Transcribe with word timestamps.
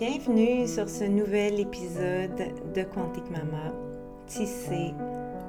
Bienvenue 0.00 0.66
sur 0.66 0.88
ce 0.88 1.04
nouvel 1.04 1.60
épisode 1.60 2.34
de 2.74 2.82
Quantique 2.84 3.30
Mama, 3.30 3.70
Tisser 4.26 4.94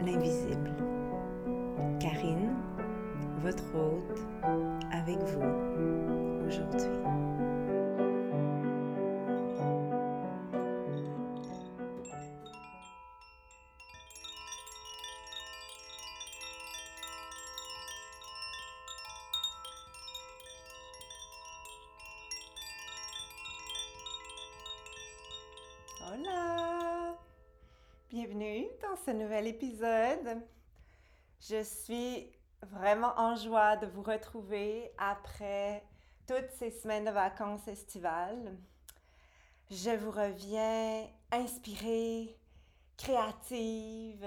l'invisible. 0.06 0.74
Karine, 2.02 2.50
votre 3.42 3.64
hôte, 3.74 4.20
avec 4.92 5.20
vous 5.20 6.50
aujourd'hui. 6.50 7.21
Suis 31.72 32.32
vraiment 32.62 33.14
en 33.18 33.36
joie 33.36 33.78
de 33.78 33.88
vous 33.88 34.04
retrouver 34.04 34.92
après 34.98 35.84
toutes 36.28 36.52
ces 36.58 36.72
semaines 36.72 37.06
de 37.06 37.12
vacances 37.12 37.68
estivales. 37.68 38.58
Je 39.70 39.92
vous 39.92 40.12
reviens 40.12 41.08
inspirée, 41.32 42.38
créative, 42.98 44.26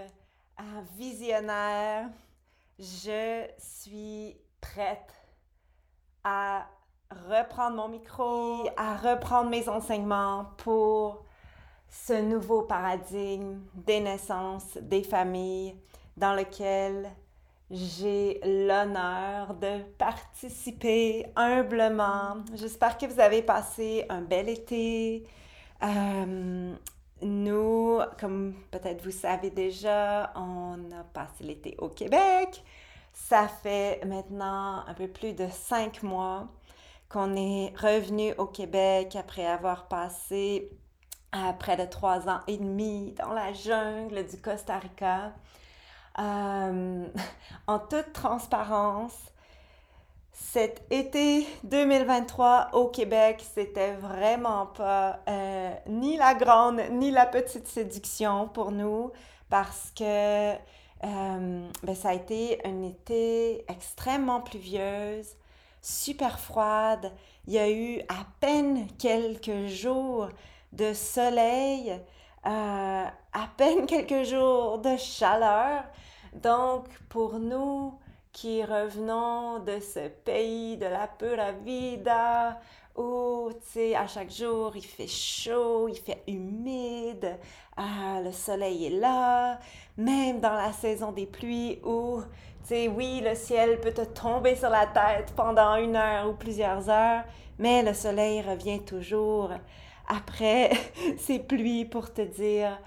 visionnaire. 0.96 2.08
Je 2.78 3.46
suis 3.58 4.36
prête 4.60 5.12
à 6.24 6.66
reprendre 7.28 7.76
mon 7.76 7.88
micro, 7.88 8.68
à 8.76 8.96
reprendre 8.96 9.50
mes 9.50 9.68
enseignements 9.68 10.46
pour 10.56 11.24
ce 11.88 12.14
nouveau 12.14 12.62
paradigme 12.62 13.60
des 13.74 14.00
naissances, 14.00 14.76
des 14.78 15.04
familles, 15.04 15.78
dans 16.16 16.34
lequel 16.34 17.10
j'ai 17.70 18.40
l'honneur 18.44 19.54
de 19.54 19.82
participer 19.98 21.26
humblement. 21.36 22.44
J'espère 22.54 22.98
que 22.98 23.06
vous 23.06 23.20
avez 23.20 23.42
passé 23.42 24.04
un 24.08 24.20
bel 24.20 24.48
été. 24.48 25.24
Euh, 25.82 26.74
nous, 27.22 27.98
comme 28.20 28.54
peut-être 28.70 29.02
vous 29.02 29.10
savez 29.10 29.50
déjà, 29.50 30.32
on 30.36 30.90
a 30.92 31.04
passé 31.12 31.44
l'été 31.44 31.74
au 31.78 31.88
Québec. 31.88 32.62
Ça 33.12 33.48
fait 33.48 34.04
maintenant 34.04 34.84
un 34.86 34.94
peu 34.94 35.08
plus 35.08 35.32
de 35.32 35.48
cinq 35.48 36.02
mois 36.02 36.48
qu'on 37.08 37.36
est 37.36 37.72
revenu 37.78 38.34
au 38.38 38.46
Québec 38.46 39.16
après 39.16 39.46
avoir 39.46 39.88
passé 39.88 40.70
près 41.58 41.76
de 41.76 41.84
trois 41.84 42.28
ans 42.28 42.40
et 42.46 42.56
demi 42.56 43.12
dans 43.12 43.32
la 43.32 43.52
jungle 43.52 44.26
du 44.26 44.40
Costa 44.40 44.78
Rica. 44.78 45.32
Euh, 46.18 47.06
en 47.66 47.78
toute 47.78 48.12
transparence, 48.12 49.16
cet 50.32 50.82
été 50.90 51.46
2023 51.64 52.70
au 52.72 52.88
Québec, 52.88 53.44
c'était 53.54 53.92
vraiment 53.94 54.66
pas 54.66 55.20
euh, 55.28 55.72
ni 55.86 56.16
la 56.16 56.34
grande 56.34 56.80
ni 56.90 57.10
la 57.10 57.26
petite 57.26 57.66
séduction 57.68 58.48
pour 58.48 58.70
nous 58.70 59.10
parce 59.48 59.92
que 59.96 60.52
euh, 60.54 61.68
ben, 61.82 61.94
ça 61.94 62.10
a 62.10 62.14
été 62.14 62.60
un 62.64 62.82
été 62.82 63.64
extrêmement 63.68 64.40
pluvieuse, 64.40 65.36
super 65.82 66.38
froide. 66.38 67.12
Il 67.46 67.52
y 67.54 67.58
a 67.58 67.70
eu 67.70 68.00
à 68.08 68.24
peine 68.40 68.86
quelques 68.98 69.66
jours 69.66 70.28
de 70.72 70.92
soleil, 70.94 72.00
à 72.44 73.12
peine 73.56 73.86
quelques 73.86 74.24
jours 74.24 74.78
de 74.78 74.96
chaleur. 74.96 75.84
Donc, 76.42 76.88
pour 77.08 77.38
nous 77.38 77.98
qui 78.32 78.64
revenons 78.64 79.60
de 79.60 79.78
ce 79.78 80.08
pays 80.08 80.76
de 80.76 80.86
la 80.86 81.06
pura 81.06 81.52
vida, 81.52 82.58
où, 82.96 83.50
tu 83.52 83.66
sais, 83.70 83.94
à 83.94 84.06
chaque 84.06 84.30
jour, 84.30 84.72
il 84.76 84.84
fait 84.84 85.06
chaud, 85.06 85.88
il 85.88 85.96
fait 85.96 86.22
humide, 86.26 87.38
ah, 87.76 88.20
le 88.22 88.32
soleil 88.32 88.86
est 88.86 88.98
là, 89.00 89.58
même 89.96 90.40
dans 90.40 90.52
la 90.52 90.72
saison 90.72 91.12
des 91.12 91.26
pluies 91.26 91.80
où, 91.84 92.20
tu 92.62 92.68
sais, 92.68 92.88
oui, 92.88 93.20
le 93.24 93.34
ciel 93.34 93.80
peut 93.80 93.92
te 93.92 94.04
tomber 94.04 94.56
sur 94.56 94.70
la 94.70 94.86
tête 94.86 95.32
pendant 95.36 95.76
une 95.76 95.96
heure 95.96 96.28
ou 96.28 96.34
plusieurs 96.34 96.88
heures, 96.88 97.24
mais 97.58 97.82
le 97.82 97.94
soleil 97.94 98.42
revient 98.42 98.80
toujours 98.80 99.50
après 100.08 100.70
ces 101.18 101.38
pluies 101.38 101.84
pour 101.84 102.12
te 102.12 102.22
dire 102.22 102.78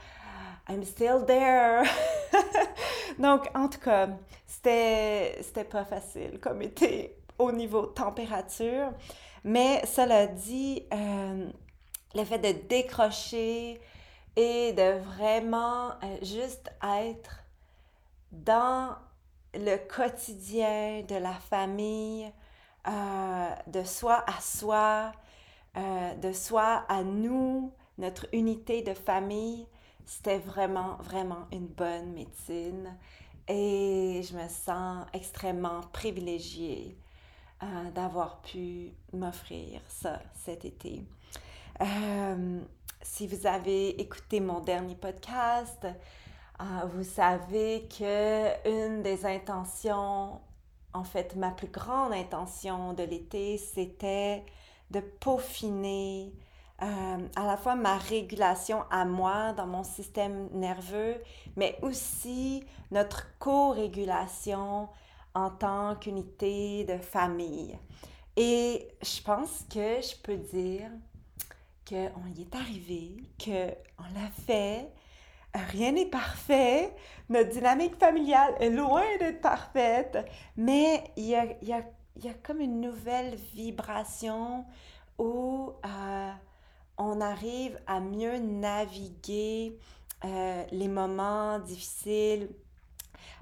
I'm 0.69 0.83
still 0.83 1.25
there. 1.25 1.83
Donc, 3.19 3.49
en 3.55 3.69
tout 3.69 3.79
cas, 3.79 4.09
c'était, 4.45 5.37
c'était 5.41 5.63
pas 5.63 5.85
facile 5.85 6.39
comme 6.41 6.61
été 6.61 7.15
au 7.39 7.51
niveau 7.51 7.85
température. 7.85 8.91
Mais 9.43 9.85
cela 9.85 10.27
dit, 10.27 10.83
euh, 10.93 11.49
le 12.15 12.23
fait 12.25 12.39
de 12.39 12.67
décrocher 12.67 13.79
et 14.35 14.73
de 14.73 14.99
vraiment 14.99 15.91
euh, 16.03 16.17
juste 16.21 16.69
être 16.83 17.43
dans 18.31 18.95
le 19.53 19.77
quotidien 19.77 21.03
de 21.07 21.15
la 21.15 21.33
famille, 21.33 22.31
euh, 22.87 23.49
de 23.67 23.83
soi 23.83 24.23
à 24.27 24.39
soi, 24.41 25.11
de 25.75 26.33
soi 26.33 26.85
à 26.89 27.03
nous, 27.03 27.71
notre 27.99 28.25
unité 28.33 28.81
de 28.81 28.95
famille, 28.95 29.67
c'était 30.07 30.39
vraiment, 30.39 30.95
vraiment 31.01 31.45
une 31.51 31.67
bonne 31.67 32.13
médecine. 32.13 32.97
Et 33.47 34.21
je 34.23 34.35
me 34.35 34.47
sens 34.47 35.05
extrêmement 35.13 35.81
privilégiée 35.93 36.97
euh, 37.61 37.91
d'avoir 37.91 38.41
pu 38.41 38.91
m'offrir 39.13 39.81
ça 39.87 40.19
cet 40.33 40.65
été. 40.65 41.03
Euh, 41.81 42.59
si 43.01 43.27
vous 43.27 43.45
avez 43.45 44.01
écouté 44.01 44.39
mon 44.39 44.61
dernier 44.61 44.95
podcast, 44.95 45.85
vous 46.91 47.03
savez 47.03 47.87
que 47.87 48.67
une 48.67 49.03
des 49.03 49.27
intentions, 49.27 50.41
en 50.93 51.03
fait 51.03 51.35
ma 51.35 51.51
plus 51.51 51.67
grande 51.67 52.13
intention 52.13 52.93
de 52.93 53.03
l'été, 53.03 53.59
c'était 53.59 54.43
de 54.89 54.99
peaufiner 54.99 56.33
euh, 56.81 57.27
à 57.35 57.45
la 57.45 57.57
fois 57.57 57.75
ma 57.75 57.97
régulation 57.97 58.83
à 58.91 59.05
moi 59.05 59.53
dans 59.53 59.67
mon 59.67 59.83
système 59.83 60.49
nerveux, 60.53 61.15
mais 61.55 61.77
aussi 61.81 62.63
notre 62.91 63.27
co-régulation 63.39 64.89
en 65.33 65.49
tant 65.49 65.95
qu'unité 65.95 66.83
de 66.83 66.97
famille. 66.97 67.77
Et 68.35 68.87
je 69.01 69.21
pense 69.21 69.65
que 69.69 70.01
je 70.01 70.15
peux 70.21 70.37
dire 70.37 70.89
qu'on 71.87 72.27
y 72.35 72.41
est 72.41 72.55
arrivé, 72.55 73.17
qu'on 73.43 74.03
l'a 74.13 74.29
fait. 74.45 74.87
Rien 75.71 75.93
n'est 75.93 76.05
parfait. 76.05 76.93
Notre 77.29 77.49
dynamique 77.49 77.97
familiale 77.97 78.53
est 78.59 78.69
loin 78.69 79.05
d'être 79.19 79.41
parfaite, 79.41 80.17
mais 80.55 81.03
il 81.15 81.25
y 81.25 81.35
a, 81.35 81.45
y 81.63 81.73
a 81.73 81.81
y 82.23 82.29
a 82.29 82.33
comme 82.33 82.61
une 82.61 82.81
nouvelle 82.81 83.35
vibration 83.53 84.65
où 85.17 85.71
euh, 85.85 86.31
on 86.97 87.21
arrive 87.21 87.79
à 87.87 87.99
mieux 87.99 88.37
naviguer 88.37 89.77
euh, 90.25 90.63
les 90.71 90.87
moments 90.87 91.59
difficiles, 91.59 92.49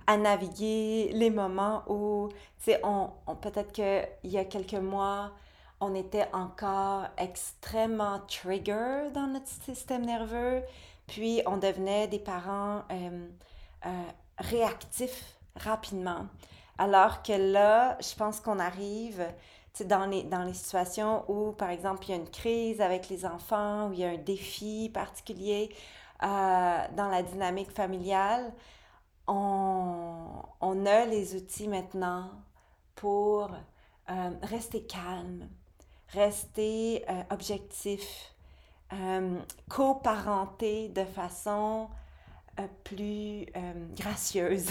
à 0.08 0.18
naviguer 0.18 1.12
les 1.14 1.30
moments 1.30 1.84
où, 1.88 2.30
tu 2.60 2.72
sais, 2.72 2.82
on, 2.84 3.10
peut-être 3.42 3.72
qu'il 3.72 4.32
y 4.32 4.38
a 4.38 4.46
quelques 4.46 4.74
mois, 4.74 5.32
on 5.80 5.96
était 5.96 6.28
encore 6.34 7.08
extrêmement 7.18 8.20
trigger 8.28 9.10
dans 9.14 9.28
notre 9.28 9.48
système 9.48 10.06
nerveux, 10.06 10.62
puis 11.08 11.42
on 11.46 11.58
devenait 11.58 12.08
des 12.08 12.20
parents 12.20 12.84
euh, 12.92 13.28
réactifs 14.38 15.38
rapidement. 15.56 16.28
Alors 16.78 17.24
que 17.24 17.34
là, 17.34 17.98
je 18.02 18.16
pense 18.16 18.40
qu'on 18.42 18.60
arrive 18.60 19.26
dans 19.84 20.06
les, 20.06 20.24
dans 20.24 20.44
les 20.44 20.54
situations 20.54 21.24
où, 21.28 21.52
par 21.52 21.70
exemple, 21.70 22.06
il 22.06 22.10
y 22.10 22.14
a 22.14 22.18
une 22.18 22.30
crise 22.30 22.82
avec 22.82 23.10
les 23.10 23.26
enfants, 23.26 23.90
où 23.90 23.94
il 23.94 24.00
y 24.00 24.06
a 24.06 24.10
un 24.10 24.18
défi 24.18 24.90
particulier 24.94 25.70
euh, 26.24 26.88
dans 26.96 27.10
la 27.10 27.24
dynamique 27.24 27.72
familiale, 27.72 28.54
on, 29.28 30.42
on, 30.62 30.86
a 30.86 31.06
les 31.06 31.36
outils 31.36 31.68
maintenant 31.68 32.32
pour 32.96 33.52
euh, 34.10 34.32
rester 34.44 34.84
calme, 34.84 35.50
rester 36.10 37.04
euh, 37.10 37.24
objectif, 37.32 38.32
coparenter 39.68 40.88
de 40.90 41.04
façon 41.04 41.90
plus 42.86 43.46
gracieuse. 43.98 44.70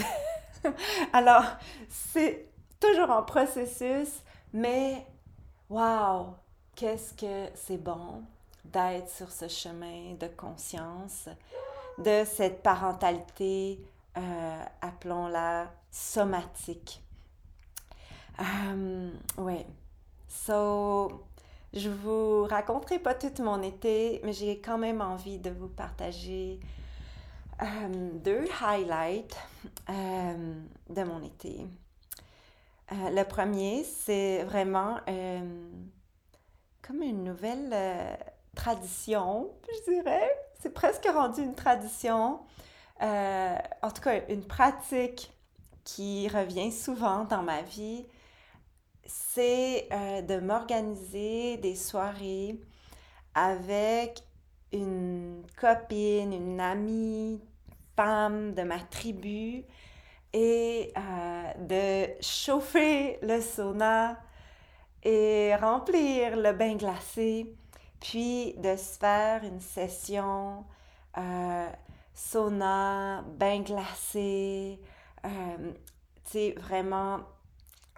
Alors, 1.13 1.43
c'est 1.89 2.47
toujours 2.79 3.11
en 3.11 3.21
processus, 3.21 4.23
mais 4.55 5.05
wow, 5.69 6.33
qu'est-ce 6.75 7.13
que 7.13 7.49
c'est 7.55 7.77
bon 7.77 8.23
d'être 8.63 9.09
sur 9.09 9.29
ce 9.29 9.49
chemin 9.49 10.13
de 10.17 10.27
conscience, 10.27 11.27
de 11.97 12.23
cette 12.25 12.63
parentalité, 12.63 13.83
euh, 14.17 14.63
appelons-la 14.81 15.69
somatique. 15.91 17.03
Um, 18.39 19.11
ouais. 19.37 19.65
So, 20.29 21.25
je 21.73 21.89
vous 21.89 22.45
raconterai 22.45 22.99
pas 22.99 23.13
tout 23.13 23.43
mon 23.43 23.61
été, 23.61 24.21
mais 24.23 24.31
j'ai 24.31 24.61
quand 24.61 24.77
même 24.77 25.01
envie 25.01 25.37
de 25.37 25.49
vous 25.49 25.67
partager 25.67 26.61
um, 27.59 28.19
deux 28.19 28.45
highlights 28.61 29.37
de 29.89 31.03
mon 31.03 31.21
été. 31.23 31.67
Euh, 32.91 33.09
le 33.09 33.23
premier, 33.23 33.83
c'est 33.83 34.43
vraiment 34.43 34.99
comme 36.85 37.01
une 37.01 37.23
nouvelle 37.23 37.69
euh, 37.73 38.15
tradition, 38.55 39.49
je 39.67 39.93
dirais. 39.93 40.29
C'est 40.59 40.73
presque 40.73 41.07
rendu 41.11 41.41
une 41.41 41.55
tradition. 41.55 42.39
Euh, 43.01 43.57
en 43.81 43.91
tout 43.91 44.01
cas, 44.01 44.21
une 44.29 44.45
pratique 44.45 45.31
qui 45.83 46.27
revient 46.27 46.71
souvent 46.71 47.25
dans 47.25 47.41
ma 47.41 47.61
vie, 47.63 48.05
c'est 49.05 49.87
euh, 49.91 50.21
de 50.21 50.39
m'organiser 50.39 51.57
des 51.57 51.75
soirées 51.75 52.59
avec 53.33 54.23
une 54.71 55.43
copine, 55.59 56.33
une 56.33 56.59
amie, 56.59 57.41
femme 57.95 58.53
de 58.53 58.63
ma 58.63 58.79
tribu 58.79 59.63
et 60.37 60.93
de 61.57 62.07
chauffer 62.21 63.17
le 63.21 63.39
sauna 63.39 64.17
et 65.03 65.55
remplir 65.55 66.35
le 66.35 66.51
bain 66.51 66.75
glacé, 66.75 67.55
puis 68.01 68.53
de 68.57 68.75
se 68.75 68.97
faire 68.97 69.43
une 69.43 69.61
session 69.61 70.65
euh, 71.17 71.69
sauna, 72.13 73.23
bain 73.37 73.61
glacé, 73.61 74.81
euh, 75.23 75.29
tu 76.25 76.31
sais, 76.31 76.55
vraiment 76.57 77.19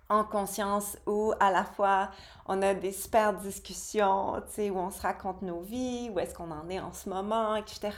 en 0.10 0.24
conscience 0.24 0.98
où 1.06 1.34
à 1.40 1.52
la 1.52 1.64
fois 1.64 2.12
on 2.46 2.62
a 2.62 2.74
des 2.74 2.92
super 2.92 3.34
discussions, 3.34 4.36
tu 4.48 4.54
sais, 4.54 4.70
où 4.70 4.78
on 4.78 4.92
se 4.92 5.02
raconte 5.02 5.42
nos 5.42 5.62
vies, 5.62 6.12
où 6.14 6.20
est-ce 6.20 6.36
qu'on 6.36 6.52
en 6.52 6.70
est 6.70 6.80
en 6.80 6.94
ce 6.94 7.10
moment, 7.10 7.56
etc. 7.56 7.92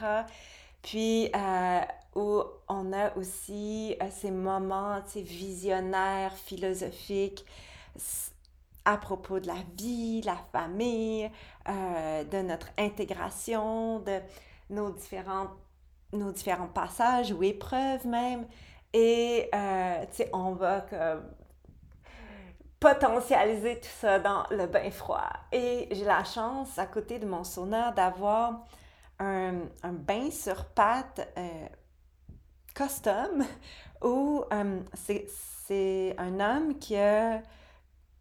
Puis 0.81 1.29
euh, 1.35 1.81
où 2.15 2.41
on 2.67 2.93
a 2.93 3.15
aussi 3.17 3.95
ces 4.11 4.31
moments, 4.31 5.01
visionnaires, 5.15 6.33
philosophiques, 6.33 7.45
à 8.85 8.97
propos 8.97 9.39
de 9.39 9.47
la 9.47 9.57
vie, 9.77 10.21
la 10.21 10.37
famille, 10.51 11.29
euh, 11.67 12.23
de 12.23 12.37
notre 12.41 12.69
intégration, 12.77 13.99
de 13.99 14.19
nos 14.69 14.91
différents, 14.91 15.49
nos 16.13 16.31
différents 16.31 16.67
passages 16.67 17.31
ou 17.31 17.43
épreuves 17.43 18.07
même. 18.07 18.47
Et, 18.93 19.49
euh, 19.53 20.05
on 20.33 20.53
va 20.53 20.81
comme 20.81 21.23
potentialiser 22.79 23.79
tout 23.79 23.89
ça 23.99 24.19
dans 24.19 24.43
le 24.51 24.65
bain 24.65 24.89
froid. 24.89 25.29
Et 25.51 25.87
j'ai 25.91 26.05
la 26.05 26.23
chance, 26.23 26.79
à 26.79 26.85
côté 26.85 27.19
de 27.19 27.25
mon 27.25 27.43
sauna, 27.43 27.91
d'avoir 27.91 28.65
un, 29.19 29.53
bain 29.83 30.31
sur 30.31 30.65
pâte 30.65 31.29
euh, 31.37 31.67
custom 32.73 33.45
où 34.01 34.43
c'est 35.03 36.15
un 36.17 36.39
homme 36.39 36.77
qui 36.79 36.95
a 36.95 37.41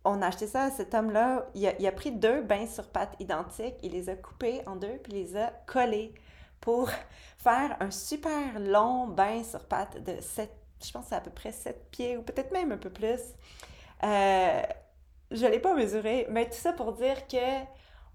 on 0.04 0.22
a 0.22 0.28
acheté 0.28 0.46
ça 0.46 0.70
cet 0.70 0.94
homme-là. 0.94 1.46
Il 1.54 1.86
a, 1.86 1.92
pris 1.92 2.12
deux 2.12 2.40
bains 2.42 2.66
sur 2.66 2.88
pâte 2.88 3.14
identiques, 3.20 3.76
il 3.82 3.92
les 3.92 4.08
a 4.08 4.16
coupés 4.16 4.62
en 4.66 4.76
deux, 4.76 4.98
puis 5.02 5.12
il 5.12 5.18
les 5.18 5.36
a 5.36 5.52
collés 5.66 6.14
pour 6.60 6.90
faire 7.38 7.76
un 7.80 7.90
super 7.90 8.58
long 8.58 9.06
bain 9.06 9.42
sur 9.44 9.64
pâte 9.64 10.02
de 10.02 10.20
7, 10.20 10.50
je 10.84 10.90
pense 10.92 11.12
à 11.12 11.20
peu 11.20 11.30
près 11.30 11.52
7 11.52 11.90
pieds, 11.90 12.16
ou 12.16 12.22
peut-être 12.22 12.52
même 12.52 12.72
un 12.72 12.78
peu 12.78 12.90
plus. 12.90 13.20
Euh, 14.04 14.62
je 15.30 15.44
ne 15.44 15.50
l'ai 15.50 15.60
pas 15.60 15.74
mesuré, 15.74 16.26
mais 16.30 16.46
tout 16.46 16.56
ça 16.56 16.72
pour 16.72 16.92
dire 16.92 17.26
que 17.26 17.64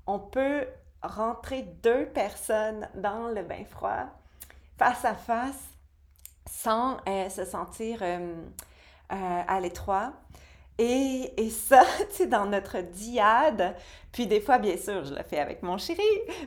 on 0.08 0.20
peut 0.20 0.66
rentrer 1.02 1.64
deux 1.84 2.08
personnes 2.08 2.90
dans 2.96 3.28
le 3.28 3.44
bain 3.44 3.64
froid 3.66 4.08
face 4.78 5.06
à 5.06 5.14
face 5.14 5.73
sans 6.54 6.98
euh, 7.10 7.30
se 7.30 7.46
sentir 7.46 8.00
euh, 8.02 8.36
à 9.10 9.60
l'étroit. 9.60 10.14
Et, 10.78 11.34
et, 11.38 11.50
ça, 11.50 11.84
tu 12.10 12.16
sais, 12.16 12.28
dans 12.28 12.46
notre 12.46 12.80
diade, 12.80 13.76
puis 14.12 14.28
des 14.28 14.40
fois, 14.40 14.60
bien 14.60 14.78
sûr, 14.78 15.04
je 15.04 15.14
le 15.14 15.24
fais 15.24 15.40
avec 15.40 15.64
mon 15.64 15.78
chéri, 15.78 16.02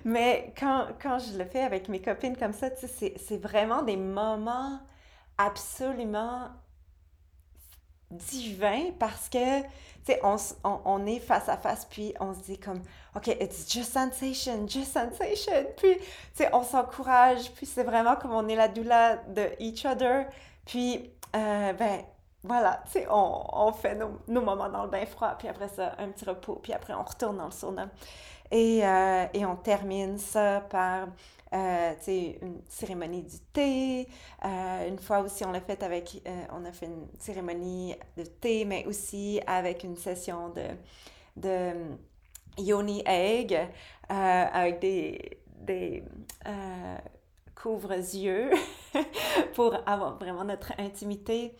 mais 0.04 0.52
quand, 0.58 0.86
quand 1.02 1.18
je 1.18 1.36
le 1.36 1.44
fais 1.44 1.62
avec 1.62 1.88
mes 1.88 2.00
copines 2.00 2.36
comme 2.36 2.52
ça, 2.52 2.70
tu 2.70 2.86
sais, 2.86 3.14
c'est 3.16 3.36
vraiment 3.38 3.82
des 3.82 3.96
moments 3.96 4.80
absolument 5.38 6.48
divins 8.10 8.90
parce 8.98 9.28
que, 9.28 9.62
tu 9.62 9.68
sais, 10.06 10.20
on, 10.22 10.36
on, 10.64 10.80
on, 10.84 11.06
est 11.06 11.18
face 11.18 11.48
à 11.48 11.56
face, 11.56 11.84
puis 11.84 12.14
on 12.20 12.34
se 12.34 12.40
dit 12.40 12.58
comme, 12.58 12.82
OK, 13.14 13.28
it's 13.28 13.72
just 13.72 13.92
sensation, 13.92 14.66
just 14.68 14.92
sensation. 14.92 15.66
Puis, 15.76 15.96
tu 15.96 16.04
sais, 16.34 16.50
on 16.52 16.62
s'encourage, 16.62 17.50
puis 17.52 17.66
c'est 17.66 17.82
vraiment 17.82 18.16
comme 18.16 18.32
on 18.32 18.46
est 18.46 18.56
la 18.56 18.68
doula 18.68 19.16
de 19.16 19.50
each 19.58 19.84
other. 19.84 20.26
Puis, 20.64 21.10
euh, 21.34 21.72
ben, 21.72 22.00
voilà, 22.44 22.82
tu 22.86 22.92
sais, 22.92 23.06
on, 23.10 23.72
fait 23.72 23.96
nos, 23.96 24.40
moments 24.40 24.68
dans 24.68 24.84
le 24.84 24.90
bain 24.90 25.04
froid, 25.06 25.34
puis 25.38 25.48
après 25.48 25.68
ça, 25.68 25.94
un 25.98 26.08
petit 26.08 26.24
repos, 26.24 26.60
puis 26.62 26.72
après 26.72 26.92
on 26.94 27.02
retourne 27.02 27.38
dans 27.38 27.46
le 27.46 27.50
sauna. 27.50 27.88
Et, 28.52 28.86
euh, 28.86 29.26
et 29.34 29.44
on 29.44 29.56
termine 29.56 30.18
ça 30.18 30.60
par, 30.70 31.08
euh, 31.52 31.94
une 32.08 32.60
cérémonie 32.68 33.22
du 33.22 33.38
thé. 33.52 34.08
Euh, 34.44 34.88
une 34.88 34.98
fois 34.98 35.20
aussi, 35.20 35.44
on 35.44 35.52
l'a 35.52 35.60
fait 35.60 35.82
avec, 35.82 36.22
on 36.52 36.64
a 36.64 36.72
fait 36.72 36.86
une 36.86 37.06
cérémonie 37.18 37.94
de 38.16 38.24
thé, 38.24 38.64
mais 38.64 38.84
aussi 38.86 39.40
avec 39.46 39.84
une 39.84 39.96
session 39.96 40.50
de, 40.50 40.66
de 41.36 41.72
yoni 42.58 43.02
egg, 43.06 43.58
avec 44.08 44.80
des, 44.80 45.38
des 45.60 46.02
couvre-yeux 47.54 48.50
pour 49.54 49.76
avoir 49.86 50.18
vraiment 50.18 50.44
notre 50.44 50.72
intimité. 50.78 51.54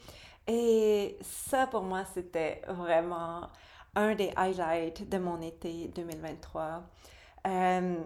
Et 0.46 1.16
ça, 1.22 1.66
pour 1.66 1.82
moi, 1.82 2.04
c'était 2.14 2.62
vraiment 2.68 3.48
un 3.96 4.14
des 4.14 4.30
highlights 4.36 5.08
de 5.08 5.18
mon 5.18 5.40
été 5.40 5.88
2023. 5.88 6.82
Euh, 7.46 7.96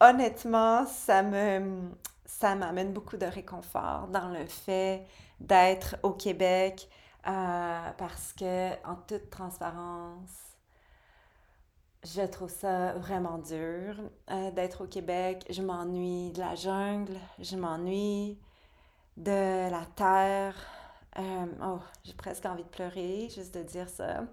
honnêtement, 0.00 0.86
ça 0.86 1.22
me 1.22 1.90
ça 2.26 2.54
m'amène 2.54 2.92
beaucoup 2.92 3.16
de 3.16 3.26
réconfort 3.26 4.08
dans 4.08 4.28
le 4.28 4.44
fait 4.46 5.06
d'être 5.40 5.96
au 6.02 6.12
Québec 6.12 6.88
euh, 7.26 7.90
parce 7.96 8.32
que 8.32 8.72
en 8.86 8.96
toute 9.06 9.30
transparence, 9.30 10.56
je 12.04 12.22
trouve 12.22 12.50
ça 12.50 12.92
vraiment 12.94 13.38
dur 13.38 13.96
euh, 14.30 14.50
d'être 14.50 14.84
au 14.84 14.86
Québec. 14.86 15.44
Je 15.50 15.62
m'ennuie 15.62 16.30
de 16.32 16.40
la 16.40 16.54
jungle, 16.54 17.18
je 17.38 17.56
m'ennuie 17.56 18.38
de 19.16 19.70
la 19.70 19.84
terre, 19.96 20.54
euh, 21.18 21.46
oh, 21.62 21.78
j'ai 22.04 22.12
presque 22.12 22.44
envie 22.44 22.64
de 22.64 22.68
pleurer 22.68 23.28
juste 23.34 23.54
de 23.54 23.62
dire 23.62 23.88
ça. 23.88 24.24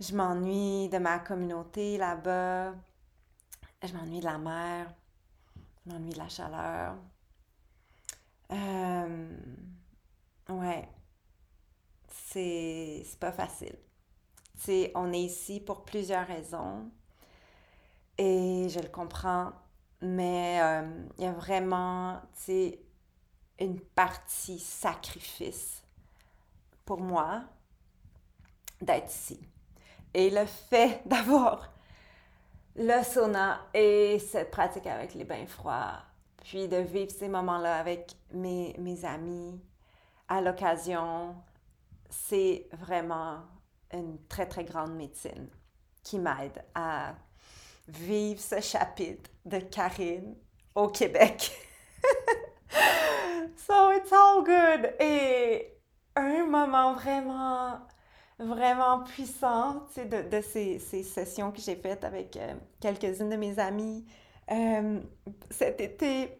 Je 0.00 0.14
m'ennuie 0.14 0.88
de 0.88 0.98
ma 0.98 1.18
communauté 1.18 1.98
là-bas. 1.98 2.72
Je 3.82 3.92
m'ennuie 3.92 4.20
de 4.20 4.24
la 4.24 4.38
mer. 4.38 4.92
Je 5.86 5.92
m'ennuie 5.92 6.12
de 6.12 6.18
la 6.18 6.28
chaleur. 6.28 6.96
Euh, 8.50 9.36
ouais. 10.48 10.88
C'est 12.08 13.04
pas 13.20 13.32
facile. 13.32 13.78
sais, 14.56 14.90
on 14.94 15.12
est 15.12 15.22
ici 15.22 15.60
pour 15.60 15.84
plusieurs 15.84 16.26
raisons. 16.26 16.90
Et 18.18 18.68
je 18.68 18.80
le 18.80 18.88
comprends. 18.88 19.52
Mais 20.00 20.60
euh, 20.60 21.06
il 21.18 21.24
y 21.24 21.26
a 21.26 21.32
vraiment, 21.32 22.20
une 23.60 23.80
partie 23.94 24.58
sacrifice 24.58 25.82
pour 26.84 27.00
moi 27.00 27.44
d'être 28.80 29.10
ici. 29.10 29.40
Et 30.14 30.30
le 30.30 30.46
fait 30.46 31.02
d'avoir 31.06 31.72
le 32.78 33.02
sauna 33.02 33.60
et 33.74 34.18
cette 34.18 34.50
pratique 34.50 34.86
avec 34.86 35.14
les 35.14 35.24
bains 35.24 35.46
froids, 35.46 36.02
puis 36.44 36.68
de 36.68 36.76
vivre 36.76 37.10
ces 37.10 37.28
moments-là 37.28 37.78
avec 37.78 38.14
mes, 38.32 38.74
mes 38.78 39.04
amis 39.04 39.60
à 40.28 40.40
l'occasion, 40.40 41.34
c'est 42.08 42.68
vraiment 42.72 43.40
une 43.92 44.18
très, 44.28 44.46
très 44.46 44.64
grande 44.64 44.94
médecine 44.94 45.48
qui 46.02 46.18
m'aide 46.18 46.64
à 46.74 47.14
vivre 47.88 48.40
ce 48.40 48.60
chapitre 48.60 49.30
de 49.44 49.58
Karine 49.58 50.36
au 50.74 50.88
Québec. 50.88 51.50
So 53.68 53.90
it's 53.92 54.10
all 54.12 54.42
good. 54.44 54.94
Et 54.98 55.78
un 56.16 56.46
moment 56.46 56.94
vraiment 56.94 57.80
vraiment 58.38 59.00
puissant 59.00 59.86
de, 59.96 60.28
de 60.28 60.40
ces, 60.40 60.78
ces, 60.78 61.02
sessions 61.02 61.50
que 61.50 61.60
j'ai 61.60 61.76
faites 61.76 62.04
avec 62.04 62.36
euh, 62.36 62.54
quelques-unes 62.80 63.30
de 63.30 63.36
mes 63.36 63.58
amies. 63.58 64.04
Euh, 64.50 65.00
cet 65.50 65.80
été, 65.80 66.38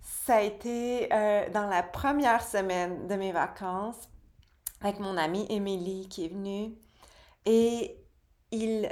ça 0.00 0.36
a 0.36 0.40
été 0.42 1.12
euh, 1.12 1.48
dans 1.50 1.66
la 1.66 1.82
première 1.82 2.42
semaine 2.42 3.06
de 3.06 3.14
mes 3.14 3.32
vacances 3.32 4.08
avec 4.80 4.98
mon 4.98 5.16
amie 5.16 5.46
Émilie 5.50 6.08
qui 6.08 6.24
est 6.24 6.28
venue 6.28 6.74
et 7.44 7.98
il, 8.50 8.90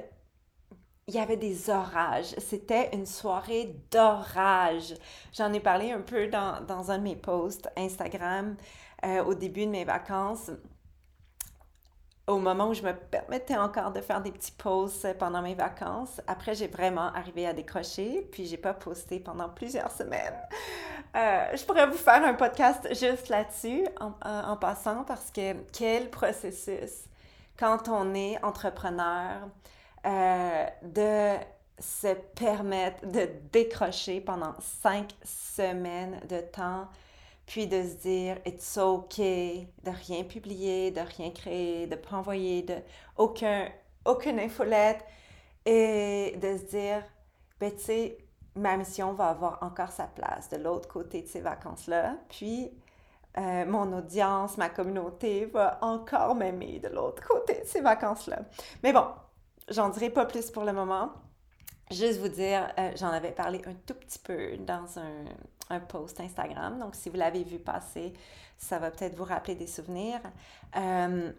il 1.06 1.14
y 1.14 1.18
avait 1.18 1.38
des 1.38 1.70
orages. 1.70 2.35
C'était 2.38 2.90
une 2.92 3.06
soirée 3.06 3.75
d'orage. 3.90 4.94
J'en 5.32 5.52
ai 5.54 5.61
parlé 5.61 5.92
un 5.92 6.02
peu 6.02 6.28
dans, 6.28 6.61
dans, 6.66 6.90
un 6.90 6.99
de 6.99 7.04
mes 7.04 7.16
posts 7.16 7.68
Instagram 7.76 8.56
au 9.26 9.35
début 9.35 9.64
de 9.64 9.70
mes 9.70 9.85
vacances 9.85 10.50
au 12.28 12.38
moment 12.38 12.68
où 12.68 12.75
je 12.75 12.82
me 12.82 12.92
permettais 12.92 13.56
encore 13.56 13.90
de 13.90 14.00
faire 14.00 14.20
des 14.20 14.30
petits 14.30 14.52
posts 14.52 15.16
pendant 15.18 15.40
mes 15.40 15.54
vacances. 15.54 16.20
Après, 16.26 16.54
j'ai 16.54 16.68
vraiment 16.68 17.12
arrivé 17.14 17.47
à 17.47 17.54
décrocher, 17.54 18.28
puis 18.30 18.47
j'ai 18.47 18.58
pas 18.58 18.75
posté 18.75 19.18
pendant 19.18 19.49
plusieurs 19.49 19.90
semaines. 19.90 20.37
Euh, 21.16 21.56
je 21.56 21.64
pourrais 21.64 21.87
vous 21.87 21.97
faire 21.97 22.23
un 22.23 22.35
podcast 22.35 22.87
juste 22.90 23.30
là-dessus 23.30 23.87
en, 23.99 24.56
passant 24.56 25.04
parce 25.04 25.30
que 25.30 25.54
quel 25.73 26.11
processus 26.11 27.06
quand 27.58 27.88
on 27.88 28.14
est 28.14 28.42
entrepreneur 28.44 29.49
euh, 30.06 30.66
de 30.82 31.35
se 31.80 32.14
permettre 32.35 33.06
de 33.06 33.28
décrocher 33.52 34.20
pendant 34.20 34.54
cinq 34.61 35.14
semaines 35.25 36.20
de 36.28 36.40
temps 36.40 36.88
puis 37.48 37.66
de 37.66 37.82
se 37.82 37.94
dire 37.94 38.36
it's 38.46 38.76
okay 38.76 39.72
de 39.82 39.90
rien 39.90 40.22
publier, 40.22 40.90
de 40.90 41.00
rien 41.00 41.30
créer, 41.30 41.86
de 41.86 41.96
pas 41.96 42.16
envoyer 42.16 42.64
aucune 43.16 44.38
infolette 44.38 45.02
et 45.64 46.36
de 46.36 46.58
se 46.58 46.64
dire 46.64 47.02
ben 47.58 47.72
tu 47.72 47.82
sais 47.82 48.18
ma 48.54 48.76
mission 48.76 49.14
va 49.14 49.28
avoir 49.28 49.62
encore 49.62 49.92
sa 49.92 50.06
place 50.06 50.50
de 50.50 50.58
l'autre 50.58 50.88
côté 50.88 51.22
de 51.22 51.26
ces 51.26 51.40
vacances 51.40 51.86
là, 51.86 52.16
puis 52.28 52.70
euh, 53.38 53.64
mon 53.64 53.96
audience, 53.96 54.58
ma 54.58 54.68
communauté 54.68 55.46
va 55.46 55.78
encore 55.80 56.34
m'aimer 56.34 56.80
de 56.80 56.88
l'autre 56.88 57.26
côté 57.26 57.60
de 57.60 57.66
ces 57.66 57.80
vacances-là. 57.80 58.40
Mais 58.82 58.92
bon, 58.92 59.06
j'en 59.68 59.90
dirai 59.90 60.10
pas 60.10 60.26
plus 60.26 60.50
pour 60.50 60.64
le 60.64 60.72
moment. 60.72 61.12
Juste 61.90 62.18
vous 62.18 62.28
dire, 62.28 62.68
euh, 62.78 62.90
j'en 62.96 63.10
avais 63.10 63.30
parlé 63.30 63.62
un 63.66 63.74
tout 63.86 63.94
petit 63.94 64.18
peu 64.18 64.56
dans 64.56 64.98
un, 64.98 65.24
un 65.70 65.80
post 65.80 66.20
Instagram. 66.20 66.78
Donc, 66.78 66.94
si 66.94 67.08
vous 67.08 67.16
l'avez 67.16 67.44
vu 67.44 67.58
passer, 67.58 68.12
ça 68.56 68.78
va 68.78 68.90
peut-être 68.90 69.16
vous 69.16 69.25
rappeler 69.25 69.54
des 69.54 69.66
souvenirs. 69.66 70.20
Euh, 70.76 71.32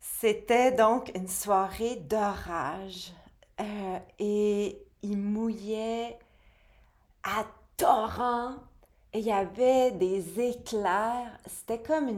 c'était 0.00 0.72
donc 0.72 1.10
une 1.14 1.28
soirée 1.28 1.96
d'orage 1.96 3.12
euh, 3.60 3.98
et 4.18 4.82
il 5.02 5.18
mouillait 5.18 6.18
à 7.22 7.44
torrent 7.76 8.54
et 9.12 9.20
il 9.20 9.24
y 9.24 9.32
avait 9.32 9.92
des 9.92 10.40
éclairs. 10.40 11.38
C'était 11.46 11.82
comme 11.82 12.08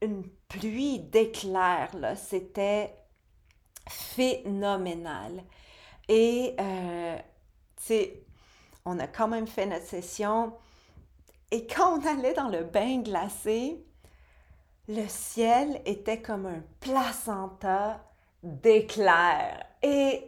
une, 0.00 0.24
pluie 0.48 1.00
d'éclairs, 1.00 1.96
là. 1.96 2.14
C'était 2.14 2.94
phénoménal. 3.88 5.42
Et, 6.08 6.54
euh, 6.60 7.16
tu 7.76 7.84
sais, 7.84 8.23
on 8.84 8.98
a 8.98 9.06
quand 9.06 9.28
même 9.28 9.46
fait 9.46 9.66
notre 9.66 9.86
session. 9.86 10.52
Et 11.50 11.66
quand 11.66 11.98
on 11.98 12.06
allait 12.06 12.34
dans 12.34 12.48
le 12.48 12.64
bain 12.64 13.00
glacé, 13.00 13.84
le 14.88 15.06
ciel 15.08 15.80
était 15.86 16.20
comme 16.20 16.46
un 16.46 16.62
placenta 16.80 18.04
d'éclairs. 18.42 19.64
Et 19.82 20.22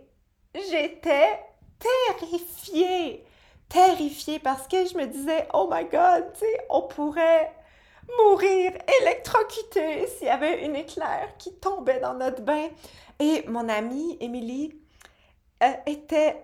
j'étais 0.55 1.41
terrifiée, 1.79 3.25
terrifiée 3.69 4.39
parce 4.39 4.67
que 4.69 4.87
je 4.87 4.97
me 4.97 5.07
disais, 5.07 5.47
oh 5.53 5.69
my 5.71 5.85
God, 5.85 6.25
on 6.71 6.83
pourrait 6.83 7.53
mourir 8.19 8.73
électrocuté 9.03 10.07
s'il 10.07 10.29
y 10.29 10.31
avait 10.31 10.65
une 10.65 10.77
éclair 10.77 11.37
qui 11.39 11.53
tombait 11.57 12.01
dans 12.01 12.15
notre 12.15 12.43
bain. 12.43 12.69
Et 13.19 13.45
mon 13.49 13.69
amie 13.69 14.17
Émilie 14.21 14.81
euh, 15.63 15.73
était 15.87 16.43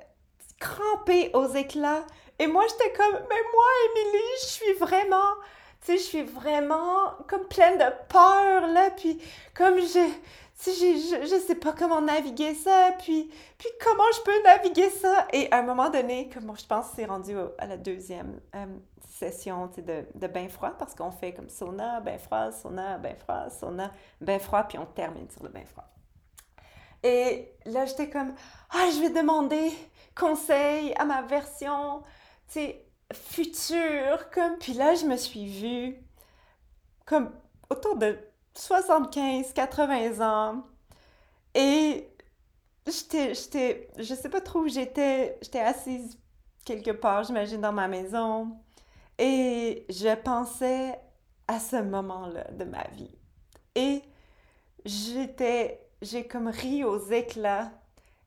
crampée 0.62 1.30
aux 1.34 1.48
éclats. 1.48 2.04
Et 2.38 2.46
moi, 2.46 2.64
j'étais 2.68 2.92
comme, 2.92 3.12
mais 3.12 3.42
moi, 3.52 3.66
Émilie, 3.90 4.36
je 4.42 4.46
suis 4.46 4.72
vraiment, 4.74 5.34
tu 5.84 5.86
sais, 5.86 5.98
je 5.98 6.02
suis 6.02 6.22
vraiment 6.22 7.12
comme 7.28 7.46
pleine 7.48 7.78
de 7.78 7.90
peur, 8.08 8.68
là. 8.68 8.90
Puis, 8.90 9.20
comme 9.54 9.78
je, 9.78 10.08
je, 10.64 11.26
je 11.30 11.44
sais 11.46 11.56
pas 11.56 11.72
comment 11.72 12.00
naviguer 12.00 12.54
ça. 12.54 12.92
Puis, 13.00 13.30
puis 13.58 13.68
comment 13.84 14.10
je 14.16 14.22
peux 14.22 14.42
naviguer 14.44 14.90
ça? 14.90 15.26
Et 15.32 15.50
à 15.50 15.58
un 15.58 15.62
moment 15.62 15.90
donné, 15.90 16.28
comme 16.32 16.56
je 16.56 16.66
pense 16.66 16.90
que 16.90 16.96
c'est 16.96 17.06
rendu 17.06 17.34
à 17.58 17.66
la 17.66 17.76
deuxième 17.76 18.40
euh, 18.54 18.66
session 19.08 19.70
de, 19.76 20.04
de 20.14 20.26
bain 20.26 20.48
froid, 20.48 20.70
parce 20.78 20.94
qu'on 20.94 21.10
fait 21.10 21.32
comme 21.32 21.48
sauna, 21.48 22.00
bain 22.00 22.18
froid, 22.18 22.50
sauna, 22.52 22.98
bain 22.98 23.14
froid, 23.14 23.50
sauna, 23.50 23.92
bain 24.20 24.38
froid, 24.38 24.62
puis 24.62 24.78
on 24.78 24.86
termine 24.86 25.28
sur 25.30 25.42
le 25.42 25.48
bain 25.48 25.64
froid. 25.66 25.84
Et 27.02 27.52
là, 27.66 27.84
j'étais 27.84 28.08
comme, 28.08 28.34
ah, 28.70 28.88
je 28.94 29.00
vais 29.00 29.10
demander 29.10 29.72
conseil 30.14 30.94
à 30.94 31.04
ma 31.04 31.22
version, 31.22 32.02
tu 32.52 32.60
future, 33.12 34.30
comme... 34.30 34.56
Puis 34.58 34.72
là, 34.72 34.94
je 34.94 35.04
me 35.04 35.16
suis 35.16 35.46
vue 35.46 35.96
comme 37.04 37.30
autour 37.70 37.96
de 37.96 38.18
75, 38.54 39.52
80 39.52 40.20
ans. 40.20 40.64
Et 41.54 42.08
j'étais, 42.86 43.34
j'étais, 43.34 43.90
je 43.98 44.14
sais 44.14 44.28
pas 44.28 44.40
trop 44.40 44.60
où 44.60 44.68
j'étais, 44.68 45.38
j'étais 45.42 45.60
assise 45.60 46.18
quelque 46.64 46.90
part, 46.90 47.24
j'imagine, 47.24 47.60
dans 47.60 47.72
ma 47.72 47.88
maison. 47.88 48.56
Et 49.18 49.86
je 49.88 50.14
pensais 50.16 50.98
à 51.48 51.60
ce 51.60 51.76
moment-là 51.76 52.44
de 52.52 52.64
ma 52.64 52.84
vie. 52.88 53.14
Et 53.74 54.02
j'étais, 54.84 55.80
j'ai 56.02 56.26
comme 56.26 56.48
ri 56.48 56.84
aux 56.84 56.98
éclats 56.98 57.70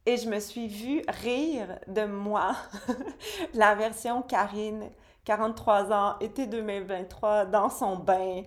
et 0.06 0.18
je 0.18 0.30
me 0.30 0.40
suis 0.40 0.68
vue 0.68 1.04
rire 1.08 1.80
de 1.88 2.06
moi, 2.06 2.56
la 3.54 3.76
version 3.76 4.22
Karine, 4.22 4.90
43 5.26 5.92
ans, 5.92 6.20
été 6.20 6.48
2023, 6.48 7.46
dans 7.46 7.70
son 7.70 7.98
bain, 7.98 8.44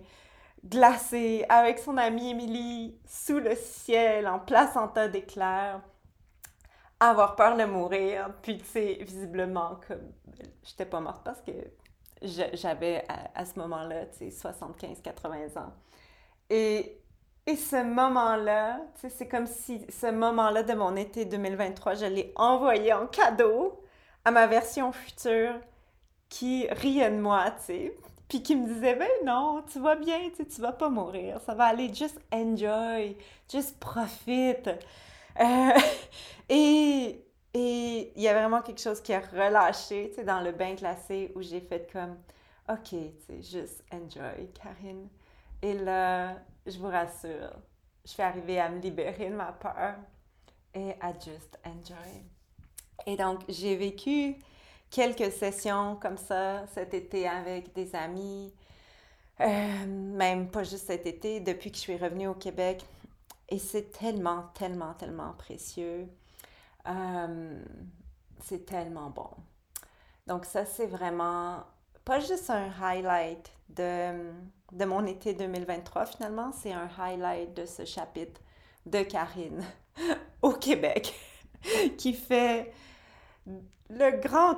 glacé, 0.65 1.45
avec 1.49 1.79
son 1.79 1.97
amie 1.97 2.31
Émilie, 2.31 2.97
sous 3.05 3.39
le 3.39 3.55
ciel, 3.55 4.27
en 4.27 4.39
placenta 4.39 5.07
d'éclairs, 5.07 5.81
avoir 6.99 7.35
peur 7.35 7.55
de 7.55 7.65
mourir, 7.65 8.31
puis 8.41 8.57
tu 8.57 8.65
sais, 8.65 8.97
visiblement, 9.01 9.79
comme, 9.87 10.11
j'étais 10.63 10.85
pas 10.85 10.99
morte 10.99 11.23
parce 11.23 11.41
que 11.41 11.51
j'avais 12.21 13.05
à, 13.07 13.31
à, 13.35 13.45
ce 13.45 13.59
moment-là, 13.59 14.05
tu 14.07 14.31
sais, 14.31 14.49
75-80 14.49 15.59
ans. 15.59 15.73
Et 16.49 16.99
et 17.49 17.55
ce 17.55 17.83
moment-là, 17.83 18.79
c'est 18.95 19.27
comme 19.27 19.47
si 19.47 19.81
ce 19.89 20.11
moment-là 20.11 20.61
de 20.61 20.73
mon 20.75 20.95
été 20.95 21.25
2023, 21.25 21.95
je 21.95 22.05
l'ai 22.05 22.31
envoyé 22.35 22.93
en 22.93 23.07
cadeau 23.07 23.83
à 24.23 24.29
ma 24.29 24.45
version 24.45 24.91
future 24.91 25.55
qui 26.29 26.67
riait 26.69 27.09
de 27.09 27.19
moi, 27.19 27.49
tu 27.57 27.65
sais, 27.65 27.97
puis 28.27 28.43
qui 28.43 28.55
me 28.55 28.67
disait, 28.67 28.93
ben 28.93 29.09
non, 29.25 29.63
tu 29.71 29.79
vas 29.79 29.95
bien, 29.95 30.19
tu 30.35 30.45
tu 30.45 30.61
vas 30.61 30.73
pas 30.73 30.89
mourir, 30.89 31.41
ça 31.41 31.55
va 31.55 31.65
aller, 31.65 31.91
just 31.91 32.19
enjoy, 32.31 33.17
just 33.51 33.79
profite. 33.79 34.69
Euh, 35.39 35.71
et 36.49 37.25
et 37.55 38.13
il 38.15 38.21
y 38.21 38.27
a 38.27 38.33
vraiment 38.35 38.61
quelque 38.61 38.81
chose 38.81 39.01
qui 39.01 39.11
a 39.11 39.21
relâché, 39.21 40.09
tu 40.11 40.17
sais, 40.17 40.23
dans 40.23 40.41
le 40.41 40.51
bain 40.51 40.75
glacé 40.75 41.31
où 41.33 41.41
j'ai 41.41 41.61
fait 41.61 41.91
comme, 41.91 42.15
ok, 42.69 42.89
tu 42.89 43.41
sais, 43.41 43.41
just 43.41 43.83
enjoy, 43.91 44.51
Karine. 44.53 45.07
Et 45.63 45.73
là, 45.73 46.35
je 46.69 46.79
vous 46.79 46.87
rassure, 46.87 47.51
je 48.05 48.15
vais 48.15 48.23
arriver 48.23 48.59
à 48.59 48.69
me 48.69 48.79
libérer 48.79 49.29
de 49.29 49.35
ma 49.35 49.51
peur 49.51 49.95
et 50.73 50.93
à 51.01 51.13
just 51.13 51.59
enjoy. 51.65 52.23
Et 53.05 53.15
donc, 53.15 53.41
j'ai 53.47 53.75
vécu 53.75 54.35
quelques 54.89 55.31
sessions 55.31 55.95
comme 55.95 56.17
ça 56.17 56.65
cet 56.67 56.93
été 56.93 57.27
avec 57.27 57.73
des 57.73 57.95
amis, 57.95 58.53
euh, 59.39 59.85
même 59.85 60.49
pas 60.49 60.63
juste 60.63 60.87
cet 60.87 61.05
été, 61.05 61.39
depuis 61.39 61.71
que 61.71 61.77
je 61.77 61.81
suis 61.81 61.97
revenue 61.97 62.27
au 62.27 62.33
Québec. 62.33 62.85
Et 63.47 63.57
c'est 63.57 63.91
tellement, 63.91 64.43
tellement, 64.53 64.93
tellement 64.93 65.33
précieux. 65.33 66.07
Euh, 66.87 67.63
c'est 68.43 68.65
tellement 68.65 69.09
bon. 69.09 69.29
Donc 70.27 70.45
ça, 70.45 70.65
c'est 70.65 70.85
vraiment 70.85 71.63
pas 72.05 72.19
juste 72.19 72.49
un 72.49 72.69
highlight 72.81 73.51
de 73.69 74.31
de 74.71 74.85
mon 74.85 75.05
été 75.05 75.33
2023 75.33 76.05
finalement, 76.05 76.51
c'est 76.51 76.73
un 76.73 76.89
highlight 76.97 77.55
de 77.55 77.65
ce 77.65 77.85
chapitre 77.85 78.41
de 78.85 79.01
Karine 79.01 79.63
au 80.41 80.51
Québec 80.51 81.13
qui 81.97 82.13
fait 82.13 82.71
le 83.89 84.21
grand 84.21 84.55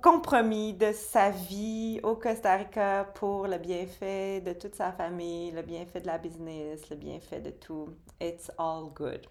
compromis 0.00 0.72
de 0.72 0.92
sa 0.92 1.30
vie 1.30 2.00
au 2.02 2.16
Costa 2.16 2.56
Rica 2.56 3.04
pour 3.14 3.46
le 3.46 3.58
bienfait 3.58 4.40
de 4.40 4.54
toute 4.54 4.74
sa 4.74 4.92
famille, 4.92 5.50
le 5.50 5.62
bienfait 5.62 6.00
de 6.00 6.06
la 6.06 6.16
business, 6.16 6.88
le 6.88 6.96
bienfait 6.96 7.40
de 7.40 7.50
tout. 7.50 7.90
It's 8.20 8.50
all 8.56 8.88
good. 8.94 9.26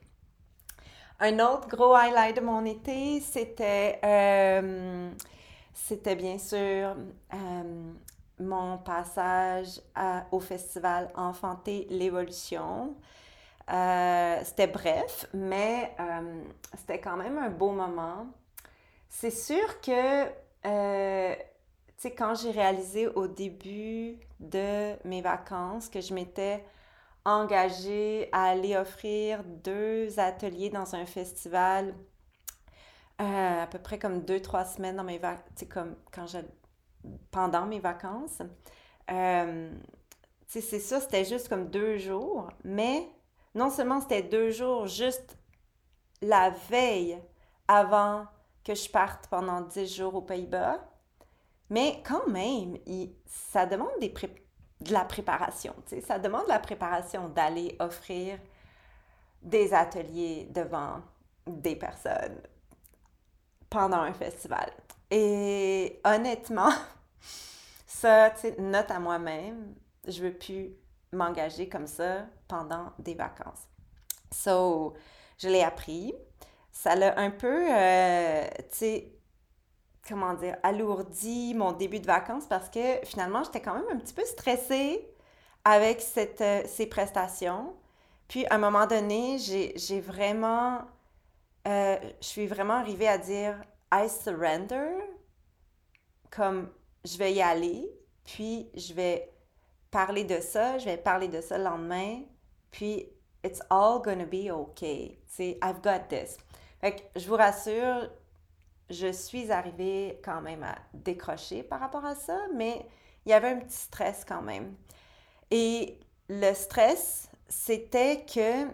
Un 1.19 1.39
autre 1.39 1.67
gros 1.67 1.95
highlight 1.95 2.35
de 2.35 2.41
mon 2.41 2.63
été, 2.63 3.19
c'était, 3.19 3.99
euh, 4.05 5.09
c'était 5.73 6.15
bien 6.15 6.37
sûr 6.37 6.95
euh, 7.33 7.93
mon 8.39 8.77
passage 8.77 9.81
au 10.31 10.39
festival 10.39 11.09
Enfanter 11.15 11.87
l'évolution. 11.89 12.95
Euh, 13.71 14.39
c'était 14.43 14.67
bref, 14.67 15.27
mais 15.33 15.95
c'était 16.75 16.99
quand 16.99 17.17
même 17.17 17.37
un 17.37 17.49
beau 17.49 17.71
moment 17.71 18.27
c'est 19.09 19.31
sûr 19.31 19.81
que, 19.81 20.25
euh, 20.65 21.35
tu 21.35 21.43
sais, 21.97 22.11
quand 22.11 22.35
j'ai 22.35 22.51
réalisé 22.51 23.07
au 23.07 23.27
début 23.27 24.17
de 24.39 24.95
mes 25.05 25.21
vacances 25.21 25.89
que 25.89 25.99
je 25.99 26.13
m'étais 26.13 26.63
engagée 27.25 28.29
à 28.31 28.45
aller 28.45 28.77
offrir 28.77 29.43
deux 29.43 30.19
ateliers 30.19 30.69
dans 30.69 30.95
un 30.95 31.05
festival 31.05 31.93
euh, 33.19 33.63
à 33.63 33.67
peu 33.67 33.79
près 33.79 33.99
comme 33.99 34.21
deux, 34.21 34.41
trois 34.41 34.63
semaines 34.63 34.95
dans 34.95 35.03
mes 35.03 35.17
vacances, 35.17 35.65
comme 35.69 35.95
quand 36.13 36.27
je, 36.27 36.37
pendant 37.31 37.65
mes 37.65 37.79
vacances. 37.79 38.41
Euh, 39.11 39.71
c'est 40.47 40.61
ça, 40.61 40.99
c'était 40.99 41.25
juste 41.25 41.47
comme 41.47 41.69
deux 41.69 41.97
jours, 41.97 42.49
mais 42.63 43.07
non 43.55 43.69
seulement 43.69 44.01
c'était 44.01 44.23
deux 44.23 44.49
jours, 44.51 44.87
juste 44.87 45.37
la 46.21 46.49
veille 46.69 47.19
avant 47.67 48.25
que 48.63 48.75
je 48.75 48.89
parte 48.89 49.27
pendant 49.27 49.61
10 49.61 49.95
jours 49.95 50.15
aux 50.15 50.21
Pays-Bas. 50.21 50.79
Mais 51.69 52.01
quand 52.05 52.27
même, 52.27 52.77
ça 53.25 53.65
demande 53.65 53.89
de 53.99 54.93
la 54.93 55.05
préparation. 55.05 55.75
Ça 56.05 56.17
demande 56.19 56.45
de 56.45 56.49
la 56.49 56.59
préparation 56.59 57.29
d'aller 57.29 57.75
offrir 57.79 58.39
des 59.41 59.73
ateliers 59.73 60.47
devant 60.49 61.01
des 61.45 61.75
personnes 61.75 62.41
pendant 63.69 64.01
un 64.01 64.13
festival. 64.13 64.71
Et 65.11 65.99
honnêtement, 66.03 66.71
ça, 67.87 68.33
note 68.57 68.91
à 68.91 68.99
moi-même, 68.99 69.75
je 70.07 70.21
veux 70.23 70.33
plus 70.33 70.71
m'engager 71.11 71.67
comme 71.67 71.87
ça 71.87 72.25
pendant 72.47 72.91
des 72.99 73.15
vacances. 73.15 73.67
So, 74.31 74.93
je 75.37 75.49
l'ai 75.49 75.63
appris 75.63 76.13
ça 76.79 76.95
l'a 76.95 77.19
un 77.19 77.29
peu, 77.29 77.67
euh, 77.69 78.47
tu 78.57 78.77
sais, 78.77 79.11
comment 80.07 80.33
dire, 80.33 80.55
alourdi 80.63 81.53
mon 81.53 81.73
début 81.73 81.99
de 81.99 82.05
vacances 82.05 82.45
parce 82.47 82.69
que 82.69 83.05
finalement, 83.05 83.43
j'étais 83.43 83.61
quand 83.61 83.73
même 83.73 83.89
un 83.91 83.97
petit 83.97 84.13
peu 84.13 84.23
stressée 84.23 85.05
avec 85.65 85.99
cette, 85.99 86.39
euh, 86.39 86.61
ces 86.65 86.87
prestations. 86.87 87.75
Puis, 88.29 88.45
à 88.47 88.55
un 88.55 88.57
moment 88.59 88.87
donné, 88.87 89.37
j'ai 89.39 89.99
vraiment, 89.99 90.79
euh, 91.67 91.97
je 92.21 92.27
suis 92.27 92.47
vraiment 92.47 92.75
arrivée 92.75 93.09
à 93.09 93.17
dire 93.17 93.55
I 93.91 94.07
surrender, 94.07 94.97
comme 96.29 96.69
je 97.05 97.17
vais 97.17 97.33
y 97.33 97.41
aller, 97.41 97.89
puis 98.23 98.69
je 98.75 98.93
vais 98.93 99.31
parler 99.91 100.23
de 100.23 100.39
ça, 100.39 100.77
je 100.77 100.85
vais 100.85 100.97
parler 100.97 101.27
de 101.27 101.41
ça 101.41 101.57
le 101.57 101.63
lendemain, 101.63 102.21
puis 102.71 103.07
it's 103.43 103.61
all 103.69 104.01
gonna 104.01 104.25
be 104.25 104.51
okay. 104.51 105.19
Tu 105.35 105.55
I've 105.63 105.81
got 105.81 106.07
this. 106.09 106.37
Fait 106.81 106.95
que 106.95 107.19
je 107.19 107.27
vous 107.27 107.35
rassure, 107.35 108.09
je 108.89 109.11
suis 109.11 109.51
arrivée 109.51 110.19
quand 110.23 110.41
même 110.41 110.63
à 110.63 110.75
décrocher 110.93 111.63
par 111.63 111.79
rapport 111.79 112.05
à 112.05 112.15
ça, 112.15 112.37
mais 112.53 112.85
il 113.25 113.31
y 113.31 113.33
avait 113.33 113.49
un 113.49 113.59
petit 113.59 113.77
stress 113.77 114.25
quand 114.25 114.41
même. 114.41 114.75
Et 115.51 115.99
le 116.29 116.53
stress, 116.53 117.29
c'était 117.47 118.23
que, 118.25 118.65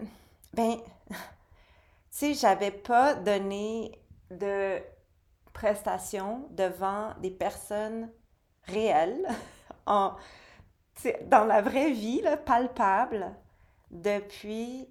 ben, 0.52 0.76
tu 1.10 1.16
sais, 2.10 2.34
j'avais 2.34 2.70
pas 2.70 3.14
donné 3.14 3.92
de 4.30 4.80
prestations 5.56 6.46
devant 6.50 7.14
des 7.22 7.30
personnes 7.30 8.10
réelles, 8.64 9.26
en, 9.86 10.14
dans 11.24 11.44
la 11.46 11.62
vraie 11.62 11.92
vie, 11.92 12.22
palpable, 12.44 13.34
depuis 13.90 14.86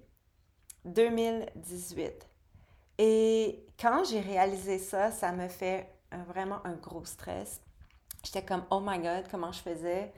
2018. 0.84 2.28
Et 2.98 3.64
quand 3.78 4.02
j'ai 4.04 4.20
réalisé 4.20 4.78
ça, 4.78 5.12
ça 5.12 5.30
me 5.30 5.46
fait 5.46 5.88
vraiment 6.26 6.58
un 6.64 6.74
gros 6.74 7.04
stress. 7.04 7.60
J'étais 8.24 8.44
comme, 8.44 8.64
oh 8.70 8.80
my 8.82 8.98
God, 8.98 9.28
comment 9.30 9.52
je 9.52 9.60
faisais, 9.60 10.12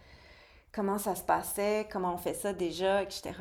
comment 0.72 0.98
ça 0.98 1.14
se 1.14 1.24
passait, 1.24 1.87
comment 1.92 2.14
on 2.14 2.18
fait 2.18 2.32
ça 2.32 2.54
déjà, 2.54 3.02
etc. 3.02 3.34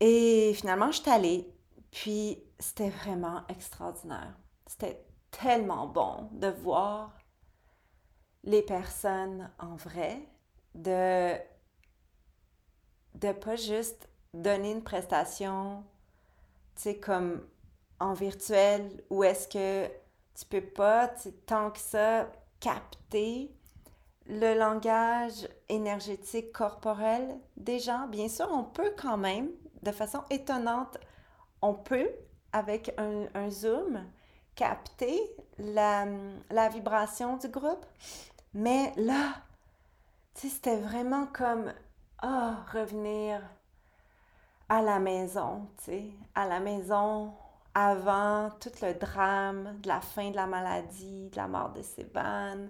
Et 0.00 0.54
finalement, 0.54 0.90
je 0.92 1.02
suis 1.02 1.10
allée, 1.10 1.52
puis 1.90 2.42
c'était 2.58 2.88
vraiment 2.88 3.42
extraordinaire. 3.48 4.34
C'était 4.66 5.05
tellement 5.40 5.86
bon 5.86 6.28
de 6.32 6.48
voir 6.48 7.16
les 8.44 8.62
personnes 8.62 9.50
en 9.58 9.76
vrai, 9.76 10.22
de 10.74 11.36
de 13.14 13.32
pas 13.32 13.56
juste 13.56 14.08
donner 14.34 14.72
une 14.72 14.82
prestation, 14.82 15.82
tu 16.74 16.82
sais, 16.82 16.96
comme 16.98 17.46
en 17.98 18.12
virtuel 18.12 19.02
ou 19.08 19.24
est-ce 19.24 19.48
que 19.48 19.90
tu 20.34 20.44
peux 20.44 20.60
pas 20.60 21.10
tant 21.46 21.70
que 21.70 21.78
ça 21.78 22.30
capter 22.60 23.50
le 24.26 24.58
langage 24.58 25.48
énergétique 25.68 26.52
corporel 26.52 27.38
des 27.56 27.78
gens? 27.78 28.06
Bien 28.08 28.28
sûr, 28.28 28.48
on 28.52 28.64
peut 28.64 28.92
quand 28.98 29.16
même, 29.16 29.50
de 29.82 29.92
façon 29.92 30.22
étonnante, 30.30 30.98
on 31.62 31.72
peut, 31.72 32.10
avec 32.52 32.94
un, 32.98 33.50
zoom, 33.50 34.04
capter 34.56 35.20
la, 35.58 36.06
la, 36.50 36.68
vibration 36.68 37.36
du 37.36 37.48
groupe. 37.48 37.86
Mais 38.54 38.92
là, 38.96 39.34
c'était 40.34 40.78
vraiment 40.78 41.26
comme, 41.26 41.72
ah, 42.18 42.64
revenir 42.72 43.40
à 44.68 44.82
la 44.82 44.98
maison, 44.98 45.68
tu 45.84 46.10
à 46.34 46.48
la 46.48 46.58
maison, 46.58 47.32
avant 47.74 48.50
tout 48.58 48.72
le 48.82 48.94
drame 48.94 49.78
de 49.82 49.88
la 49.88 50.00
fin 50.00 50.30
de 50.30 50.36
la 50.36 50.46
maladie, 50.46 51.28
de 51.28 51.36
la 51.36 51.46
mort 51.46 51.72
de 51.72 51.82
Séban, 51.82 52.68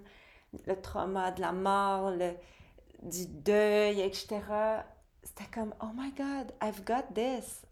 le 0.65 0.81
trauma 0.81 1.31
de 1.31 1.41
la 1.41 1.53
mort, 1.53 2.11
le, 2.11 2.33
du 3.03 3.25
deuil, 3.25 4.01
etc. 4.01 4.41
C'était 5.23 5.49
comme, 5.51 5.73
oh 5.81 5.91
my 5.95 6.11
God, 6.11 6.51
I've 6.61 6.83
got 6.83 7.13
this. 7.15 7.65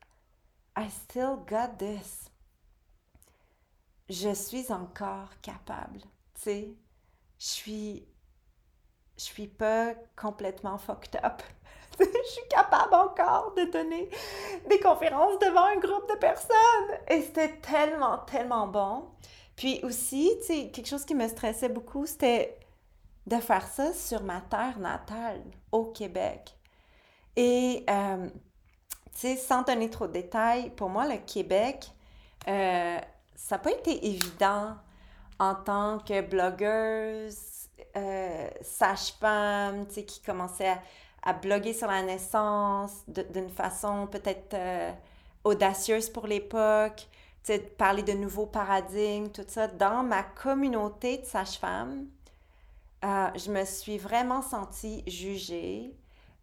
I 0.78 0.90
still 0.90 1.38
got 1.48 1.78
this. 1.78 2.30
Je 4.10 4.34
suis 4.34 4.72
encore 4.72 5.30
capable. 5.42 6.00
Tu 6.36 6.42
sais, 6.42 6.76
je 7.40 7.46
suis, 7.46 8.08
je 9.18 9.24
suis 9.24 9.48
pas 9.48 9.94
complètement 10.16 10.78
fucked 10.78 11.20
up. 11.24 11.42
je 12.00 12.30
suis 12.30 12.48
capable 12.50 12.94
encore 12.94 13.54
de 13.56 13.66
donner 13.72 14.10
des 14.70 14.80
conférences 14.80 15.40
devant 15.40 15.66
un 15.66 15.78
groupe 15.78 16.08
de 16.10 16.16
personnes. 16.18 17.00
Et 17.10 17.22
c'était 17.22 17.58
tellement, 17.62 18.20
tellement 18.20 18.68
bon. 18.68 19.10
Puis 19.56 19.80
aussi, 19.84 20.32
tu 20.42 20.48
sais, 20.48 20.72
quelque 20.72 20.88
chose 20.88 21.06
qui 21.06 21.16
me 21.16 21.28
stressait 21.28 21.70
beaucoup, 21.70 22.06
c'était 22.06 22.60
de 23.26 23.38
faire 23.38 23.66
ça 23.68 23.94
sur 23.94 24.22
ma 24.24 24.42
terre 24.42 24.78
natale, 24.78 25.42
au 25.72 25.86
Québec. 25.86 26.56
Et, 27.36 27.84
euh, 27.90 28.30
tu 29.14 29.22
sais, 29.22 29.36
sans 29.36 29.64
donner 29.64 29.90
trop 29.90 30.08
de 30.08 30.14
détails, 30.14 30.70
pour 30.72 30.90
moi, 30.90 31.08
le 31.08 31.18
Québec, 31.18 31.90
euh, 32.48 33.00
ça 33.36 33.56
n'a 33.56 33.60
pas 33.60 33.72
été 33.72 34.06
évident 34.06 34.76
en 35.40 35.56
tant 35.56 36.00
que 36.00 36.22
blogueuse, 36.22 37.38
euh, 37.96 38.50
sage-femme, 38.62 39.88
tu 39.88 39.96
sais, 39.96 40.06
qui 40.06 40.22
commençait 40.22 40.78
à 41.24 41.34
bloguer 41.34 41.74
sur 41.74 41.88
la 41.88 42.04
naissance 42.04 43.04
d'une 43.08 43.50
façon 43.50 44.08
peut-être 44.08 44.54
euh, 44.54 44.92
audacieuse 45.44 46.10
pour 46.10 46.28
l'époque, 46.28 47.08
parler 47.78 48.04
de 48.04 48.14
nouveaux 48.14 48.46
paradigmes, 48.46 49.30
tout 49.30 49.46
ça. 49.48 49.68
Dans 49.68 50.04
ma 50.04 50.24
communauté 50.24 51.20
de 51.20 51.26
sages-femmes, 51.26 52.08
euh, 53.04 53.28
je 53.36 53.52
me 53.52 53.66
suis 53.66 53.98
vraiment 53.98 54.42
sentie 54.42 55.04
jugée. 55.08 55.96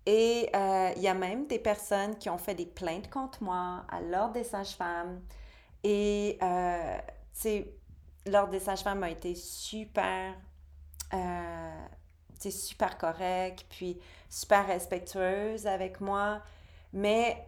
Et 0.04 0.48
euh, 0.54 0.90
il 0.96 1.02
y 1.02 1.08
a 1.08 1.14
même 1.14 1.46
des 1.46 1.58
personnes 1.58 2.16
qui 2.18 2.28
ont 2.28 2.38
fait 2.38 2.54
des 2.54 2.66
plaintes 2.66 3.08
contre 3.08 3.42
moi 3.42 3.84
à 3.88 4.00
l'ordre 4.00 4.34
des 4.34 4.44
sages-femmes. 4.44 5.20
Et, 5.84 6.38
tu 6.40 6.46
sais, 7.32 7.74
l'ordre 8.26 8.52
des 8.52 8.60
sages-femmes 8.60 9.02
a 9.02 9.10
été 9.10 9.34
super 9.34 10.34
super 12.50 12.98
correct, 12.98 13.66
puis 13.68 13.98
super 14.28 14.66
respectueuse 14.66 15.66
avec 15.66 16.00
moi. 16.00 16.42
Mais, 16.92 17.46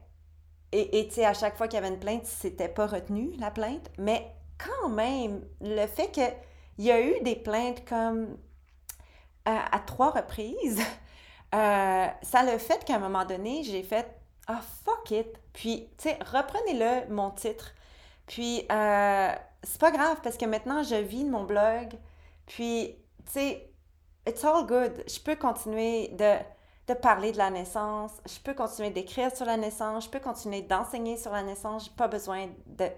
et 0.73 1.07
tu 1.09 1.15
sais, 1.15 1.25
à 1.25 1.35
chaque 1.35 1.57
fois 1.57 1.69
qu'il 1.69 1.77
y 1.77 1.83
avait 1.83 1.93
une 1.93 2.01
plainte, 2.01 2.27
c'était 2.27 2.69
pas 2.69 2.87
retenu, 2.87 3.33
la 3.39 3.51
plainte. 3.51 3.91
Mais 3.99 4.33
quand 4.59 4.89
même, 4.89 5.45
le 5.61 5.87
fait 5.87 6.11
qu'il 6.11 6.35
y 6.79 6.91
a 6.91 7.01
eu 7.01 7.21
des 7.23 7.37
plaintes 7.37 7.85
comme 7.85 8.37
à 9.45 9.79
trois 9.81 10.11
reprises, 10.11 10.81
euh, 11.55 12.07
ça 12.23 12.43
le 12.51 12.59
fait 12.59 12.85
qu'à 12.85 12.97
un 12.97 12.99
moment 12.99 13.25
donné, 13.25 13.63
j'ai 13.65 13.83
fait 13.83 14.07
Ah, 14.47 14.61
fuck 14.85 15.11
it. 15.11 15.29
Puis, 15.53 15.89
tu 15.99 16.09
sais, 16.09 16.19
reprenez-le, 16.21 17.13
mon 17.13 17.31
titre. 17.31 17.75
Puis, 18.27 18.67
euh, 18.71 19.33
c'est 19.63 19.81
pas 19.81 19.91
grave 19.91 20.19
parce 20.23 20.37
que 20.37 20.45
maintenant, 20.45 20.83
je 20.83 20.97
vis 20.97 21.25
mon 21.25 21.45
blog. 21.45 21.91
Puis, 22.47 22.97
tu 23.27 23.33
sais, 23.33 23.71
it's 24.27 24.45
all 24.45 24.67
good. 24.67 25.05
Je 25.07 25.21
peux 25.21 25.37
continuer 25.37 26.09
de, 26.09 26.37
de 26.89 26.95
parler 26.95 27.33
de 27.33 27.39
la 27.39 27.51
naissance. 27.51 28.13
Je 28.27 28.39
peux 28.41 28.55
continuer 28.55 28.91
d'écrire 28.91 29.35
sur 29.35 29.47
la 29.47 29.57
naissance. 29.57 30.05
Je 30.05 30.11
peux 30.11 30.21
continuer 30.21 30.63
d'enseigner 30.63 31.17
sur 31.17 31.33
la 31.33 31.43
naissance. 31.43 31.87
J'ai 31.87 31.97
pas 31.97 32.09
besoin 32.09 32.49
de, 32.67 32.89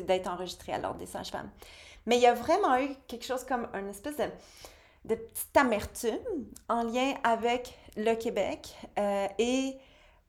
d'être 0.00 0.28
enregistrée 0.28 0.72
à 0.72 0.78
l'ordre 0.78 0.98
des 0.98 1.06
sages-femmes. 1.06 1.50
Mais 2.06 2.16
il 2.16 2.22
y 2.22 2.26
a 2.26 2.34
vraiment 2.34 2.76
eu 2.78 2.94
quelque 3.06 3.24
chose 3.24 3.44
comme 3.44 3.68
une 3.74 3.88
espèce 3.88 4.16
de, 4.16 4.24
de 5.04 5.14
petite 5.14 5.56
amertume 5.56 6.46
en 6.68 6.82
lien 6.82 7.14
avec 7.22 7.78
le 7.96 8.14
Québec 8.14 8.74
euh, 8.98 9.28
et 9.38 9.76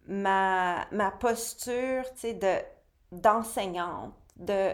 ma, 0.07 0.85
ma 0.91 1.11
posture 1.11 2.03
de, 2.23 2.57
d'enseignante, 3.11 4.13
de, 4.37 4.71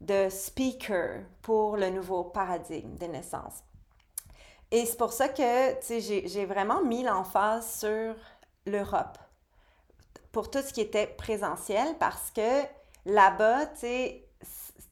de 0.00 0.28
speaker 0.30 1.20
pour 1.42 1.76
le 1.76 1.90
nouveau 1.90 2.24
paradigme 2.24 2.96
des 2.96 3.08
naissances. 3.08 3.62
Et 4.70 4.86
c'est 4.86 4.96
pour 4.96 5.12
ça 5.12 5.28
que 5.28 5.76
j'ai, 6.00 6.46
vraiment 6.46 6.82
mis 6.82 7.02
l'emphase 7.02 7.78
sur 7.80 8.14
l'Europe 8.64 9.18
pour 10.32 10.50
tout 10.50 10.62
ce 10.62 10.72
qui 10.72 10.80
était 10.80 11.06
présentiel 11.06 11.94
parce 12.00 12.30
que 12.30 12.62
là-bas, 13.04 13.66
tu 13.66 13.80
sais, 13.80 14.24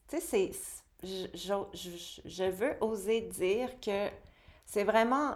c'est, 0.07 0.51
je, 1.01 1.25
je, 1.33 2.21
je, 2.25 2.43
veux 2.43 2.77
oser 2.81 3.21
dire 3.21 3.71
que 3.79 4.09
c'est 4.65 4.83
vraiment 4.83 5.35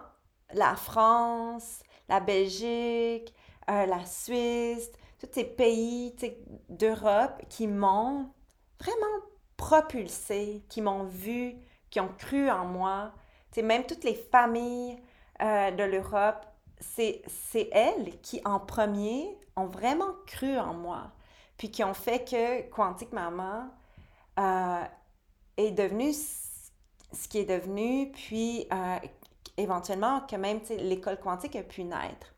la 0.54 0.76
France, 0.76 1.80
la 2.08 2.20
Belgique, 2.20 3.34
euh, 3.68 3.88
la 3.88 4.06
Suisse, 4.06 4.92
tous 5.20 5.30
ces 5.32 5.46
pays 5.46 6.16
d'Europe 6.70 7.42
qui 7.50 7.68
m'ont 7.68 8.30
vraiment 8.80 9.24
propulsé, 9.58 10.64
qui 10.70 10.82
m'ont 10.82 11.04
vu, 11.04 11.56
qui 11.90 12.00
ont 12.00 12.12
cru 12.18 12.50
en 12.50 12.66
moi. 12.66 13.12
C'est 13.52 13.62
même 13.62 13.86
toutes 13.86 14.04
les 14.04 14.16
familles 14.16 14.98
euh, 15.42 15.72
de 15.72 15.84
l'Europe, 15.84 16.46
c'est 16.80 17.24
elles 17.72 18.20
qui 18.22 18.42
en 18.44 18.60
premier 18.60 19.38
ont 19.56 19.68
vraiment 19.68 20.14
cru 20.28 20.58
en 20.58 20.74
moi, 20.74 21.12
puis 21.58 21.72
qui 21.72 21.84
ont 21.84 21.94
fait 21.94 22.26
que 22.26 22.70
Quantique 22.70 23.14
Maman 23.14 23.70
euh, 24.38 24.84
est 25.56 25.72
devenu 25.72 26.12
ce 26.14 27.28
qui 27.30 27.40
est 27.40 27.46
devenu, 27.46 28.12
puis 28.12 28.68
éventuellement 29.58 30.22
que 30.22 30.36
même 30.36 30.60
l'école 30.70 31.18
quantique 31.20 31.56
a 31.56 31.64
pu 31.64 31.84
naître. 31.84 32.34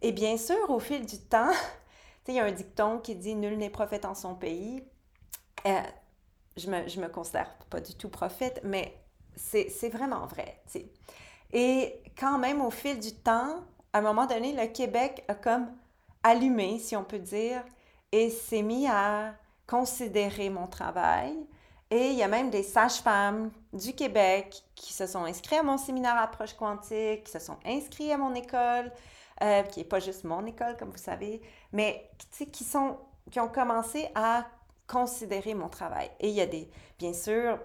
Et 0.00 0.12
bien 0.12 0.36
sûr, 0.36 0.68
au 0.68 0.80
fil 0.80 1.06
du 1.06 1.18
temps, 1.18 1.52
il 2.28 2.34
y 2.34 2.40
a 2.40 2.44
un 2.44 2.52
dicton 2.52 2.98
qui 2.98 3.14
dit 3.14 3.34
Nul 3.34 3.56
n'est 3.56 3.70
prophète 3.70 4.04
en 4.04 4.14
son 4.14 4.34
pays. 4.34 4.82
Euh, 5.66 5.80
je 6.56 6.70
me, 6.70 6.88
je 6.88 7.00
me 7.00 7.08
considère 7.08 7.54
pas 7.70 7.80
du 7.80 7.94
tout 7.94 8.08
prophète, 8.08 8.60
mais 8.64 8.98
c'est 9.36 9.88
vraiment 9.88 10.26
vrai. 10.26 10.60
Et 11.52 12.02
quand 12.18 12.38
même, 12.38 12.60
au 12.60 12.70
fil 12.70 12.98
du 12.98 13.12
temps, 13.12 13.64
à 13.92 13.98
un 13.98 14.02
moment 14.02 14.26
donné, 14.26 14.52
le 14.52 14.66
Québec 14.66 15.24
a 15.28 15.34
comme 15.34 15.68
allumé, 16.22 16.78
si 16.78 16.96
on 16.96 17.04
peut 17.04 17.18
dire, 17.18 17.62
et 18.10 18.30
s'est 18.30 18.62
mis 18.62 18.86
à 18.86 19.34
considérer 19.66 20.50
mon 20.50 20.66
travail, 20.66 21.34
et 21.90 22.10
il 22.10 22.16
y 22.16 22.22
a 22.22 22.28
même 22.28 22.48
des 22.48 22.62
sages-femmes 22.62 23.50
du 23.72 23.92
Québec 23.92 24.62
qui 24.74 24.94
se 24.94 25.06
sont 25.06 25.24
inscrits 25.24 25.56
à 25.56 25.62
mon 25.62 25.76
séminaire 25.76 26.16
Approche 26.16 26.54
quantique, 26.54 27.24
qui 27.24 27.30
se 27.30 27.38
sont 27.38 27.58
inscrits 27.66 28.12
à 28.12 28.16
mon 28.16 28.34
école, 28.34 28.90
euh, 29.42 29.62
qui 29.64 29.80
n'est 29.80 29.84
pas 29.84 30.00
juste 30.00 30.24
mon 30.24 30.44
école, 30.46 30.76
comme 30.78 30.90
vous 30.90 30.96
savez, 30.96 31.42
mais 31.70 32.10
qui, 32.50 32.64
sont, 32.64 32.96
qui 33.30 33.40
ont 33.40 33.48
commencé 33.48 34.08
à 34.14 34.46
considérer 34.92 35.54
mon 35.54 35.68
travail. 35.68 36.10
Et 36.20 36.28
il 36.28 36.34
y 36.34 36.40
a 36.42 36.46
des, 36.46 36.68
bien 36.98 37.14
sûr, 37.14 37.58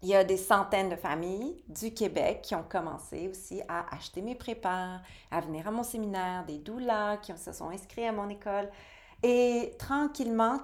il 0.00 0.08
y 0.08 0.14
a 0.14 0.24
des 0.24 0.38
centaines 0.38 0.88
de 0.88 0.96
familles 0.96 1.62
du 1.68 1.92
Québec 1.92 2.40
qui 2.42 2.54
ont 2.54 2.62
commencé 2.62 3.28
aussi 3.28 3.60
à 3.68 3.94
acheter 3.94 4.22
mes 4.22 4.34
prépares, 4.34 5.02
à 5.30 5.40
venir 5.40 5.68
à 5.68 5.70
mon 5.70 5.82
séminaire, 5.82 6.46
des 6.46 6.58
doulas 6.58 7.18
qui 7.18 7.36
se 7.36 7.52
sont 7.52 7.68
inscrits 7.68 8.06
à 8.06 8.12
mon 8.12 8.28
école. 8.28 8.70
Et 9.22 9.74
tranquillement, 9.78 10.60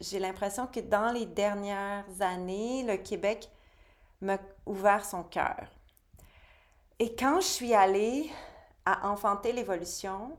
j'ai 0.00 0.18
l'impression 0.18 0.66
que 0.66 0.80
dans 0.80 1.12
les 1.12 1.26
dernières 1.26 2.06
années, 2.20 2.82
le 2.84 2.96
Québec 2.96 3.50
m'a 4.22 4.38
ouvert 4.64 5.04
son 5.04 5.22
cœur. 5.22 5.68
Et 6.98 7.14
quand 7.14 7.40
je 7.40 7.46
suis 7.46 7.74
allée 7.74 8.30
à 8.86 9.10
enfanter 9.10 9.52
l'évolution, 9.52 10.36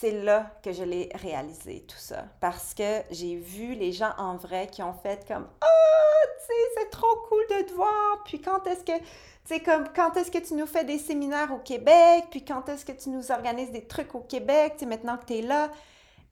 c'est 0.00 0.12
là 0.12 0.50
que 0.62 0.72
je 0.72 0.84
l'ai 0.84 1.10
réalisé, 1.14 1.84
tout 1.88 1.96
ça. 1.96 2.24
Parce 2.40 2.74
que 2.74 3.02
j'ai 3.10 3.36
vu 3.36 3.74
les 3.74 3.92
gens 3.92 4.12
en 4.18 4.36
vrai 4.36 4.68
qui 4.68 4.82
ont 4.82 4.92
fait 4.92 5.26
comme 5.26 5.48
oh, 5.62 6.26
tu 6.38 6.46
sais, 6.46 6.62
c'est 6.76 6.90
trop 6.90 7.16
cool 7.28 7.44
de 7.50 7.62
te 7.64 7.72
voir. 7.72 8.22
Puis 8.24 8.40
quand 8.40 8.66
est-ce 8.66 8.84
que 8.84 9.04
c'est 9.44 9.60
comme 9.60 9.88
quand 9.94 10.16
est-ce 10.16 10.30
que 10.30 10.38
tu 10.38 10.54
nous 10.54 10.66
fais 10.66 10.84
des 10.84 10.98
séminaires 10.98 11.52
au 11.52 11.58
Québec, 11.58 12.26
puis 12.30 12.44
quand 12.44 12.68
est-ce 12.68 12.84
que 12.84 12.92
tu 12.92 13.08
nous 13.08 13.32
organises 13.32 13.72
des 13.72 13.86
trucs 13.86 14.14
au 14.14 14.20
Québec, 14.20 14.74
tu 14.78 14.86
maintenant 14.86 15.16
que 15.16 15.24
tu 15.24 15.38
es 15.38 15.42
là. 15.42 15.70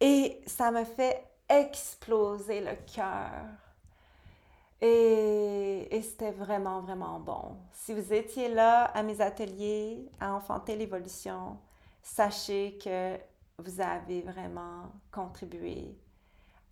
Et 0.01 0.41
ça 0.47 0.71
me 0.71 0.85
fait 0.85 1.25
exploser 1.49 2.61
le 2.61 2.77
cœur. 2.95 3.47
Et, 4.81 5.89
et 5.91 6.03
c'était 6.03 6.33
vraiment, 6.33 6.81
vraiment 6.83 7.19
bon. 7.19 7.57
Si 7.73 7.95
vous 7.95 8.13
étiez 8.13 8.49
là 8.49 8.85
à 8.85 9.03
mes 9.03 9.21
ateliers, 9.21 10.07
à 10.21 10.35
enfanter 10.35 10.77
l'évolution, 10.77 11.57
sachez 12.03 12.79
que 12.85 13.17
vous 13.59 13.81
avez 13.81 14.23
vraiment 14.23 14.93
contribué 15.11 15.97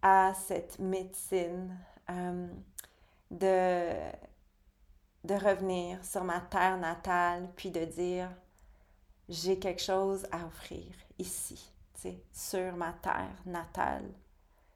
à 0.02 0.34
cette 0.34 0.78
médecine 0.78 1.76
euh, 2.10 2.48
de 3.30 4.12
de 5.24 5.34
revenir 5.34 6.04
sur 6.04 6.22
ma 6.22 6.40
terre 6.40 6.76
natale, 6.76 7.50
puis 7.56 7.70
de 7.70 7.84
dire, 7.84 8.30
j'ai 9.28 9.58
quelque 9.58 9.82
chose 9.82 10.26
à 10.30 10.44
offrir 10.44 10.92
ici, 11.18 11.72
sur 12.30 12.76
ma 12.76 12.92
terre 12.92 13.34
natale. 13.46 14.12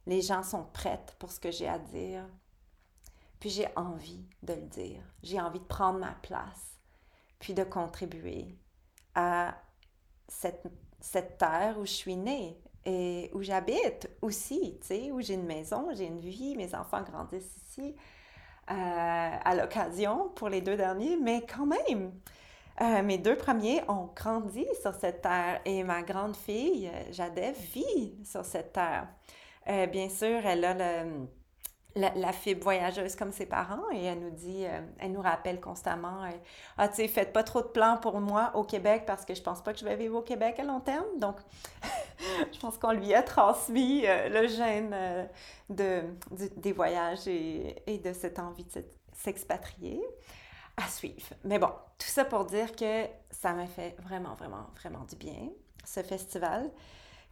Les 0.07 0.23
gens 0.23 0.43
sont 0.43 0.65
prêts 0.65 1.05
pour 1.19 1.31
ce 1.31 1.39
que 1.39 1.51
j'ai 1.51 1.69
à 1.69 1.79
dire. 1.79 2.25
Puis 3.39 3.51
j'ai 3.51 3.69
envie 3.77 4.25
de 4.43 4.55
le 4.55 4.63
dire. 4.63 5.03
J'ai 5.23 5.39
envie 5.39 5.61
de 5.61 5.65
prendre 5.65 5.99
ma 5.99 6.13
place, 6.23 6.79
puis 7.39 7.53
de 7.53 7.65
contribuer 7.65 8.57
à 9.15 9.55
cette, 10.29 10.67
cette 11.01 11.39
terre 11.39 11.77
où 11.79 11.87
je 11.87 11.93
suis 11.93 12.17
née 12.17 12.57
et 12.85 13.31
où 13.35 13.43
j'habite 13.43 14.09
aussi, 14.23 14.79
tu 14.81 14.87
sais, 14.87 15.13
où 15.13 15.21
j'ai 15.21 15.35
une 15.35 15.47
maison, 15.47 15.89
j'ai 15.93 16.07
une 16.07 16.21
vie, 16.21 16.57
mes 16.57 16.75
enfants 16.75 17.03
grandissent 17.03 17.57
ici. 17.69 17.95
Euh, 18.71 18.75
à 19.45 19.55
l'occasion 19.55 20.29
pour 20.35 20.51
les 20.51 20.61
deux 20.61 20.77
derniers, 20.77 21.17
mais 21.17 21.43
quand 21.47 21.65
même, 21.65 22.13
euh, 22.83 23.03
mes 23.03 23.17
deux 23.17 23.37
premiers 23.37 23.81
ont 23.89 24.11
grandi 24.15 24.67
sur 24.83 24.95
cette 24.95 25.23
terre 25.23 25.63
et 25.65 25.83
ma 25.85 26.03
grande 26.03 26.37
fille, 26.37 26.91
euh, 26.93 27.11
Jadef, 27.11 27.59
vit 27.73 28.15
sur 28.25 28.45
cette 28.45 28.75
terre. 28.75 29.09
bien 29.91 30.11
sûr, 30.11 30.45
elle 30.45 30.65
a 30.67 30.75
le, 30.75 31.29
la, 31.95 32.33
fibre 32.33 32.63
voyageuse 32.63 33.17
comme 33.17 33.33
ses 33.33 33.47
parents 33.47 33.91
et 33.93 34.05
elle 34.05 34.21
nous 34.21 34.31
dit, 34.31 34.65
elle 34.99 35.13
nous 35.13 35.21
rappelle 35.21 35.61
constamment, 35.61 36.23
ah 36.77 36.89
tu 36.89 36.97
sais, 36.97 37.09
faites 37.09 37.33
pas 37.33 37.43
trop 37.43 37.61
de 37.61 37.67
plans 37.67 37.97
pour 37.97 38.21
moi 38.21 38.53
au 38.55 38.63
Québec 38.63 39.05
parce 39.07 39.25
que 39.25 39.35
je 39.35 39.43
pense 39.43 39.63
pas 39.63 39.73
que 39.73 39.81
je 39.81 39.85
vais 39.85 39.97
vivre 39.97 40.17
au 40.17 40.23
Québec 40.23 40.59
à 40.61 40.65
long 40.65 40.81
terme. 40.81 41.07
Donc, 41.19 41.37
je 42.53 42.59
pense 42.61 42.79
qu'on 42.79 42.93
lui 42.93 43.15
a 43.15 43.23
transmis 43.23 44.03
le 44.03 44.47
gène 44.47 45.29
de, 45.71 46.03
des 46.57 46.73
voyages 46.73 47.27
et, 47.27 47.83
et, 47.87 47.99
de 47.99 48.13
cette 48.13 48.39
envie 48.39 48.65
de 48.65 48.85
s'expatrier 49.13 50.01
à 50.77 50.87
suivre. 50.89 51.35
Mais 51.45 51.59
bon, 51.59 51.71
tout 51.99 52.07
ça 52.07 52.25
pour 52.25 52.45
dire 52.45 52.75
que 52.77 53.05
ça 53.31 53.53
m'a 53.53 53.67
fait 53.67 53.97
vraiment, 54.01 54.35
vraiment, 54.35 54.67
vraiment 54.77 55.05
du 55.05 55.17
bien, 55.17 55.49
ce 55.85 56.03
festival, 56.03 56.71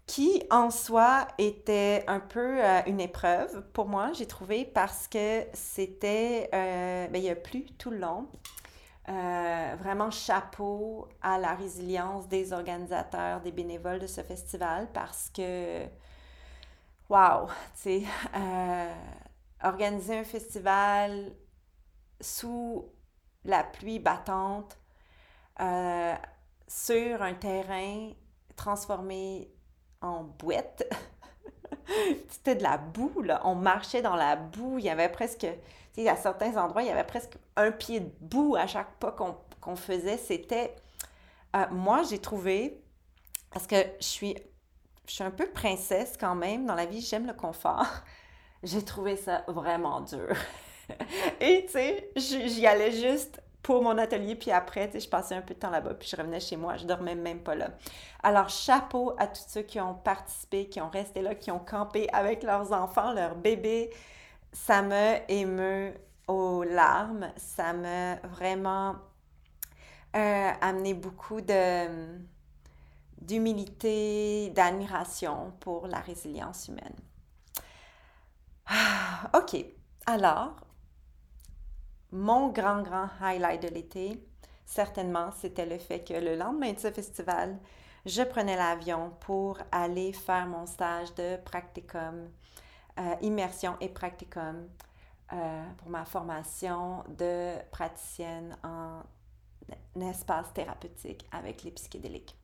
qui 0.07 0.43
en 0.51 0.71
soi 0.71 1.27
était 1.39 2.05
un 2.07 2.21
peu 2.21 2.65
euh, 2.65 2.81
une 2.87 3.01
épreuve 3.01 3.63
pour 3.73 3.87
moi, 3.89 4.13
j'ai 4.13 4.27
trouvé, 4.27 4.65
parce 4.65 5.09
que 5.09 5.45
c'était, 5.53 6.49
euh, 6.55 7.09
ben, 7.09 7.19
il 7.19 7.25
y 7.25 7.31
a 7.31 7.37
plu 7.37 7.67
tout 7.79 7.91
le 7.91 7.99
long. 7.99 8.29
Euh, 9.09 9.77
vraiment 9.79 10.11
chapeau 10.11 11.09
à 11.23 11.39
la 11.39 11.55
résilience 11.55 12.27
des 12.29 12.53
organisateurs, 12.53 13.41
des 13.41 13.53
bénévoles 13.53 14.01
de 14.01 14.07
ce 14.07 14.21
festival, 14.23 14.89
parce 14.93 15.31
que 15.31 15.85
wow, 17.09 17.47
tu 17.83 18.03
sais, 18.03 18.03
organiser 19.63 20.19
un 20.19 20.25
festival 20.25 21.33
sous 22.21 22.85
la 23.45 23.63
pluie 23.63 24.01
battante, 24.01 24.77
sur 26.69 27.23
un 27.23 27.35
terrain 27.35 28.11
transformé 28.57 29.56
en 30.01 30.25
boîte, 30.25 30.85
C'était 32.29 32.57
de 32.57 32.63
la 32.63 32.79
boue, 32.79 33.23
là. 33.23 33.41
On 33.45 33.55
marchait 33.55 34.03
dans 34.03 34.17
la 34.17 34.37
boue. 34.37 34.79
Il 34.79 34.85
y 34.85 34.91
avait 34.91 35.09
presque, 35.09 35.47
tu 35.95 36.03
sais, 36.03 36.09
à 36.09 36.17
certains 36.17 36.57
endroits, 36.57 36.83
il 36.83 36.89
y 36.89 36.91
avait 36.91 37.05
presque 37.05 37.37
un 37.57 37.71
pied 37.71 38.01
de 38.01 38.11
boue 38.21 38.57
à 38.57 38.67
chaque 38.67 38.93
pas 38.99 39.15
qu'on 39.61 39.77
faisait. 39.77 40.17
C'était, 40.17 40.75
euh, 41.55 41.65
moi, 41.71 42.03
j'ai 42.03 42.19
trouvé, 42.19 42.81
parce 43.51 43.67
que 43.67 43.77
je 44.01 44.07
suis, 44.07 44.37
je 45.07 45.15
suis 45.15 45.25
un 45.25 45.31
peu 45.31 45.49
princesse 45.49 46.17
quand 46.19 46.35
même 46.35 46.67
dans 46.67 46.75
la 46.75 46.87
vie, 46.87 47.01
j'aime 47.01 47.27
le 47.27 47.35
confort. 47.35 47.87
J'ai 48.63 48.83
trouvé 48.83 49.17
ça 49.17 49.45
vraiment 49.47 50.01
dur. 50.01 50.35
Et 51.41 51.67
tu 51.67 51.73
sais, 51.73 52.11
j'y 52.17 52.67
allais 52.67 52.91
juste 52.91 53.41
pour 53.67 53.83
mon 53.83 53.99
atelier, 53.99 54.37
puis 54.37 54.53
après, 54.53 54.89
je 54.95 55.09
passais 55.09 55.35
un 55.35 55.43
peu 55.43 55.53
de 55.53 55.59
temps 55.59 55.71
là-bas, 55.71 55.95
puis 55.95 56.09
je 56.09 56.15
revenais 56.15 56.39
chez 56.39 56.57
moi, 56.57 56.77
je 56.77 56.87
dormais 56.87 57.17
même 57.17 57.41
pas 57.41 57.57
là. 57.57 57.71
Alors, 58.23 58.49
chapeau 58.49 59.17
à 59.19 59.27
tous 59.27 59.43
ceux 59.49 59.63
qui 59.63 59.81
ont 59.81 59.95
participé, 59.95 60.69
qui 60.69 60.81
ont 60.81 60.89
resté 60.89 61.21
là, 61.21 61.35
qui 61.35 61.51
ont 61.51 61.59
campé 61.59 62.09
avec 62.13 62.45
leurs 62.45 62.73
enfants, 62.73 63.13
leurs 63.13 63.35
bébés. 63.35 63.91
Ça 64.53 64.83
me 64.83 65.17
émeut 65.29 65.95
aux 66.29 66.63
larmes, 66.63 67.33
ça 67.35 67.73
m'a 67.73 68.21
vraiment 68.29 68.95
euh, 70.15 70.51
amené 70.61 70.95
beaucoup 70.95 71.41
de 71.41 72.21
d'humilité, 73.21 74.51
d'admiration 74.51 75.55
pour 75.59 75.89
la 75.89 75.99
résilience 75.99 76.69
humaine. 76.69 76.95
Ah, 78.67 79.29
OK. 79.35 79.57
Alors, 80.07 80.55
mon 82.13 82.49
grand, 82.49 82.83
grand 82.83 83.09
highlight 83.21 83.63
de 83.63 83.69
l'été, 83.69 84.23
certainement, 84.65 85.31
c'était 85.33 85.67
le 85.67 85.79
fait 85.79 86.05
que 86.05 86.15
le 86.15 86.37
lendemain 86.37 86.73
de 86.73 86.79
ce 86.79 86.91
festival, 86.91 87.59
je 88.05 88.23
prenais 88.23 88.57
l'avion 88.57 89.11
pour 89.21 89.59
aller 89.73 90.13
faire 90.13 90.47
mon 90.47 90.67
stage 90.67 91.15
de 91.15 91.37
practicum, 91.45 92.31
euh, 92.99 93.15
immersion 93.21 93.77
et 93.81 93.89
practicum 93.89 94.69
euh, 95.33 95.65
pour 95.79 95.91
ma 95.91 96.05
formation 96.05 97.03
de 97.09 97.55
praticienne 97.73 98.57
en 98.63 99.03
espace 100.01 100.53
thérapeutique 100.55 101.27
avec 101.33 101.65
les 101.65 101.73
psychédéliques. 101.73 102.37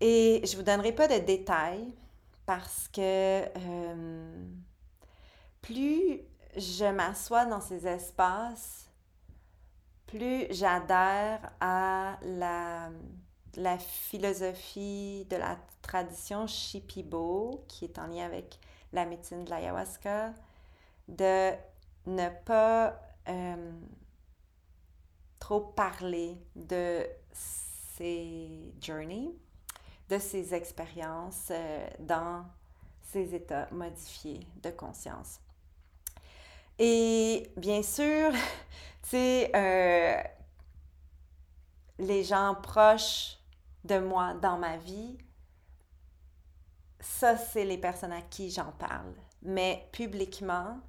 Et 0.00 0.40
je 0.44 0.52
ne 0.52 0.56
vous 0.56 0.62
donnerai 0.62 0.92
pas 0.92 1.08
de 1.08 1.18
détails 1.18 1.92
parce 2.46 2.88
que 2.88 3.00
euh, 3.00 4.46
plus 5.60 6.20
je 6.56 6.84
m'assois 6.84 7.46
dans 7.46 7.60
ces 7.60 7.86
espaces, 7.86 8.90
plus 10.06 10.46
j'adhère 10.50 11.52
à 11.60 12.18
la, 12.22 12.90
philosophie 13.78 15.26
de 15.30 15.36
la 15.36 15.56
tradition 15.80 16.46
Shipibo, 16.46 17.64
qui 17.68 17.86
est 17.86 17.98
en 17.98 18.06
lien 18.06 18.26
avec 18.26 18.58
la 18.92 19.06
médecine 19.06 19.44
de 19.44 19.50
l'ayahuasca, 19.50 20.34
de 21.08 21.52
ne 22.06 22.28
pas 22.44 23.00
euh, 23.28 23.72
trop 25.38 25.60
parler 25.60 26.36
de 26.54 27.06
ces 27.32 28.74
journeys, 28.80 29.30
de 30.08 30.18
ces 30.18 30.54
expériences 30.54 31.48
euh, 31.50 31.86
dans 31.98 32.44
ces 33.02 33.34
états 33.34 33.68
modifiés 33.70 34.46
de 34.62 34.70
conscience. 34.70 35.41
Et 36.84 37.48
bien 37.56 37.80
sûr, 37.80 38.32
tu 39.04 39.10
sais, 39.10 39.52
euh, 39.54 40.20
les 42.00 42.24
gens 42.24 42.56
proches 42.60 43.38
de 43.84 44.00
moi 44.00 44.34
dans 44.34 44.58
ma 44.58 44.78
vie, 44.78 45.16
ça, 46.98 47.36
c'est 47.36 47.64
les 47.64 47.78
personnes 47.78 48.12
à 48.12 48.20
qui 48.20 48.50
j'en 48.50 48.72
parle. 48.72 49.14
Mais 49.42 49.88
publiquement, 49.92 50.80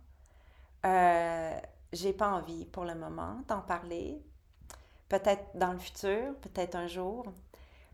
euh, 0.84 1.60
j'ai 1.92 2.14
pas 2.14 2.32
envie 2.32 2.66
pour 2.66 2.86
le 2.86 2.96
moment 2.96 3.44
d'en 3.48 3.62
parler. 3.62 4.20
Peut-être 5.10 5.46
dans 5.54 5.74
le 5.74 5.78
futur, 5.80 6.36
peut-être 6.42 6.74
un 6.74 6.88
jour. 6.88 7.24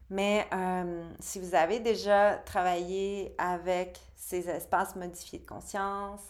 Mais 0.09 0.47
euh, 0.53 1.05
si 1.19 1.37
vous 1.41 1.53
avez 1.53 1.81
déjà 1.81 2.35
travaillé 2.45 3.35
avec 3.37 3.99
ces 4.15 4.47
espaces 4.47 4.95
modifiés 4.95 5.39
de 5.39 5.45
conscience, 5.45 6.21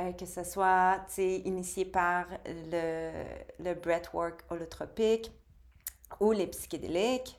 euh, 0.00 0.12
que 0.12 0.26
ce 0.26 0.42
soit 0.42 1.06
initié 1.18 1.84
par 1.84 2.26
le, 2.44 3.12
le 3.60 3.74
breathwork 3.74 4.44
holotropique 4.50 5.30
ou 6.18 6.32
les 6.32 6.48
psychédéliques, 6.48 7.38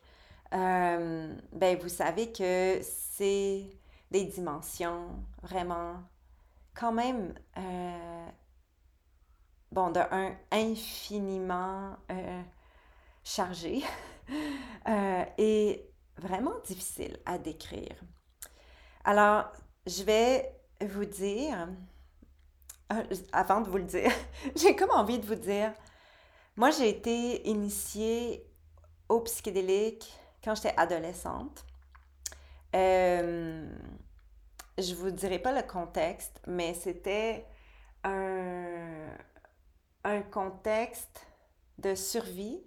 euh, 0.54 1.36
ben 1.52 1.78
vous 1.78 1.90
savez 1.90 2.32
que 2.32 2.80
c'est 2.82 3.66
des 4.10 4.24
dimensions 4.24 5.10
vraiment 5.44 5.96
quand 6.74 6.94
même, 6.94 7.34
euh, 7.58 8.28
bon, 9.74 9.92
de 9.92 10.00
un, 10.12 10.34
infiniment 10.52 11.98
chargées 13.24 13.84
et 15.38 15.90
vraiment 16.18 16.54
difficiles 16.66 17.20
à 17.26 17.38
décrire. 17.38 17.96
Alors, 19.04 19.52
je 19.86 20.04
vais 20.04 20.56
vous 20.82 21.06
dire 21.06 21.68
avant 23.32 23.62
de 23.62 23.70
vous 23.70 23.78
le 23.78 23.84
dire, 23.84 24.12
j'ai 24.56 24.76
comme 24.76 24.92
envie 24.92 25.20
de 25.20 25.26
vous 25.26 25.36
dire, 25.36 25.74
moi 26.56 26.72
j'ai 26.72 26.90
été 26.90 27.48
initiée 27.48 28.46
au 29.10 29.22
psychédélique 29.22 30.14
quand 30.44 30.56
j'étais 30.56 30.76
adolescente. 30.78 31.66
Euh, 32.76 33.68
je 34.78 34.94
vous 34.94 35.12
dirai 35.12 35.40
pas 35.40 35.54
le 35.54 35.66
contexte, 35.66 36.42
mais 36.48 36.74
c'était 36.74 37.46
un, 38.04 39.08
un 40.04 40.22
contexte 40.22 41.26
de 41.78 41.96
survie. 41.96 42.62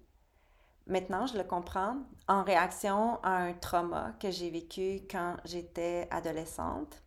Maintenant, 0.87 1.26
je 1.26 1.37
le 1.37 1.44
comprends, 1.44 1.98
en 2.28 2.42
réaction 2.42 3.20
à 3.22 3.37
un 3.37 3.52
trauma 3.52 4.14
que 4.20 4.31
j'ai 4.31 4.50
vécu 4.50 5.02
quand 5.11 5.37
j'étais 5.44 6.09
adolescente. 6.11 7.02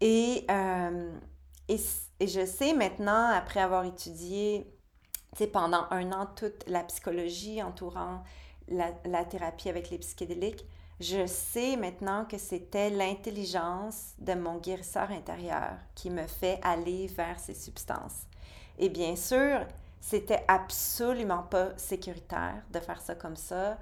Et 0.00 0.46
euh, 0.50 1.12
et, 1.68 1.78
je 2.20 2.46
sais 2.46 2.72
maintenant, 2.72 3.28
après 3.28 3.60
avoir 3.60 3.84
étudié 3.84 4.66
pendant 5.52 5.86
un 5.90 6.10
an 6.12 6.26
toute 6.34 6.68
la 6.68 6.82
psychologie 6.84 7.62
entourant 7.62 8.22
la, 8.68 9.24
thérapie 9.24 9.68
avec 9.68 9.90
les 9.90 9.98
psychédéliques, 9.98 10.64
je 11.00 11.26
sais 11.26 11.76
maintenant 11.76 12.24
que 12.24 12.38
c'était 12.38 12.90
l'intelligence 12.90 14.14
de 14.18 14.34
mon 14.34 14.56
guérisseur 14.58 15.10
intérieur 15.12 15.76
qui 15.94 16.10
me 16.10 16.26
fait 16.26 16.58
aller 16.62 17.06
vers 17.06 17.38
ces 17.38 17.54
substances. 17.54 18.26
Et 18.78 18.88
bien 18.88 19.14
sûr, 19.14 19.60
c'était 20.00 20.44
absolument 20.48 21.44
pas 21.44 21.76
sécuritaire 21.76 22.62
de 22.72 22.80
faire 22.80 23.00
ça 23.00 23.14
comme 23.14 23.36
ça, 23.36 23.78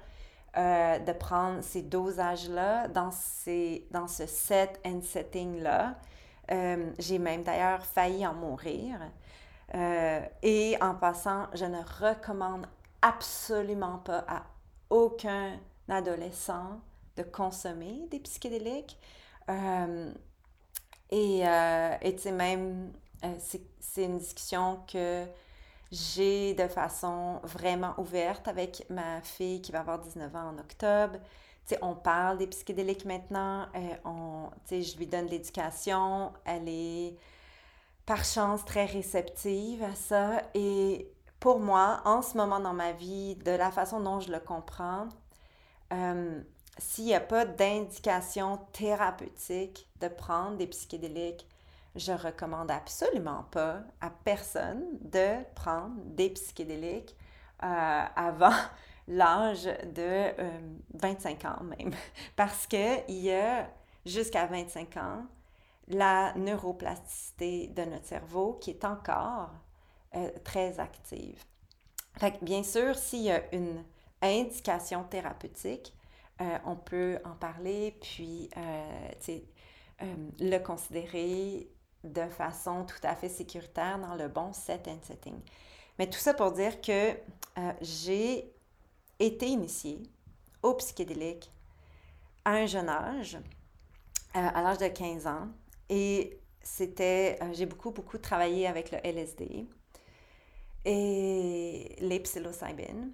euh, 0.57 0.99
de 0.99 1.11
prendre 1.11 1.63
ces 1.63 1.81
dosages-là 1.81 2.87
dans, 2.87 3.09
dans 3.91 4.07
ce 4.07 4.25
set 4.27 4.79
and 4.85 5.01
setting-là. 5.01 5.97
Euh, 6.51 6.91
j'ai 6.99 7.19
même 7.19 7.43
d'ailleurs 7.43 7.85
failli 7.85 8.25
en 8.25 8.33
mourir. 8.33 8.99
Euh, 9.75 10.21
et 10.41 10.77
en 10.81 10.95
passant, 10.95 11.47
je 11.53 11.65
ne 11.65 11.79
recommande 11.79 12.65
absolument 13.01 13.97
pas 13.99 14.23
à 14.27 14.43
aucun 14.89 15.59
adolescent 15.89 16.79
de 17.17 17.23
consommer 17.23 18.07
des 18.09 18.19
psychédéliques. 18.19 18.97
Euh, 19.49 20.11
et 21.09 21.41
tu 22.15 22.17
sais, 22.17 22.31
même, 22.31 22.93
c'est 23.39 24.03
une 24.03 24.17
discussion 24.17 24.79
que 24.91 25.25
j'ai 25.91 26.53
de 26.53 26.67
façon 26.67 27.39
vraiment 27.43 27.93
ouverte 27.97 28.47
avec 28.47 28.85
ma 28.89 29.21
fille 29.21 29.61
qui 29.61 29.71
va 29.71 29.79
avoir 29.79 29.99
19 29.99 30.35
ans 30.35 30.49
en 30.49 30.57
octobre 30.57 31.17
on 31.81 31.95
parle 31.95 32.37
des 32.37 32.47
psychédéliques 32.47 33.05
maintenant, 33.05 33.65
euh, 33.75 34.47
je 34.71 34.97
lui 34.97 35.07
donne 35.07 35.27
l'éducation, 35.27 36.31
elle 36.45 36.67
est 36.67 37.15
par 38.05 38.23
chance 38.23 38.63
très 38.65 38.85
réceptive 38.85 39.83
à 39.83 39.93
ça. 39.95 40.41
Et 40.53 41.11
pour 41.39 41.59
moi, 41.59 42.01
en 42.05 42.21
ce 42.21 42.37
moment 42.37 42.59
dans 42.59 42.73
ma 42.73 42.93
vie, 42.93 43.35
de 43.35 43.51
la 43.51 43.71
façon 43.71 43.99
dont 43.99 44.19
je 44.19 44.31
le 44.31 44.39
comprends, 44.39 45.07
euh, 45.93 46.41
s'il 46.77 47.05
n'y 47.05 47.15
a 47.15 47.19
pas 47.19 47.45
d'indication 47.45 48.59
thérapeutique 48.71 49.87
de 49.99 50.07
prendre 50.07 50.57
des 50.57 50.67
psychédéliques, 50.67 51.47
je 51.95 52.11
recommande 52.11 52.71
absolument 52.71 53.45
pas 53.51 53.81
à 54.01 54.09
personne 54.09 54.85
de 55.01 55.43
prendre 55.55 55.95
des 56.05 56.29
psychédéliques 56.29 57.15
euh, 57.63 58.03
avant 58.15 58.53
l'âge 59.07 59.65
de 59.65 60.31
25 60.93 61.45
euh, 61.45 61.47
ans 61.47 61.63
même. 61.63 61.93
Parce 62.35 62.67
qu'il 62.67 63.03
y 63.09 63.31
a 63.31 63.69
jusqu'à 64.05 64.45
25 64.45 64.97
ans 64.97 65.25
la 65.87 66.33
neuroplasticité 66.35 67.67
de 67.67 67.83
notre 67.83 68.05
cerveau 68.05 68.53
qui 68.55 68.71
est 68.71 68.83
encore 68.83 69.51
euh, 70.15 70.29
très 70.43 70.79
active. 70.79 71.41
bien 72.41 72.63
sûr, 72.63 72.95
s'il 72.95 73.23
y 73.23 73.31
a 73.31 73.41
une 73.53 73.83
indication 74.21 75.03
thérapeutique, 75.05 75.93
euh, 76.41 76.57
on 76.65 76.75
peut 76.75 77.19
en 77.23 77.35
parler, 77.35 77.97
puis 78.01 78.49
le 80.39 80.59
considérer 80.59 81.69
de 82.03 82.27
façon 82.27 82.85
tout 82.85 82.99
à 83.03 83.15
fait 83.15 83.29
sécuritaire 83.29 83.97
dans 83.99 84.15
le 84.15 84.27
bon 84.27 84.53
set 84.53 84.87
and 84.87 84.99
setting. 85.03 85.39
Mais 85.97 86.07
tout 86.07 86.19
ça 86.19 86.33
pour 86.33 86.51
dire 86.51 86.79
que 86.81 87.17
j'ai 87.81 88.53
été 89.19 89.47
initiée 89.47 90.01
au 90.61 90.73
psychédélique 90.75 91.51
à 92.45 92.51
un 92.51 92.65
jeune 92.65 92.89
âge, 92.89 93.37
à 94.33 94.61
l'âge 94.61 94.77
de 94.77 94.87
15 94.87 95.27
ans. 95.27 95.47
Et 95.89 96.39
c'était, 96.61 97.39
j'ai 97.53 97.65
beaucoup, 97.65 97.91
beaucoup 97.91 98.17
travaillé 98.17 98.67
avec 98.67 98.91
le 98.91 98.97
LSD 99.03 99.67
et 100.85 101.95
les 101.99 102.19
psilocybines, 102.19 103.11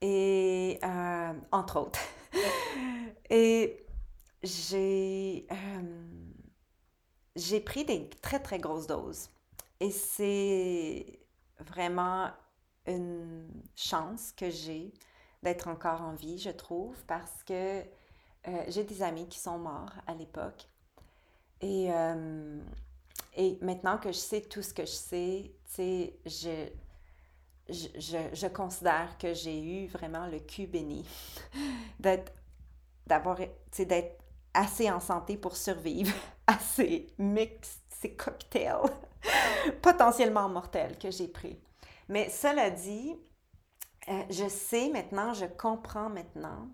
et 0.00 0.78
euh, 0.82 1.32
entre 1.52 1.80
autres. 1.80 2.00
et 3.30 3.84
j'ai, 4.42 5.46
euh, 5.50 6.04
j'ai 7.36 7.60
pris 7.60 7.84
des 7.84 8.08
très, 8.22 8.40
très 8.40 8.58
grosses 8.58 8.86
doses. 8.86 9.28
Et 9.80 9.90
c'est 9.90 11.18
vraiment 11.60 12.30
une 12.86 13.48
chance 13.74 14.32
que 14.32 14.50
j'ai 14.50 14.92
d'être 15.42 15.68
encore 15.68 16.02
en 16.02 16.14
vie, 16.14 16.38
je 16.38 16.50
trouve, 16.50 16.96
parce 17.06 17.42
que 17.44 17.80
euh, 17.80 18.64
j'ai 18.68 18.84
des 18.84 19.02
amis 19.02 19.28
qui 19.28 19.38
sont 19.38 19.58
morts 19.58 19.92
à 20.06 20.14
l'époque. 20.14 20.68
Et 21.60 21.90
et 23.36 23.58
maintenant 23.60 23.98
que 23.98 24.12
je 24.12 24.18
sais 24.18 24.40
tout 24.42 24.62
ce 24.62 24.72
que 24.72 24.84
je 24.84 24.90
sais, 24.90 25.52
je, 25.76 26.68
je, 27.68 28.18
je, 28.32 28.46
considère 28.46 29.18
que 29.18 29.34
j'ai 29.34 29.60
eu 29.60 29.86
vraiment 29.88 30.26
le 30.26 30.38
cul 30.38 30.66
béni 30.66 31.04
d'être, 31.98 32.32
d'avoir, 33.06 33.38
d'être 33.76 34.22
assez 34.52 34.90
en 34.90 35.00
santé 35.00 35.36
pour 35.36 35.56
survivre 35.56 36.14
à 36.46 36.58
ces 36.58 37.08
mix, 37.18 37.80
ces 37.88 38.12
cocktails 38.12 38.90
potentiellement 39.82 40.48
mortels 40.48 40.96
que 40.96 41.10
j'ai 41.10 41.28
pris. 41.28 41.58
Mais 42.08 42.28
cela 42.28 42.70
dit, 42.70 43.16
euh, 44.08 44.22
je 44.28 44.48
sais 44.48 44.90
maintenant, 44.90 45.32
je 45.32 45.46
comprends 45.46 46.10
maintenant 46.10 46.68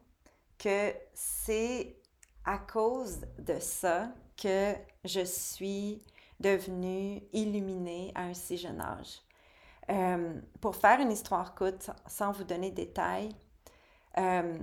que 0.58 0.92
c'est 1.14 1.96
à 2.44 2.58
cause 2.58 3.20
de 3.38 3.58
ça 3.60 4.08
que 4.36 4.74
je 5.04 5.24
suis 5.24 6.02
devenue 6.40 7.22
illuminée 7.32 8.12
à 8.14 8.22
un 8.22 8.34
si 8.34 8.56
jeune 8.56 8.80
âge. 8.80 9.20
Euh, 9.90 10.40
pour 10.60 10.76
faire 10.76 11.00
une 11.00 11.12
histoire 11.12 11.54
courte, 11.54 11.90
sans 12.06 12.32
vous 12.32 12.44
donner 12.44 12.70
de 12.70 12.76
détails, 12.76 13.30
euh, 14.18 14.58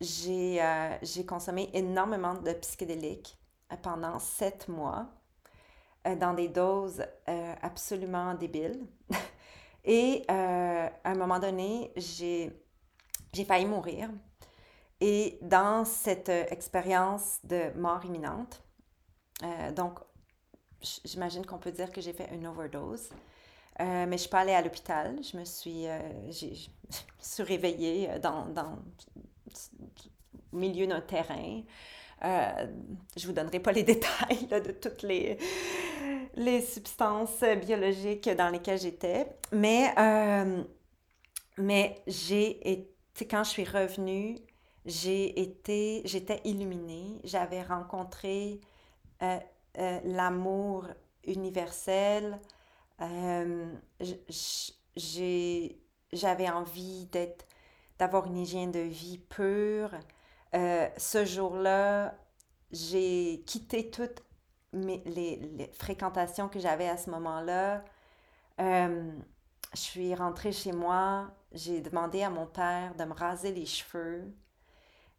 j'ai 0.00 1.26
consommé 1.26 1.70
énormément 1.72 2.34
de 2.34 2.52
psychédéliques 2.54 3.38
pendant 3.82 4.18
sept 4.18 4.68
mois, 4.68 5.08
dans 6.04 6.34
des 6.34 6.48
doses 6.48 7.04
absolument 7.62 8.34
débiles. 8.34 8.84
Et 9.84 10.24
à 10.28 10.90
un 11.04 11.14
moment 11.14 11.38
donné, 11.38 11.92
j'ai 11.96 12.52
failli 13.46 13.66
mourir. 13.66 14.10
Et 15.00 15.38
dans 15.42 15.84
cette 15.84 16.28
expérience 16.28 17.38
de 17.44 17.76
mort 17.76 18.04
imminente, 18.04 18.62
donc 19.74 19.98
j'imagine 21.04 21.44
qu'on 21.44 21.58
peut 21.58 21.72
dire 21.72 21.90
que 21.90 22.00
j'ai 22.00 22.12
fait 22.12 22.28
une 22.32 22.46
overdose. 22.46 23.10
Euh, 23.80 24.06
mais 24.06 24.16
je 24.16 24.22
suis 24.22 24.30
pas 24.30 24.40
allée 24.40 24.52
à 24.52 24.62
l'hôpital. 24.62 25.18
Je 25.22 25.36
me 25.36 25.44
suis, 25.44 25.86
euh, 25.86 25.98
suis 26.30 27.42
réveillée 27.42 28.10
euh, 28.10 28.18
dans, 28.18 28.46
dans, 28.46 28.78
au 30.52 30.56
milieu 30.56 30.86
d'un 30.86 31.00
terrain. 31.00 31.62
Euh, 32.24 32.66
je 33.16 33.26
vous 33.26 33.32
donnerai 33.32 33.60
pas 33.60 33.72
les 33.72 33.82
détails 33.92 34.46
de 34.46 34.72
toutes 34.72 35.02
les, 35.02 35.38
les 36.34 36.60
substances 36.62 37.42
biologiques 37.64 38.28
dans 38.30 38.48
lesquelles 38.48 38.78
j'étais. 38.78 39.26
Mais, 39.52 39.94
mais 41.58 42.02
j'ai 42.06 42.88
quand 43.20 43.44
je 43.44 43.50
suis 43.50 43.64
revenue, 43.64 44.38
j'ai 44.84 45.40
été, 45.40 46.02
j'étais 46.04 46.40
illuminée. 46.44 47.20
J'avais 47.24 47.62
rencontré 47.62 48.60
euh, 49.22 49.38
l'amour 50.04 50.86
universel. 51.26 52.38
Euh, 53.00 53.72
j'avais 56.12 56.48
envie 56.48 57.06
d'être, 57.06 57.46
d'avoir 57.98 58.26
une 58.26 58.38
hygiène 58.38 58.72
de 58.72 58.80
vie 58.80 59.18
pure. 59.18 59.90
Euh, 60.54 60.88
ce 60.96 61.24
jour-là, 61.24 62.14
j'ai 62.70 63.42
quitté 63.46 63.90
toutes 63.90 64.22
les, 64.72 65.70
fréquentations 65.74 66.48
que 66.48 66.58
j'avais 66.60 66.88
à 66.88 66.96
ce 66.96 67.10
moment-là. 67.10 67.84
je 68.58 69.10
suis 69.74 70.14
rentrée 70.14 70.52
chez 70.52 70.72
moi, 70.72 71.30
j'ai 71.52 71.80
demandé 71.80 72.22
à 72.22 72.30
mon 72.30 72.46
père 72.46 72.94
de 72.94 73.04
me 73.04 73.12
raser 73.12 73.52
les 73.52 73.66
cheveux. 73.66 74.34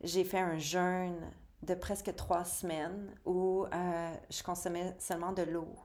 J'ai 0.02 0.24
fait 0.24 0.39
un 0.39 0.58
jeûne 0.58 1.32
de 1.63 1.76
presque 1.76 2.13
trois 2.15 2.43
semaines 2.43 3.15
où 3.26 3.65
euh, 3.74 4.15
je 4.30 4.43
consommais 4.43 4.96
seulement 5.00 5.32
de 5.32 5.43
l'eau 5.43 5.76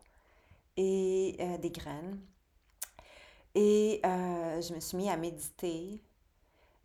et 0.77 1.37
euh, 1.41 1.59
des 1.59 1.71
graines. 1.71 2.21
Et 3.55 4.01
euh, 4.05 4.61
je 4.61 4.75
me 4.75 4.81
suis 4.81 4.97
mis 4.97 5.11
à 5.11 5.17
méditer. 5.17 6.03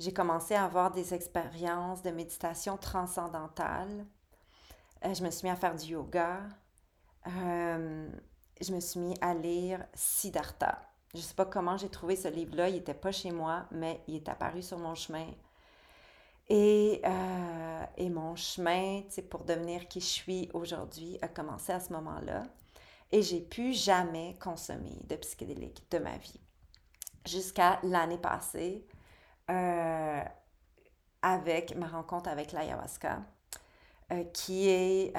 J'ai 0.04 0.12
commencé 0.12 0.54
à 0.54 0.66
avoir 0.66 0.92
des 0.92 1.14
expériences 1.14 2.02
de 2.02 2.10
méditation 2.10 2.76
transcendantale. 2.76 4.06
je 5.02 5.24
me 5.24 5.32
suis 5.32 5.48
mis 5.48 5.50
à 5.50 5.56
faire 5.56 5.78
du 5.78 5.94
yoga. 5.94 6.42
je 7.26 8.74
me 8.74 8.82
suis 8.82 9.00
mis 9.00 9.16
à 9.22 9.34
lire 9.34 9.86
Siddhartha. 9.94 10.82
Je 11.14 11.20
ne 11.20 11.24
sais 11.24 11.34
pas 11.34 11.46
comment 11.46 11.78
j'ai 11.78 11.88
trouvé 11.88 12.18
ce 12.18 12.28
livre-là. 12.28 12.68
Il 12.68 12.76
n'était 12.76 12.94
pas 12.94 13.14
chez 13.14 13.32
moi, 13.32 13.66
mais 13.72 14.02
il 14.10 14.16
est 14.16 14.28
apparu 14.28 14.62
sur 14.62 14.78
mon 14.78 14.94
chemin. 14.94 15.28
Et, 16.50 17.00
euh, 17.06 17.84
et 17.96 18.10
mon 18.10 18.36
chemin 18.36 19.04
pour 19.30 19.46
devenir 19.46 19.88
qui 19.88 20.02
je 20.02 20.06
suis 20.06 20.50
aujourd'hui 20.54 21.18
a 21.22 21.30
commencé 21.30 21.72
à 21.72 21.80
ce 21.80 21.94
moment-là. 21.94 22.44
Et 23.14 23.22
j'ai 23.22 23.40
pu 23.40 23.72
jamais 23.72 24.36
consommer 24.42 25.00
de 25.08 25.16
psychédéliques 25.16 25.90
de 25.92 26.00
ma 26.00 26.18
vie. 26.18 26.42
Jusqu'à 27.26 27.80
l'année 27.84 28.18
passée, 28.18 28.86
euh, 29.50 30.24
avec 31.22 31.76
ma 31.76 31.88
rencontre 31.88 32.30
avec 32.30 32.52
l'ayahuasca, 32.52 33.22
euh, 34.12 34.24
qui 34.34 34.70
est 34.70 35.14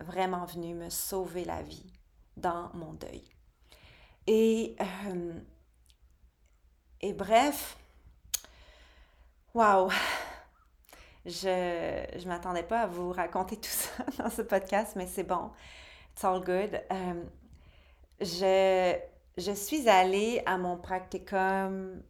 vraiment 0.00 0.44
venue 0.44 0.74
me 0.74 0.90
sauver 0.90 1.44
la 1.44 1.62
vie 1.62 1.92
dans 2.36 2.70
mon 2.74 2.92
deuil. 2.94 3.24
Et, 4.26 4.76
et 7.00 7.12
bref, 7.12 7.76
Wow! 9.54 9.88
Je 11.24 12.18
ne 12.18 12.26
m'attendais 12.26 12.64
pas 12.64 12.80
à 12.80 12.86
vous 12.88 13.12
raconter 13.12 13.56
tout 13.56 13.70
ça 13.70 14.04
dans 14.18 14.28
ce 14.28 14.42
podcast, 14.42 14.94
mais 14.96 15.06
c'est 15.06 15.22
bon. 15.22 15.52
It's 16.12 16.24
all 16.24 16.40
good. 16.40 16.82
Euh, 16.90 17.22
je, 18.20 18.98
je 19.38 19.52
suis 19.52 19.88
allée 19.88 20.42
à 20.44 20.58
mon 20.58 20.76
practicum 20.76 22.02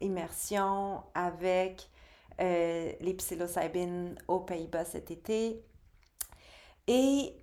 immersion 0.00 1.02
avec 1.14 1.88
euh, 2.40 2.92
les 3.00 3.14
psilocybines 3.14 4.16
aux 4.28 4.40
Pays-Bas 4.40 4.84
cet 4.84 5.10
été. 5.10 5.62
Et 6.86 7.34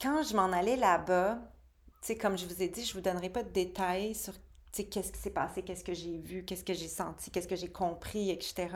quand 0.00 0.22
je 0.22 0.34
m'en 0.34 0.52
allais 0.52 0.76
là-bas, 0.76 1.38
comme 2.20 2.38
je 2.38 2.46
vous 2.46 2.62
ai 2.62 2.68
dit, 2.68 2.84
je 2.84 2.90
ne 2.90 2.94
vous 2.94 3.00
donnerai 3.00 3.30
pas 3.30 3.42
de 3.42 3.50
détails 3.50 4.14
sur 4.14 4.34
qu'est-ce 4.72 5.12
qui 5.12 5.18
s'est 5.18 5.30
passé, 5.30 5.62
qu'est-ce 5.62 5.84
que 5.84 5.94
j'ai 5.94 6.18
vu, 6.18 6.44
qu'est-ce 6.44 6.64
que 6.64 6.74
j'ai 6.74 6.88
senti, 6.88 7.30
qu'est-ce 7.30 7.48
que 7.48 7.56
j'ai 7.56 7.70
compris, 7.70 8.30
etc. 8.30 8.68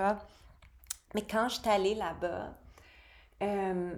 Mais 1.15 1.23
quand 1.23 1.49
je 1.49 1.61
suis 1.61 1.69
allée 1.69 1.95
là-bas, 1.95 2.57
euh, 3.43 3.97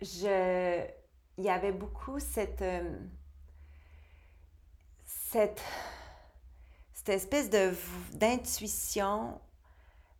je, 0.00 0.84
il 1.38 1.44
y 1.44 1.50
avait 1.50 1.72
beaucoup 1.72 2.18
cette, 2.18 2.62
euh, 2.62 2.98
cette, 5.04 5.62
cette 7.04 7.16
espèce 7.16 7.50
de, 7.50 7.72
d'intuition 8.14 9.40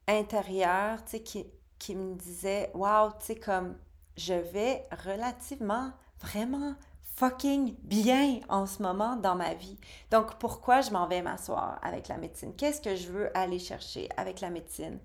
intérieure, 0.08 1.04
tu 1.04 1.12
sais, 1.12 1.20
qui, 1.20 1.46
qui 1.78 1.94
me 1.94 2.14
disait, 2.14 2.70
wow, 2.74 3.10
tu 3.20 3.26
sais, 3.26 3.36
comme 3.36 3.76
je 4.16 4.34
vais 4.34 4.84
relativement, 5.04 5.92
vraiment 6.20 6.74
fucking 7.14 7.76
bien 7.82 8.40
en 8.48 8.66
ce 8.66 8.82
moment 8.82 9.16
dans 9.16 9.36
ma 9.36 9.54
vie. 9.54 9.78
Donc, 10.10 10.34
pourquoi 10.38 10.80
je 10.80 10.90
m'en 10.90 11.06
vais 11.06 11.22
m'asseoir 11.22 11.78
avec 11.82 12.08
la 12.08 12.16
médecine? 12.16 12.54
Qu'est-ce 12.56 12.80
que 12.80 12.96
je 12.96 13.08
veux 13.12 13.36
aller 13.36 13.58
chercher 13.58 14.08
avec 14.16 14.40
la 14.40 14.50
médecine? 14.50 14.98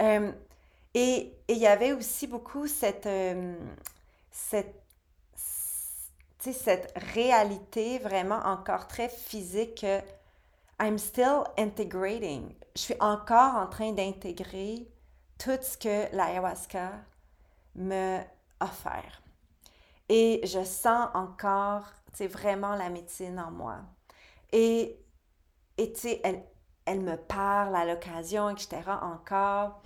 Euh, 0.00 0.30
et 0.94 1.34
il 1.48 1.58
y 1.58 1.66
avait 1.66 1.92
aussi 1.92 2.28
beaucoup 2.28 2.66
cette, 2.68 3.06
euh, 3.06 3.56
cette, 4.30 4.82
cette 6.38 6.92
réalité 7.14 7.98
vraiment 7.98 8.40
encore 8.44 8.86
très 8.86 9.08
physique 9.08 9.80
que 9.80 10.00
I'm 10.80 10.98
still 10.98 11.44
integrating. 11.56 12.54
Je 12.76 12.82
suis 12.82 12.96
encore 13.00 13.56
en 13.56 13.66
train 13.66 13.92
d'intégrer 13.92 14.88
tout 15.38 15.58
ce 15.60 15.76
que 15.76 16.14
l'ayahuasca 16.14 16.92
me 17.74 18.20
offert. 18.60 19.22
Et 20.08 20.40
je 20.44 20.64
sens 20.64 21.08
encore, 21.14 21.84
sais, 22.14 22.26
vraiment 22.26 22.74
la 22.74 22.90
médecine 22.90 23.38
en 23.38 23.50
moi. 23.50 23.78
Et, 24.52 24.98
et 25.76 25.92
tu 25.92 26.00
sais, 26.00 26.20
elle, 26.24 26.42
elle 26.86 27.00
me 27.00 27.16
parle 27.16 27.76
à 27.76 27.84
l'occasion, 27.84 28.48
etc. 28.48 28.80
encore. 29.02 29.80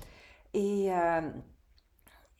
Et, 0.55 0.93
euh, 0.93 1.31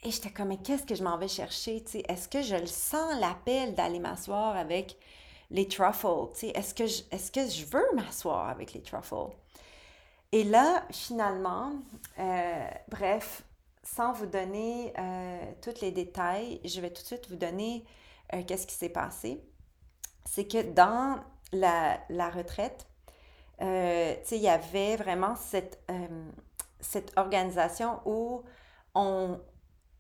et 0.03 0.11
j'étais 0.11 0.31
comme, 0.31 0.49
mais 0.49 0.59
qu'est-ce 0.59 0.85
que 0.85 0.95
je 0.95 1.03
m'en 1.03 1.17
vais 1.17 1.29
chercher? 1.29 1.85
Est-ce 2.09 2.29
que 2.29 2.43
je 2.43 2.57
le 2.57 2.67
sens 2.67 3.19
l'appel 3.19 3.75
d'aller 3.75 3.99
m'asseoir 3.99 4.57
avec 4.57 4.97
les 5.53 5.69
truffles? 5.69 6.31
Est-ce 6.55 6.75
que, 6.75 6.83
est-ce 6.83 7.31
que 7.31 7.47
je 7.47 7.65
veux 7.67 7.87
m'asseoir 7.95 8.49
avec 8.49 8.73
les 8.73 8.83
truffles? 8.83 9.31
Et 10.33 10.43
là, 10.43 10.85
finalement, 10.91 11.73
euh, 12.19 12.69
bref, 12.89 13.45
sans 13.85 14.13
vous 14.13 14.27
donner 14.27 14.93
euh, 14.99 15.53
tous 15.63 15.81
les 15.81 15.93
détails, 15.93 16.61
je 16.65 16.81
vais 16.81 16.91
tout 16.91 17.03
de 17.03 17.07
suite 17.07 17.29
vous 17.31 17.37
donner 17.37 17.85
qu'est-ce 18.47 18.67
qui 18.67 18.75
s'est 18.75 18.89
passé. 18.89 19.45
C'est 20.25 20.47
que 20.47 20.63
dans 20.63 21.21
la, 21.53 22.01
la 22.09 22.31
retraite, 22.31 22.87
euh, 23.61 24.15
il 24.31 24.39
y 24.39 24.49
avait 24.49 24.97
vraiment 24.97 25.37
cette, 25.37 25.79
euh, 25.91 26.31
cette 26.81 27.13
organisation 27.17 28.01
où 28.05 28.43
on, 28.95 29.39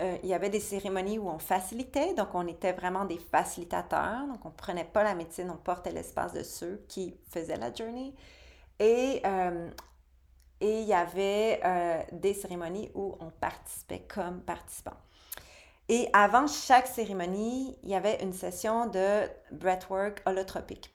euh, 0.03 0.18
il 0.22 0.28
y 0.28 0.34
avait 0.34 0.50
des 0.50 0.61
cérémonies 0.61 1.18
où 1.18 1.28
on 1.28 1.38
facilitait, 1.38 2.14
donc 2.14 2.34
on 2.34 2.46
était 2.46 2.72
vraiment 2.72 3.05
des 3.05 3.18
facilitateurs, 3.18 4.26
donc 4.26 4.44
on 4.44 4.50
prenait 4.50 4.84
pas 4.84 5.03
la 5.03 5.14
médecine, 5.14 5.50
on 5.50 5.57
portait 5.57 5.92
l'espace 5.92 6.32
de 6.32 6.42
ceux 6.42 6.84
qui 6.88 7.16
faisaient 7.30 7.57
la 7.57 7.72
journée. 7.72 8.14
Et, 8.78 9.22
et 10.61 10.80
il 10.80 10.86
y 10.88 10.94
avait 10.94 11.61
des 12.11 12.34
cérémonies 12.34 12.90
où 12.94 13.16
on 13.20 13.30
participait 13.30 14.05
comme 14.12 14.40
participant. 14.40 14.96
Et 15.88 16.09
avant 16.12 16.46
chaque 16.46 16.86
cérémonie, 16.86 17.78
il 17.82 17.90
y 17.90 17.94
avait 17.94 18.22
une 18.22 18.32
session 18.32 18.86
de 18.86 19.28
breathwork 19.50 20.22
holotropique. 20.26 20.92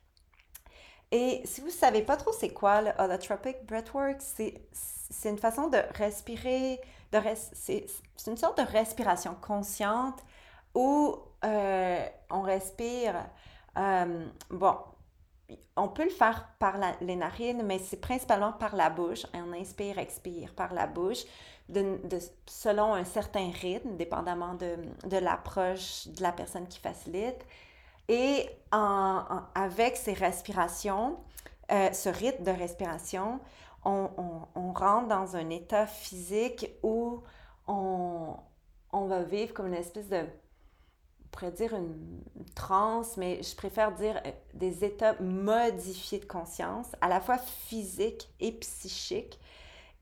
Et 1.12 1.42
si 1.46 1.62
vous 1.62 1.68
ne 1.68 1.72
savez 1.72 2.02
pas 2.02 2.18
trop 2.18 2.34
c'est 2.34 2.50
quoi 2.50 2.82
le 2.82 2.92
holotropic 2.98 3.66
breathwork, 3.66 4.18
c'est 4.20 5.30
une 5.30 5.38
façon 5.38 5.68
de 5.68 5.78
respirer, 5.96 6.82
c'est 7.12 7.88
une 8.28 8.38
sorte 8.38 8.58
de 8.58 8.64
respiration 8.64 9.36
consciente 9.42 10.20
où 10.74 11.16
euh, 11.44 12.06
on 12.30 12.42
respire. 12.42 13.16
Euh, 13.78 14.26
bon, 14.50 14.76
on 15.76 15.88
peut 15.88 16.04
le 16.04 16.10
faire 16.10 16.50
par 16.60 16.76
les 17.02 17.16
narines, 17.16 17.64
mais 17.64 17.80
c'est 17.80 18.02
principalement 18.02 18.54
par 18.54 18.76
la 18.76 18.90
bouche. 18.90 19.26
On 19.34 19.54
inspire, 19.54 19.98
expire 19.98 20.54
par 20.54 20.74
la 20.74 20.88
bouche, 20.88 21.24
selon 22.46 22.94
un 22.94 23.06
certain 23.06 23.52
rythme, 23.52 23.96
dépendamment 23.96 24.56
de, 24.56 24.78
de 25.06 25.18
l'approche 25.18 26.08
de 26.08 26.22
la 26.22 26.32
personne 26.32 26.68
qui 26.68 26.80
facilite. 26.80 27.46
Et 28.10 28.50
avec 28.72 29.98
ces 29.98 30.14
respirations, 30.14 31.18
euh, 31.72 31.92
ce 31.92 32.10
rythme 32.10 32.44
de 32.44 32.52
respiration, 32.52 33.40
on, 33.88 34.74
rentre 34.74 35.08
dans 35.08 35.36
un 35.36 35.50
état 35.50 35.88
physique 35.88 36.70
où 36.84 37.24
on, 37.68 38.38
va 38.92 39.24
vivre 39.24 39.54
comme 39.54 39.68
une 39.68 39.74
espèce 39.74 40.08
de, 40.10 40.18
on 40.18 41.28
pourrait 41.32 41.52
dire 41.52 41.74
une, 41.74 42.22
transe, 42.56 43.18
mais 43.18 43.42
je 43.42 43.56
préfère 43.56 43.94
dire 43.94 44.22
euh, 44.26 44.32
des 44.54 44.84
états 44.84 45.14
modifiés 45.22 46.20
de 46.20 46.26
conscience, 46.26 46.88
à 47.02 47.08
la 47.08 47.22
fois 47.22 47.38
physique 47.38 48.30
et 48.40 48.52
psychique. 48.52 49.40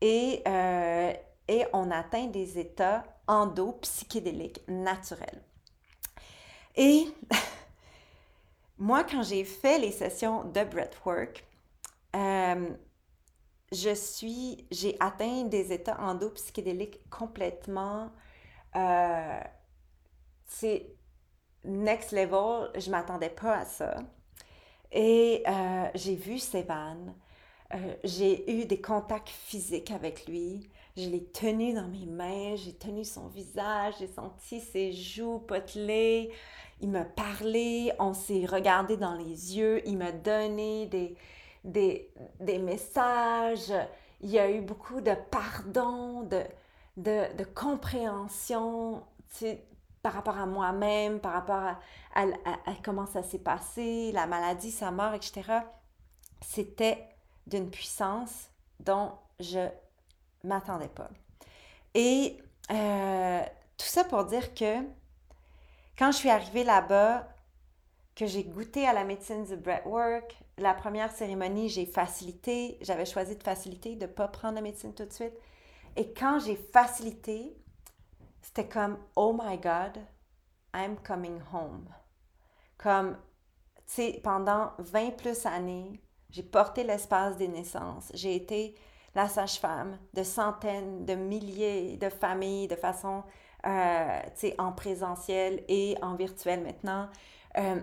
Et, 0.00 0.42
euh, 0.46 1.12
et 1.48 1.64
on 1.72 1.90
atteint 1.90 2.26
des 2.26 2.58
états 2.58 3.04
endo-psychédéliques 3.26 4.62
naturels. 4.68 5.42
Et 6.76 7.06
moi, 8.78 9.04
quand 9.04 9.22
j'ai 9.22 9.44
fait 9.44 9.78
les 9.78 9.92
sessions 9.92 10.44
de 10.44 10.64
breathwork, 10.64 11.44
euh, 12.14 12.68
je 13.76 13.94
suis, 13.94 14.66
j'ai 14.70 14.96
atteint 15.00 15.44
des 15.44 15.72
états 15.72 16.00
endo-psychédéliques 16.00 17.00
complètement, 17.10 18.10
euh, 18.74 19.40
c'est 20.46 20.94
next 21.64 22.12
level, 22.12 22.70
je 22.78 22.90
m'attendais 22.90 23.30
pas 23.30 23.58
à 23.58 23.64
ça. 23.64 23.96
Et 24.92 25.42
euh, 25.46 25.88
j'ai 25.94 26.14
vu 26.14 26.38
Sévan, 26.38 27.14
euh, 27.74 27.94
j'ai 28.04 28.50
eu 28.50 28.64
des 28.64 28.80
contacts 28.80 29.28
physiques 29.28 29.90
avec 29.90 30.26
lui, 30.26 30.70
je 30.96 31.08
l'ai 31.10 31.24
tenu 31.24 31.74
dans 31.74 31.88
mes 31.88 32.06
mains, 32.06 32.56
j'ai 32.56 32.72
tenu 32.72 33.04
son 33.04 33.26
visage, 33.28 33.94
j'ai 33.98 34.06
senti 34.06 34.60
ses 34.60 34.92
joues 34.92 35.40
potelées, 35.40 36.32
il 36.80 36.88
m'a 36.90 37.04
parlé, 37.04 37.92
on 37.98 38.14
s'est 38.14 38.46
regardé 38.46 38.96
dans 38.96 39.14
les 39.14 39.56
yeux, 39.58 39.82
il 39.86 39.98
m'a 39.98 40.12
donné 40.12 40.86
des, 40.86 41.16
des, 41.66 42.58
messages, 42.58 43.72
il 44.20 44.30
y 44.30 44.38
a 44.38 44.50
eu 44.50 44.60
beaucoup 44.60 45.00
de 45.00 45.12
pardon, 45.30 46.22
de, 46.22 46.42
de, 46.96 47.44
compréhension 47.44 49.02
par 50.02 50.12
rapport 50.12 50.38
à 50.38 50.46
moi-même, 50.46 51.20
par 51.20 51.32
rapport 51.32 51.76
à, 52.14 52.24
comment 52.84 53.06
ça 53.06 53.22
s'est 53.22 53.40
passé, 53.40 54.12
la 54.12 54.26
maladie, 54.26 54.70
sa 54.70 54.90
mort, 54.90 55.14
etc. 55.14 55.42
C'était 56.40 57.04
d'une 57.46 57.70
puissance 57.70 58.48
dont 58.80 59.12
je 59.40 59.68
m'attendais 60.44 60.88
pas. 60.88 61.10
Et 61.94 62.38
euh, 62.70 63.42
tout 63.76 63.86
ça 63.86 64.04
pour 64.04 64.24
dire 64.24 64.54
que 64.54 64.82
quand 65.98 66.12
je 66.12 66.16
suis 66.18 66.30
arrivée 66.30 66.64
là-bas, 66.64 67.28
que 68.14 68.26
j'ai 68.26 68.44
goûté 68.44 68.86
à 68.86 68.92
la 68.92 69.04
médecine 69.04 69.44
du 69.44 69.56
breathwork, 69.56 70.36
la 70.58 70.74
première 70.74 71.12
cérémonie, 71.12 71.68
j'ai 71.68 71.86
facilité, 71.86 72.78
j'avais 72.80 73.04
choisi 73.04 73.36
de 73.36 73.42
faciliter, 73.42 73.96
de 73.96 74.06
ne 74.06 74.10
pas 74.10 74.28
prendre 74.28 74.54
la 74.54 74.62
médecine 74.62 74.94
tout 74.94 75.04
de 75.04 75.12
suite. 75.12 75.34
Et 75.96 76.12
quand 76.12 76.38
j'ai 76.38 76.56
facilité, 76.56 77.56
c'était 78.40 78.68
comme, 78.68 78.98
oh 79.16 79.38
my 79.38 79.58
God, 79.58 80.02
I'm 80.74 80.96
coming 81.06 81.40
home. 81.52 81.88
Comme, 82.78 83.16
tu 83.86 83.94
sais, 83.94 84.20
pendant 84.22 84.72
20 84.78 85.16
plus 85.16 85.44
années, 85.46 86.00
j'ai 86.30 86.42
porté 86.42 86.84
l'espace 86.84 87.36
des 87.36 87.48
naissances. 87.48 88.10
J'ai 88.14 88.34
été 88.34 88.74
la 89.14 89.28
sage-femme 89.28 89.98
de 90.14 90.22
centaines, 90.22 91.04
de 91.06 91.14
milliers 91.14 91.96
de 91.96 92.08
familles 92.10 92.68
de 92.68 92.76
façon 92.76 93.24
euh, 93.66 94.20
en 94.58 94.72
présentiel 94.72 95.64
et 95.68 95.96
en 96.02 96.14
virtuel 96.14 96.62
maintenant. 96.62 97.08
Euh, 97.56 97.80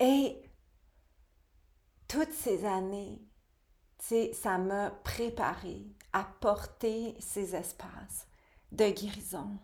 et 0.00 0.42
toutes 2.10 2.32
ces 2.32 2.64
années, 2.64 3.22
ça 4.32 4.58
m'a 4.58 4.90
préparé 4.90 5.86
à 6.12 6.24
porter 6.24 7.14
ces 7.20 7.54
espaces 7.54 8.26
de 8.72 8.90
guérison. 8.90 9.58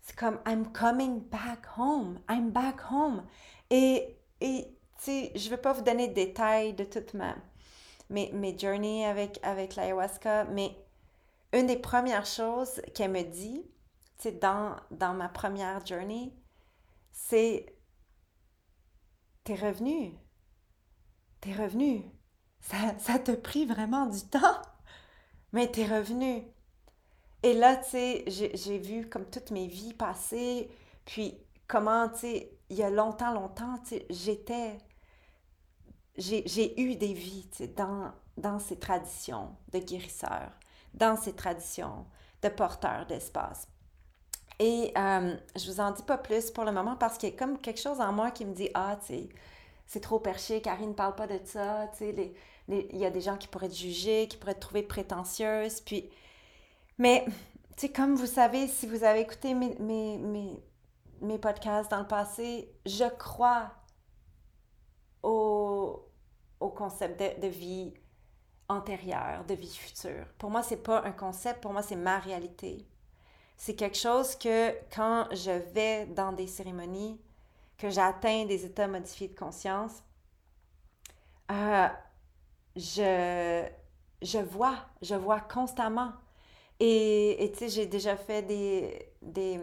C'est 0.00 0.16
comme 0.16 0.40
I'm 0.44 0.72
coming 0.72 1.20
back 1.20 1.68
home, 1.76 2.18
I'm 2.28 2.50
back 2.50 2.80
home. 2.90 3.24
Et, 3.70 4.18
et 4.40 4.76
je 5.06 5.44
ne 5.44 5.50
vais 5.50 5.56
pas 5.56 5.72
vous 5.72 5.82
donner 5.82 6.08
de 6.08 6.14
détails 6.14 6.74
de 6.74 6.82
toute 6.82 7.14
ma, 7.14 7.36
mes, 8.10 8.32
mes 8.32 8.58
journeys 8.58 9.06
avec, 9.06 9.38
avec 9.44 9.76
l'ayahuasca, 9.76 10.46
mais 10.46 10.84
une 11.52 11.68
des 11.68 11.78
premières 11.78 12.26
choses 12.26 12.82
qu'elle 12.94 13.12
me 13.12 13.22
dit, 13.22 13.62
dans, 14.40 14.74
dans 14.90 15.14
ma 15.14 15.28
première 15.28 15.86
journey, 15.86 16.34
c'est 17.12 17.66
t'es 19.44 19.54
revenu. 19.54 20.18
T'es 21.40 21.52
revenu. 21.52 22.04
Ça, 22.60 22.76
ça 22.98 23.18
te 23.18 23.32
pris 23.32 23.66
vraiment 23.66 24.06
du 24.06 24.20
temps, 24.22 24.60
mais 25.52 25.68
t'es 25.68 25.86
revenu. 25.86 26.42
Et 27.42 27.54
là, 27.54 27.76
tu 27.76 27.90
sais, 27.90 28.24
j'ai 28.26 28.78
vu 28.78 29.08
comme 29.08 29.26
toutes 29.30 29.50
mes 29.52 29.68
vies 29.68 29.94
passer, 29.94 30.70
puis 31.04 31.38
comment, 31.68 32.08
tu 32.08 32.18
sais, 32.18 32.58
il 32.70 32.76
y 32.76 32.82
a 32.82 32.90
longtemps, 32.90 33.32
longtemps, 33.32 33.78
tu 33.84 33.90
sais, 33.90 34.06
j'étais, 34.10 34.78
j'ai 36.16 36.80
eu 36.80 36.96
des 36.96 37.14
vies, 37.14 37.48
tu 37.50 37.58
sais, 37.58 37.68
dans, 37.68 38.12
dans 38.36 38.58
ces 38.58 38.78
traditions 38.78 39.54
de 39.72 39.78
guérisseurs 39.78 40.50
dans 40.94 41.16
ces 41.16 41.32
traditions 41.32 42.06
de 42.42 42.48
porteurs 42.48 43.06
d'espace. 43.06 43.68
Et 44.58 44.92
euh, 44.96 45.36
je 45.56 45.70
vous 45.70 45.80
en 45.80 45.92
dis 45.92 46.02
pas 46.02 46.18
plus 46.18 46.50
pour 46.50 46.64
le 46.64 46.72
moment 46.72 46.96
parce 46.96 47.16
qu'il 47.16 47.30
y 47.30 47.32
a 47.32 47.36
comme 47.36 47.58
quelque 47.58 47.80
chose 47.80 48.00
en 48.00 48.12
moi 48.12 48.30
qui 48.32 48.44
me 48.44 48.52
dit 48.52 48.70
Ah, 48.74 48.98
tu 49.00 49.06
sais, 49.06 49.28
c'est 49.88 50.00
trop 50.00 50.20
perché, 50.20 50.60
Karine 50.62 50.90
ne 50.90 50.94
parle 50.94 51.14
pas 51.16 51.26
de 51.26 51.40
ça. 51.44 51.90
Il 52.00 52.96
y 52.98 53.06
a 53.06 53.10
des 53.10 53.20
gens 53.22 53.36
qui 53.38 53.48
pourraient 53.48 53.70
te 53.70 53.74
juger, 53.74 54.28
qui 54.28 54.36
pourraient 54.36 54.54
te 54.54 54.60
trouver 54.60 54.82
prétentieuse. 54.82 55.80
Puis, 55.80 56.10
mais, 56.98 57.24
tu 57.76 57.86
sais, 57.86 57.88
comme 57.92 58.14
vous 58.14 58.26
savez, 58.26 58.68
si 58.68 58.86
vous 58.86 59.02
avez 59.02 59.20
écouté 59.20 59.54
mes, 59.54 59.74
mes, 59.80 60.18
mes, 60.18 60.62
mes 61.22 61.38
podcasts 61.38 61.90
dans 61.90 62.00
le 62.00 62.06
passé, 62.06 62.70
je 62.84 63.08
crois 63.18 63.72
au, 65.22 66.06
au 66.60 66.68
concept 66.68 67.18
de, 67.20 67.40
de 67.40 67.48
vie 67.48 67.94
antérieure, 68.68 69.44
de 69.46 69.54
vie 69.54 69.74
future. 69.74 70.26
Pour 70.36 70.50
moi, 70.50 70.62
c'est 70.62 70.82
pas 70.82 71.02
un 71.04 71.12
concept, 71.12 71.62
pour 71.62 71.72
moi, 71.72 71.82
c'est 71.82 71.96
ma 71.96 72.18
réalité. 72.18 72.86
c'est 73.56 73.74
quelque 73.74 73.96
chose 73.98 74.36
que 74.36 74.70
quand 74.94 75.26
je 75.32 75.50
vais 75.50 76.06
dans 76.06 76.32
des 76.32 76.46
cérémonies, 76.46 77.20
que 77.78 77.90
j'atteins 77.90 78.44
des 78.46 78.64
états 78.66 78.88
modifiés 78.88 79.28
de 79.28 79.36
conscience, 79.36 80.02
euh, 81.50 81.88
je, 82.76 83.64
je 84.22 84.38
vois, 84.38 84.76
je 85.02 85.14
vois 85.14 85.40
constamment. 85.40 86.12
Et 86.80 87.50
tu 87.54 87.58
sais, 87.60 87.68
j'ai 87.68 87.86
déjà 87.86 88.16
fait 88.16 88.42
des, 88.42 89.10
des, 89.22 89.60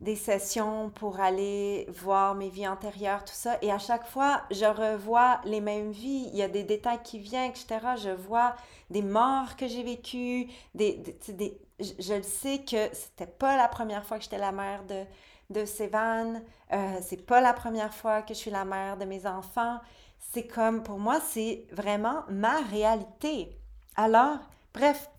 des 0.00 0.16
sessions 0.16 0.90
pour 0.90 1.20
aller 1.20 1.86
voir 1.90 2.34
mes 2.34 2.48
vies 2.48 2.66
antérieures, 2.68 3.24
tout 3.24 3.34
ça. 3.34 3.58
Et 3.60 3.70
à 3.70 3.78
chaque 3.78 4.06
fois, 4.06 4.42
je 4.50 4.64
revois 4.64 5.40
les 5.44 5.60
mêmes 5.60 5.90
vies. 5.90 6.28
Il 6.32 6.38
y 6.38 6.42
a 6.42 6.48
des 6.48 6.64
détails 6.64 7.00
qui 7.04 7.18
viennent, 7.18 7.50
etc. 7.50 7.78
Je 8.02 8.10
vois 8.10 8.56
des 8.88 9.02
morts 9.02 9.56
que 9.56 9.68
j'ai 9.68 9.82
vécues. 9.82 10.48
Des, 10.74 11.02
des, 11.28 11.60
je, 11.80 12.14
le 12.14 12.22
sais 12.22 12.60
que 12.60 12.88
c'était 12.94 13.26
pas 13.26 13.56
la 13.56 13.68
première 13.68 14.04
fois 14.04 14.16
que 14.18 14.24
j'étais 14.24 14.38
la 14.38 14.52
mère 14.52 14.84
de, 14.84 15.04
de 15.50 15.64
Sévan. 15.64 16.42
Euh, 16.72 16.98
c'est 17.02 17.26
pas 17.26 17.40
la 17.40 17.52
première 17.52 17.92
fois 17.92 18.22
que 18.22 18.34
je 18.34 18.38
suis 18.38 18.50
la 18.50 18.64
mère 18.64 18.96
de 18.96 19.04
mes 19.04 19.26
enfants. 19.26 19.78
C'est 20.18 20.46
comme, 20.46 20.82
pour 20.82 20.98
moi, 20.98 21.20
c'est 21.20 21.66
vraiment 21.72 22.24
ma 22.28 22.60
réalité. 22.62 23.58
Alors, 23.96 24.38
bref, 24.72 25.10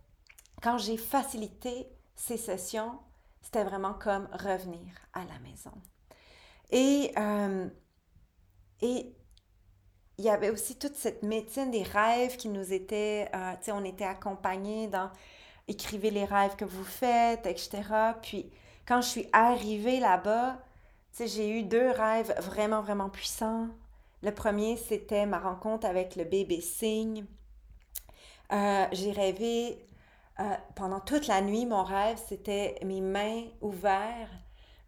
quand 0.62 0.78
j'ai 0.78 0.98
facilité 0.98 1.88
ces 2.16 2.38
sessions, 2.38 3.00
c'était 3.42 3.64
vraiment 3.64 3.94
comme 3.94 4.28
revenir 4.32 4.94
à 5.14 5.26
la 5.26 5.40
maison. 5.40 5.72
Et, 6.72 7.12
euh, 7.18 7.68
et 8.82 9.14
il 10.18 10.26
y 10.26 10.30
avait 10.30 10.52
aussi 10.52 10.78
toute 10.78 10.96
cette 10.96 11.24
médecine 11.24 11.72
des 11.72 11.84
rêves 11.84 12.38
qui 12.38 12.48
nous 12.48 12.72
était, 12.74 13.30
euh, 13.34 13.54
tu 13.58 13.66
sais, 13.66 13.72
on 13.72 13.84
était 13.84 14.06
accompagnés 14.06 14.88
dans 14.88 15.10
écrivez 15.68 16.12
les 16.12 16.26
rêves 16.26 16.56
que 16.56 16.66
vous 16.66 16.84
faites, 16.84 17.46
etc. 17.46 17.82
Puis 18.22 18.52
quand 18.92 19.02
je 19.02 19.08
suis 19.08 19.28
arrivée 19.32 20.02
là-bas, 20.02 20.62
j'ai 21.18 21.58
eu 21.58 21.64
deux 21.64 21.92
rêves 21.92 22.36
vraiment, 22.42 22.82
vraiment 22.82 23.10
puissants. 23.10 23.70
Le 24.22 24.34
premier, 24.34 24.76
c'était 24.76 25.26
ma 25.26 25.40
rencontre 25.40 25.88
avec 25.88 26.18
le 26.18 26.26
bébé 26.26 26.60
cygne. 26.60 27.24
Euh, 28.52 28.86
j'ai 28.92 29.14
rêvé 29.14 29.88
euh, 30.42 30.44
pendant 30.76 31.00
toute 31.00 31.28
la 31.28 31.40
nuit, 31.40 31.66
mon 31.66 31.86
rêve, 31.86 32.22
c'était 32.28 32.80
mes 32.84 33.00
mains 33.00 33.46
ouvertes 33.62 34.30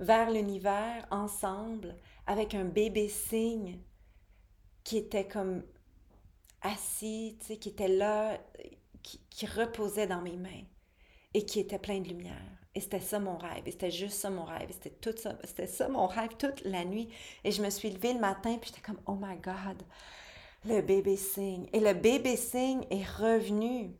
vers 0.02 0.30
l'univers 0.32 1.08
ensemble 1.10 1.96
avec 2.28 2.56
un 2.56 2.66
bébé 2.66 3.08
cygne 3.08 3.80
qui 4.84 4.98
était 4.98 5.30
comme 5.30 5.64
assis, 6.62 7.38
qui 7.40 7.70
était 7.70 7.88
là, 7.88 8.38
qui, 9.02 9.46
reposait 9.46 10.08
dans 10.08 10.22
mes 10.22 10.36
mains 10.36 10.66
et 11.34 11.46
qui 11.46 11.62
était 11.62 11.80
plein 11.80 12.02
de 12.02 12.10
lumière. 12.10 12.63
Et 12.76 12.80
c'était 12.80 13.00
ça 13.00 13.20
mon 13.20 13.38
rêve, 13.38 13.64
c'était 13.66 13.92
juste 13.92 14.18
ça 14.18 14.30
mon 14.32 14.46
rêve, 14.46 14.70
c'était 14.72 14.90
tout 14.90 15.16
ça, 15.16 15.38
c'était 15.44 15.68
ça 15.68 15.88
mon 15.90 16.08
rêve 16.08 16.36
toute 16.38 16.64
la 16.66 16.84
nuit. 16.86 17.08
Et 17.44 17.52
je 17.52 17.62
me 17.62 17.70
suis 17.70 17.92
levée 17.92 18.14
le 18.14 18.20
matin, 18.20 18.58
puis 18.60 18.72
j'étais 18.72 18.82
comme, 18.82 19.00
oh 19.06 19.16
my 19.20 19.38
God, 19.38 19.84
le 20.66 20.82
bébé 20.82 21.16
cygne. 21.16 21.68
Et 21.72 21.80
le 21.80 21.94
bébé 21.94 22.36
cygne 22.36 22.86
est 22.90 23.06
revenu 23.06 23.96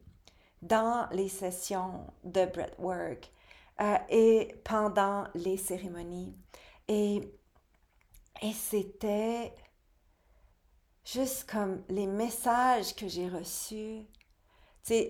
dans 0.64 1.08
les 1.12 1.30
sessions 1.30 2.08
de 2.24 2.46
breathwork 2.46 3.32
euh, 3.82 3.98
et 4.10 4.56
pendant 4.64 5.26
les 5.36 5.58
cérémonies. 5.58 6.36
Et, 6.88 7.22
et 8.42 8.54
c'était 8.54 9.54
juste 11.06 11.50
comme 11.50 11.84
les 11.90 12.08
messages 12.08 12.96
que 12.96 13.08
j'ai 13.08 13.28
reçus, 13.28 14.06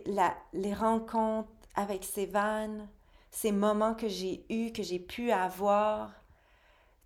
la, 0.05 0.35
les 0.53 0.73
rencontres 0.73 1.49
avec 1.75 2.05
vannes, 2.29 2.89
ces 3.33 3.51
moments 3.51 3.95
que 3.95 4.07
j'ai 4.07 4.45
eus, 4.49 4.71
que 4.71 4.83
j'ai 4.83 4.99
pu 4.99 5.31
avoir. 5.31 6.13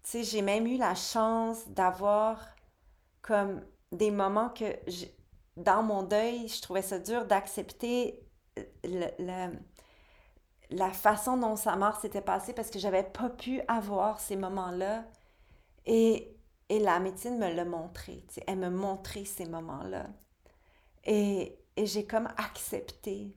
Tu 0.03 0.23
j'ai 0.23 0.41
même 0.41 0.67
eu 0.67 0.77
la 0.77 0.95
chance 0.95 1.67
d'avoir 1.69 2.45
comme 3.21 3.61
des 3.91 4.11
moments 4.11 4.49
que 4.49 4.65
dans 5.57 5.83
mon 5.83 6.03
deuil, 6.03 6.47
je 6.49 6.61
trouvais 6.61 6.81
ça 6.81 6.99
dur 6.99 7.25
d'accepter 7.25 8.23
le, 8.83 9.51
la 10.69 10.91
façon 10.91 11.37
dont 11.37 11.55
sa 11.55 11.75
mort 11.75 11.99
s'était 11.99 12.21
passée 12.21 12.53
parce 12.53 12.69
que 12.69 12.79
j'avais 12.79 13.03
pas 13.03 13.29
pu 13.29 13.61
avoir 13.67 14.19
ces 14.19 14.35
moments-là. 14.35 15.05
Et, 15.85 16.37
et 16.69 16.79
la 16.79 16.99
médecine 16.99 17.37
me 17.39 17.53
l'a 17.53 17.65
montré. 17.65 18.25
Elle 18.47 18.59
me 18.59 18.69
montrait 18.69 19.25
ces 19.25 19.45
moments-là. 19.45 20.07
Et, 21.05 21.57
et 21.77 21.85
j'ai 21.85 22.05
comme 22.05 22.27
accepté 22.37 23.33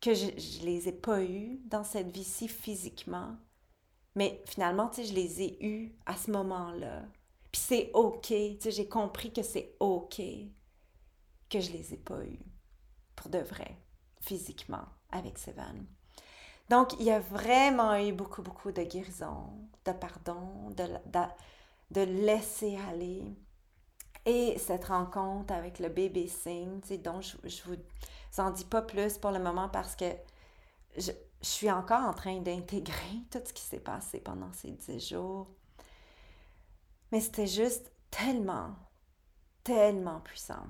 que 0.00 0.14
je 0.14 0.26
ne 0.26 0.66
les 0.66 0.88
ai 0.88 0.92
pas 0.92 1.22
eus 1.22 1.60
dans 1.66 1.84
cette 1.84 2.10
vie-ci 2.10 2.48
physiquement. 2.48 3.36
Mais 4.14 4.42
finalement, 4.46 4.90
je 4.96 5.12
les 5.12 5.42
ai 5.42 5.64
eus 5.64 5.92
à 6.06 6.16
ce 6.16 6.30
moment-là. 6.30 7.02
Puis 7.52 7.62
c'est 7.66 7.90
OK. 7.94 8.32
J'ai 8.32 8.88
compris 8.88 9.32
que 9.32 9.42
c'est 9.42 9.76
OK 9.80 10.20
que 11.48 11.60
je 11.60 11.72
les 11.72 11.94
ai 11.94 11.96
pas 11.96 12.22
eus. 12.24 12.44
Pour 13.16 13.30
de 13.30 13.38
vrai 13.38 13.76
physiquement 14.20 14.84
avec 15.10 15.38
Sévan. 15.38 15.86
Donc, 16.68 16.92
il 17.00 17.06
y 17.06 17.10
a 17.10 17.20
vraiment 17.20 17.96
eu 17.96 18.12
beaucoup, 18.12 18.42
beaucoup 18.42 18.72
de 18.72 18.82
guérison, 18.82 19.52
de 19.86 19.92
pardon, 19.92 20.70
de, 20.70 20.86
de, 21.90 22.00
laisser 22.02 22.76
aller. 22.90 23.24
Et 24.26 24.58
cette 24.58 24.84
rencontre 24.86 25.54
avec 25.54 25.78
le 25.78 25.88
bébé 25.88 26.28
Singh, 26.28 27.00
dont 27.02 27.22
je, 27.22 27.36
je 27.44 27.62
vous 27.64 27.76
en 28.36 28.50
dis 28.50 28.64
pas 28.64 28.82
plus 28.82 29.18
pour 29.18 29.30
le 29.30 29.38
moment 29.38 29.68
parce 29.68 29.96
que 29.96 30.06
je, 30.96 31.12
je 31.42 31.48
suis 31.48 31.70
encore 31.70 32.04
en 32.04 32.14
train 32.14 32.40
d'intégrer 32.40 33.22
tout 33.30 33.40
ce 33.44 33.52
qui 33.52 33.62
s'est 33.62 33.80
passé 33.80 34.20
pendant 34.20 34.52
ces 34.52 34.70
dix 34.70 35.08
jours. 35.08 35.48
Mais 37.10 37.20
c'était 37.20 37.46
juste 37.46 37.90
tellement, 38.10 38.76
tellement 39.64 40.20
puissant. 40.20 40.66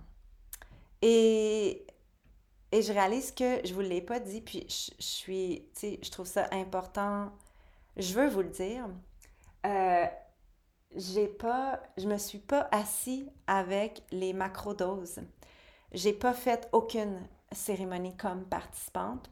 Et 1.03 1.87
et 2.71 2.83
je 2.83 2.93
réalise 2.93 3.33
que 3.33 3.61
je 3.65 3.71
ne 3.71 3.75
vous 3.75 3.81
l'ai 3.81 4.03
pas 4.03 4.21
dit, 4.21 4.43
puis 4.43 4.67
je, 4.69 4.93
suis, 4.99 5.67
tu 5.75 5.81
sais, 5.81 6.01
je 6.03 6.11
trouve 6.11 6.27
ça 6.27 6.49
important. 6.53 7.33
Je 7.97 8.13
veux 8.13 8.29
vous 8.29 8.43
le 8.43 8.51
dire. 8.51 8.87
Euh, 9.65 10.07
j'ai 10.95 11.29
pas, 11.29 11.83
je 11.97 12.07
me 12.07 12.19
suis 12.19 12.39
pas 12.39 12.69
assis 12.71 13.31
avec 13.47 14.03
les 14.11 14.35
macrodoses. 14.35 15.21
J'ai 15.93 16.13
pas 16.13 16.35
fait 16.35 16.69
aucune 16.73 17.27
cérémonie 17.53 18.17
comme 18.17 18.45
participante 18.45 19.31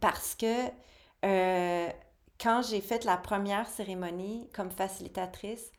parce 0.00 0.34
que 0.34 0.66
euh, 1.24 1.88
quand 2.40 2.62
j'ai 2.62 2.80
fait 2.80 3.04
la 3.04 3.16
première 3.16 3.68
cérémonie 3.68 4.48
comme 4.54 4.70
facilitatrice, 4.70 5.70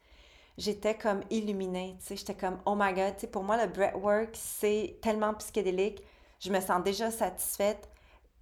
j'étais 0.57 0.95
comme 0.95 1.21
illuminée, 1.29 1.95
tu 1.99 2.05
sais, 2.05 2.15
j'étais 2.17 2.35
comme 2.35 2.59
oh 2.65 2.75
my 2.77 2.93
god, 2.93 3.15
tu 3.15 3.21
sais, 3.21 3.27
pour 3.27 3.43
moi 3.43 3.57
le 3.63 3.71
breathwork 3.71 4.29
c'est 4.33 4.99
tellement 5.01 5.33
psychédélique 5.35 6.03
je 6.41 6.51
me 6.51 6.59
sens 6.59 6.83
déjà 6.83 7.11
satisfaite. 7.11 7.89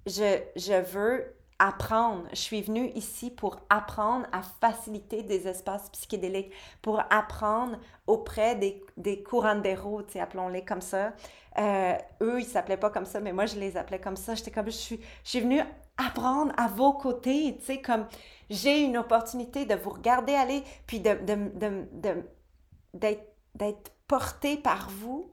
Je, 0.05 0.41
je 0.55 0.81
veux 0.81 1.35
apprendre. 1.59 2.23
Je 2.31 2.37
suis 2.37 2.61
venue 2.61 2.89
ici 2.95 3.29
pour 3.29 3.59
apprendre 3.69 4.25
à 4.31 4.41
faciliter 4.41 5.23
des 5.23 5.47
espaces 5.47 5.89
psychédéliques, 5.89 6.51
pour 6.81 7.01
apprendre 7.09 7.77
auprès 8.07 8.55
des, 8.55 8.83
des 8.97 9.21
couranderos, 9.21 10.03
appelons-les 10.19 10.63
comme 10.63 10.81
ça. 10.81 11.13
Euh, 11.57 11.97
eux, 12.21 12.39
ils 12.39 12.45
s'appelaient 12.45 12.77
pas 12.77 12.89
comme 12.89 13.05
ça, 13.05 13.19
mais 13.19 13.33
moi, 13.33 13.45
je 13.45 13.59
les 13.59 13.75
appelais 13.75 13.99
comme 13.99 14.15
ça. 14.15 14.35
J'étais 14.35 14.51
comme, 14.51 14.67
je 14.67 14.71
suis, 14.71 14.99
je 15.23 15.29
suis 15.29 15.41
venue 15.41 15.61
apprendre 15.97 16.53
à 16.57 16.67
vos 16.67 16.93
côtés, 16.93 17.57
tu 17.59 17.65
sais, 17.65 17.81
comme 17.81 18.07
j'ai 18.49 18.81
une 18.81 18.97
opportunité 18.97 19.65
de 19.65 19.75
vous 19.75 19.89
regarder 19.89 20.33
aller, 20.33 20.63
puis 20.87 21.01
de, 21.01 21.13
de, 21.25 21.83
de, 21.91 23.17
d'être 23.55 23.91
porté 24.07 24.57
par 24.57 24.89
vous 24.89 25.31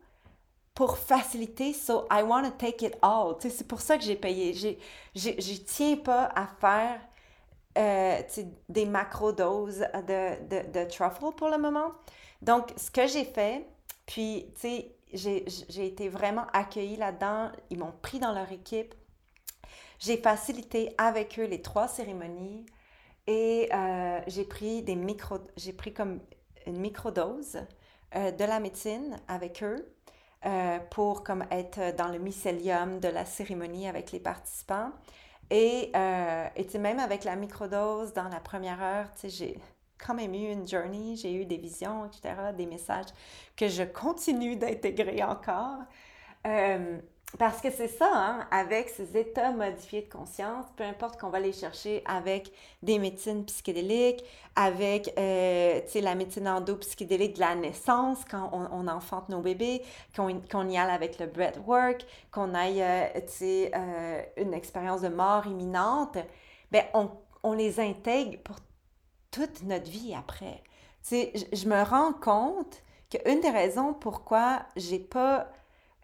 pour 0.76 0.98
faciliter. 0.98 1.72
So 1.72 2.06
I 2.12 2.22
want 2.22 2.44
to 2.44 2.50
take 2.50 2.84
it 2.84 2.96
all. 3.02 3.34
C'est 3.40 3.66
pour 3.66 3.80
ça 3.80 3.96
que 3.96 4.04
j'ai 4.04 4.14
payé. 4.14 4.52
Je 5.14 5.54
tiens 5.64 5.96
pas 5.96 6.30
à 6.36 6.46
faire 6.46 7.00
euh, 7.78 8.22
des 8.68 8.84
macro-doses 8.84 9.80
de, 10.06 10.46
de, 10.46 10.70
de, 10.70 10.88
truffle 10.88 11.32
pour 11.36 11.48
le 11.48 11.58
moment. 11.58 11.92
Donc, 12.42 12.72
ce 12.76 12.90
que 12.90 13.06
j'ai 13.06 13.24
fait, 13.24 13.66
puis, 14.04 14.46
tu 14.60 14.68
sais, 15.14 15.44
j'ai 15.68 15.86
été 15.86 16.10
vraiment 16.10 16.46
accueillie 16.52 16.96
là-dedans. 16.96 17.50
Ils 17.70 17.78
m'ont 17.78 17.94
pris 18.02 18.18
dans 18.18 18.32
leur 18.32 18.52
équipe. 18.52 18.94
J'ai 19.98 20.18
facilité 20.18 20.94
avec 20.98 21.38
eux 21.38 21.46
les 21.46 21.62
trois 21.62 21.88
cérémonies 21.88 22.66
et 23.26 23.70
euh, 23.72 24.20
j'ai 24.26 24.44
pris 24.44 24.82
des 24.82 24.94
micro, 24.94 25.38
j'ai 25.56 25.72
pris 25.72 25.94
comme 25.94 26.20
une 26.66 26.78
microdose 26.78 27.60
euh, 28.14 28.30
de 28.30 28.44
la 28.44 28.60
médecine 28.60 29.18
avec 29.26 29.62
eux. 29.62 29.95
Euh, 30.44 30.78
pour 30.90 31.24
comme 31.24 31.44
être 31.50 31.96
dans 31.96 32.08
le 32.08 32.18
mycélium 32.18 33.00
de 33.00 33.08
la 33.08 33.24
cérémonie 33.24 33.88
avec 33.88 34.12
les 34.12 34.20
participants. 34.20 34.92
Et, 35.50 35.90
euh, 35.96 36.46
et 36.54 36.78
même 36.78 36.98
avec 36.98 37.24
la 37.24 37.36
microdose 37.36 38.12
dans 38.12 38.28
la 38.28 38.38
première 38.40 38.82
heure, 38.82 39.06
j'ai 39.24 39.58
quand 39.98 40.14
même 40.14 40.34
eu 40.34 40.52
une 40.52 40.68
journey, 40.68 41.16
j'ai 41.16 41.32
eu 41.34 41.46
des 41.46 41.56
visions, 41.56 42.04
etc., 42.06 42.34
des 42.56 42.66
messages 42.66 43.06
que 43.56 43.66
je 43.66 43.82
continue 43.82 44.56
d'intégrer 44.56 45.22
encore. 45.22 45.78
Euh, 46.46 46.98
parce 47.38 47.60
que 47.60 47.70
c'est 47.70 47.88
ça, 47.88 48.08
hein, 48.12 48.46
avec 48.50 48.88
ces 48.88 49.16
états 49.16 49.50
modifiés 49.50 50.02
de 50.02 50.08
conscience, 50.08 50.64
peu 50.76 50.84
importe 50.84 51.20
qu'on 51.20 51.28
va 51.28 51.40
les 51.40 51.52
chercher 51.52 52.02
avec 52.06 52.50
des 52.82 52.98
médecines 52.98 53.44
psychédéliques, 53.44 54.24
avec 54.54 55.12
euh, 55.18 55.80
la 55.96 56.14
médecine 56.14 56.48
endo-psychédélique 56.48 57.34
de 57.34 57.40
la 57.40 57.54
naissance, 57.54 58.24
quand 58.30 58.50
on, 58.52 58.88
enfante 58.88 59.28
nos 59.28 59.40
bébés, 59.40 59.82
qu'on 60.14 60.68
y 60.68 60.78
aille 60.78 60.90
avec 60.90 61.18
le 61.18 61.26
breathwork, 61.26 62.06
qu'on 62.30 62.54
aille 62.54 62.82
euh, 62.82 63.06
euh, 63.42 64.22
une 64.36 64.54
expérience 64.54 65.02
de 65.02 65.08
mort 65.08 65.46
imminente, 65.46 66.16
ben 66.70 66.84
on, 66.94 67.10
on 67.42 67.52
les 67.52 67.80
intègre 67.80 68.38
pour 68.44 68.56
toute 69.30 69.62
notre 69.64 69.90
vie 69.90 70.14
après. 70.14 70.62
Je, 71.10 71.68
me 71.68 71.82
rends 71.84 72.12
compte 72.12 72.82
qu'une 73.10 73.40
des 73.40 73.50
raisons 73.50 73.94
pourquoi 73.94 74.62
j'ai 74.74 74.98
pas 74.98 75.48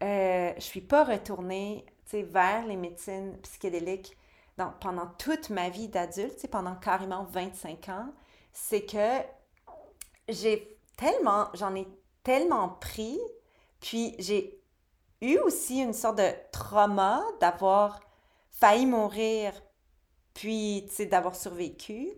euh, 0.03 0.53
je 0.57 0.61
suis 0.62 0.80
pas 0.80 1.05
retournée 1.05 1.86
vers 2.12 2.66
les 2.66 2.76
médecines 2.76 3.38
psychédéliques 3.42 4.16
pendant 4.80 5.07
toute 5.18 5.48
ma 5.50 5.70
vie 5.70 5.88
d'adulte, 5.88 6.46
pendant 6.50 6.74
carrément 6.74 7.24
25 7.24 7.88
ans, 7.88 8.12
c'est 8.53 8.84
que 8.84 9.20
j'ai 10.28 10.78
tellement, 10.96 11.48
j'en 11.55 11.74
ai 11.74 11.88
tellement 12.22 12.68
pris, 12.68 13.18
puis 13.80 14.14
j'ai 14.18 14.61
eu 15.22 15.38
aussi 15.38 15.80
une 15.80 15.94
sorte 15.94 16.18
de 16.18 16.30
trauma 16.53 17.22
d'avoir 17.40 18.00
failli 18.50 18.86
mourir, 18.86 19.53
puis 20.34 20.86
d'avoir 21.11 21.34
survécu, 21.34 22.11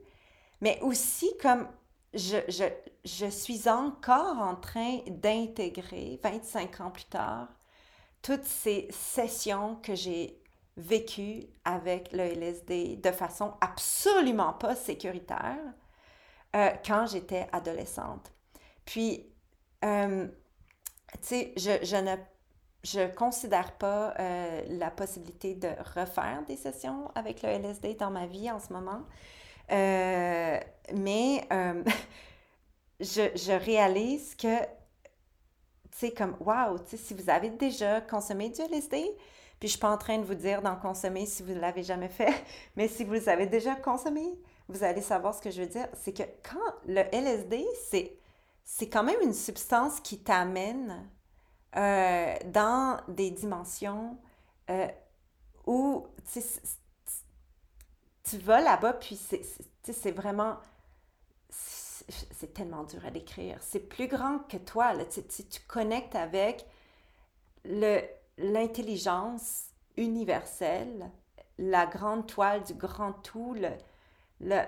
mais 0.60 0.78
aussi 0.82 1.30
comme 1.40 1.68
je, 2.12 3.28
suis 3.30 3.68
encore 3.68 4.38
en 4.38 4.56
train 4.56 4.98
d'intégrer, 5.06 6.18
25 6.22 6.80
ans 6.80 6.90
plus 6.90 7.04
tard, 7.04 7.48
toutes 8.24 8.46
ces 8.46 8.88
sessions 8.90 9.76
que 9.82 9.94
j'ai 9.94 10.40
vécues 10.78 11.44
avec 11.64 12.10
le 12.12 12.20
LSD 12.20 12.96
de 12.96 13.10
façon 13.12 13.52
absolument 13.60 14.54
pas 14.54 14.74
sécuritaire 14.74 15.60
euh, 16.56 16.70
quand 16.84 17.06
j'étais 17.06 17.46
adolescente. 17.52 18.32
Puis, 18.86 19.26
euh, 19.84 20.26
tu 21.12 21.18
sais, 21.20 21.52
je, 21.58 21.96
ne 21.96 22.16
je 22.82 23.06
considère 23.14 23.72
pas 23.72 24.14
euh, 24.18 24.62
la 24.70 24.90
possibilité 24.90 25.54
de 25.54 25.68
refaire 25.94 26.42
des 26.48 26.56
sessions 26.56 27.10
avec 27.14 27.42
le 27.42 27.50
LSD 27.50 27.94
dans 27.94 28.10
ma 28.10 28.26
vie 28.26 28.50
en 28.50 28.58
ce 28.58 28.72
moment. 28.72 29.02
mais 29.68 31.46
je, 33.00 33.64
réalise 33.64 34.34
que 34.34 34.56
sais, 35.94 36.12
comme, 36.12 36.36
sais, 36.86 36.96
si 36.96 37.14
vous 37.14 37.30
avez 37.30 37.50
déjà 37.50 38.00
consommé 38.00 38.50
du 38.50 38.60
LSD, 38.60 39.04
puis 39.60 39.68
je 39.68 39.72
suis 39.72 39.78
pas 39.78 39.90
en 39.90 39.98
train 39.98 40.18
de 40.18 40.24
vous 40.24 40.34
dire 40.34 40.60
d'en 40.60 40.76
consommer 40.76 41.26
si 41.26 41.42
vous 41.42 41.52
ne 41.52 41.60
l'avez 41.60 41.82
jamais 41.82 42.08
fait, 42.08 42.44
mais 42.76 42.88
si 42.88 43.04
vous 43.04 43.28
avez 43.28 43.46
déjà 43.46 43.76
consommé, 43.76 44.34
vous 44.68 44.82
allez 44.82 45.02
savoir 45.02 45.34
ce 45.34 45.40
que 45.40 45.50
je 45.50 45.62
veux 45.62 45.68
dire. 45.68 45.88
C'est 45.94 46.12
que 46.12 46.24
quand 46.42 46.58
le 46.86 47.02
LSD, 47.12 47.64
c'est, 47.88 48.18
c'est 48.64 48.88
quand 48.88 49.04
même 49.04 49.20
une 49.22 49.34
substance 49.34 50.00
qui 50.00 50.18
t'amène 50.18 51.08
euh, 51.76 52.34
dans 52.46 53.00
des 53.08 53.30
dimensions 53.30 54.18
euh, 54.70 54.88
où 55.66 56.06
tu 58.24 58.38
vas 58.38 58.60
là-bas, 58.60 58.94
puis 58.94 59.16
c'est, 59.16 59.42
c'est 59.82 60.10
vraiment 60.10 60.56
c'est 62.08 62.54
tellement 62.54 62.84
dur 62.84 63.04
à 63.04 63.10
décrire. 63.10 63.58
C'est 63.60 63.80
plus 63.80 64.08
grand 64.08 64.38
que 64.40 64.56
toi. 64.56 64.92
Là. 64.92 65.04
Tu, 65.04 65.22
tu, 65.22 65.60
connectes 65.66 66.14
avec 66.14 66.66
l'intelligence 68.38 69.64
universelle, 69.96 71.10
la 71.58 71.86
grande 71.86 72.26
toile 72.26 72.62
du 72.64 72.74
grand 72.74 73.12
tout, 73.12 73.54
le, 73.54 73.70
le 74.40 74.60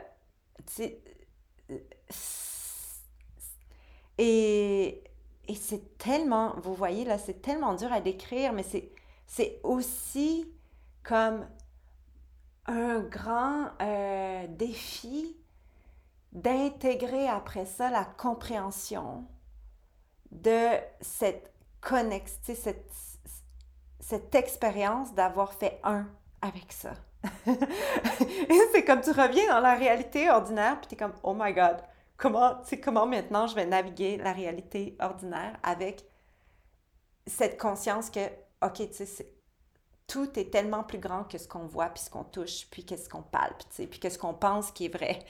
et, 4.19 5.03
et 5.49 5.55
c'est 5.55 5.99
tellement, 5.99 6.55
vous 6.61 6.75
voyez 6.75 7.05
là, 7.05 7.19
c'est 7.19 7.43
tellement 7.43 7.75
dur 7.75 7.93
à 7.93 8.01
décrire, 8.01 8.53
mais 8.53 8.65
c'est 9.27 9.61
aussi 9.63 10.51
comme 11.03 11.47
un 12.67 13.01
grand 13.01 13.71
euh, 13.81 14.47
défi 14.49 15.37
d'intégrer 16.37 17.27
après 17.27 17.65
ça 17.65 17.91
la 17.91 18.05
compréhension 18.05 19.27
de 20.31 20.69
cette 21.01 21.53
connexion, 21.81 22.55
cette, 22.55 22.93
cette 24.01 24.35
expérience 24.35 25.15
d'avoir 25.15 25.55
fait 25.55 25.81
un 25.83 26.07
avec 26.43 26.73
ça. 26.73 26.93
c'est 28.73 28.85
comme 28.85 29.01
tu 29.01 29.11
reviens 29.11 29.49
dans 29.49 29.61
la 29.61 29.75
réalité 29.75 30.31
ordinaire, 30.31 30.79
puis 30.79 30.89
tu 30.89 30.95
es 30.95 30.97
comme, 30.99 31.15
oh 31.23 31.35
my 31.35 31.55
God, 31.55 31.79
comment, 32.19 32.61
comment 32.85 33.07
maintenant 33.07 33.47
je 33.47 33.55
vais 33.55 33.65
naviguer 33.65 34.19
la 34.19 34.33
réalité 34.33 34.95
ordinaire 35.01 35.59
avec 35.63 36.05
cette 37.27 37.59
conscience 37.59 38.11
que, 38.11 38.21
OK, 38.63 38.91
tu 38.91 39.07
sais, 39.07 39.33
tout 40.07 40.39
est 40.39 40.51
tellement 40.51 40.83
plus 40.83 40.99
grand 40.99 41.25
que 41.25 41.39
ce 41.39 41.49
qu'on 41.49 41.67
voit, 41.67 41.87
puis 41.87 42.03
ce 42.03 42.11
qu'on 42.11 42.25
touche, 42.25 42.67
puis 42.71 42.85
qu'est-ce 42.85 43.09
qu'on 43.09 43.23
palpe, 43.23 43.63
puis 43.75 43.99
qu'est-ce 43.99 44.19
qu'on 44.19 44.35
pense 44.35 44.71
qui 44.71 44.87
est 44.87 44.97
vrai. 44.97 45.21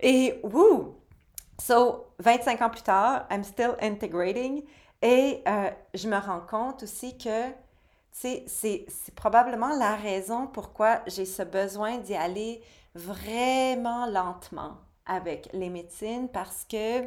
Et 0.00 0.40
wouh! 0.42 0.96
So, 1.60 2.06
25 2.18 2.62
ans 2.62 2.70
plus 2.70 2.82
tard, 2.82 3.26
I'm 3.30 3.44
still 3.44 3.76
integrating. 3.80 4.64
Et 5.02 5.42
euh, 5.46 5.70
je 5.92 6.08
me 6.08 6.16
rends 6.16 6.40
compte 6.40 6.82
aussi 6.82 7.16
que 7.16 7.52
c'est 8.10 8.44
probablement 9.14 9.76
la 9.76 9.96
raison 9.96 10.46
pourquoi 10.46 11.00
j'ai 11.06 11.26
ce 11.26 11.42
besoin 11.42 11.98
d'y 11.98 12.14
aller 12.14 12.62
vraiment 12.94 14.06
lentement 14.06 14.78
avec 15.04 15.48
les 15.52 15.68
médecines 15.68 16.28
parce 16.28 16.64
que 16.64 17.02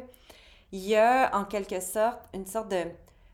il 0.70 0.80
y 0.80 0.96
a 0.96 1.34
en 1.34 1.44
quelque 1.44 1.80
sorte 1.80 2.20
une 2.34 2.46
sorte 2.46 2.68
de, 2.68 2.84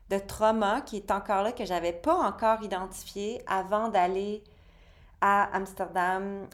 de 0.09 0.19
trauma 0.19 0.81
qui 0.81 0.97
est 0.97 1.11
encore 1.11 1.43
là 1.43 1.51
que 1.51 1.65
j'avais 1.65 1.93
pas 1.93 2.15
encore 2.15 2.61
identifié 2.63 3.41
avant 3.47 3.89
d'aller 3.89 4.43
à 5.21 5.55
Amsterdam, 5.55 6.47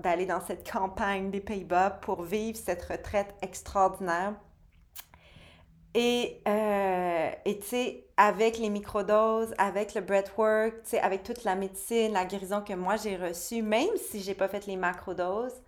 d'aller 0.00 0.26
dans 0.26 0.40
cette 0.40 0.68
campagne 0.68 1.30
des 1.30 1.40
Pays-Bas 1.40 1.90
pour 2.02 2.22
vivre 2.22 2.58
cette 2.58 2.82
retraite 2.84 3.34
extraordinaire. 3.42 4.34
Et 5.94 6.40
euh, 6.46 7.30
tu 7.44 7.62
sais, 7.62 8.06
avec 8.16 8.58
les 8.58 8.70
microdoses, 8.70 9.54
avec 9.58 9.94
le 9.94 10.00
breathwork, 10.00 10.82
tu 10.82 10.90
sais, 10.90 11.00
avec 11.00 11.22
toute 11.24 11.44
la 11.44 11.56
médecine, 11.56 12.12
la 12.12 12.24
guérison 12.24 12.62
que 12.62 12.74
moi 12.74 12.96
j'ai 12.96 13.16
reçue, 13.16 13.62
même 13.62 13.96
si 13.96 14.20
j'ai 14.20 14.34
pas 14.34 14.48
fait 14.48 14.66
les 14.66 14.76
macrodoses, 14.76 15.62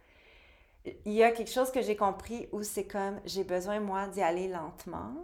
il 0.85 1.13
y 1.13 1.23
a 1.23 1.31
quelque 1.31 1.51
chose 1.51 1.71
que 1.71 1.83
j'ai 1.83 1.97
compris 1.97 2.49
où 2.53 2.63
c'est 2.63 2.87
comme 2.87 3.21
j'ai 3.25 3.45
besoin, 3.45 3.81
moi, 3.81 4.07
d'y 4.09 4.23
aller 4.23 4.49
lentement. 4.49 5.15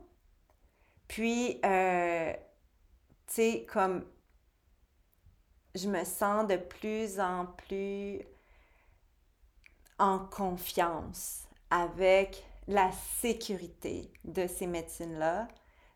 Puis, 1.08 1.60
euh, 1.64 2.32
tu 3.26 3.34
sais, 3.34 3.66
comme 3.72 4.04
je 5.74 5.88
me 5.88 6.04
sens 6.04 6.46
de 6.46 6.56
plus 6.56 7.18
en 7.18 7.46
plus 7.46 8.20
en 9.98 10.18
confiance 10.18 11.44
avec 11.70 12.44
la 12.68 12.90
sécurité 13.20 14.12
de 14.24 14.46
ces 14.46 14.66
médecines-là 14.66 15.48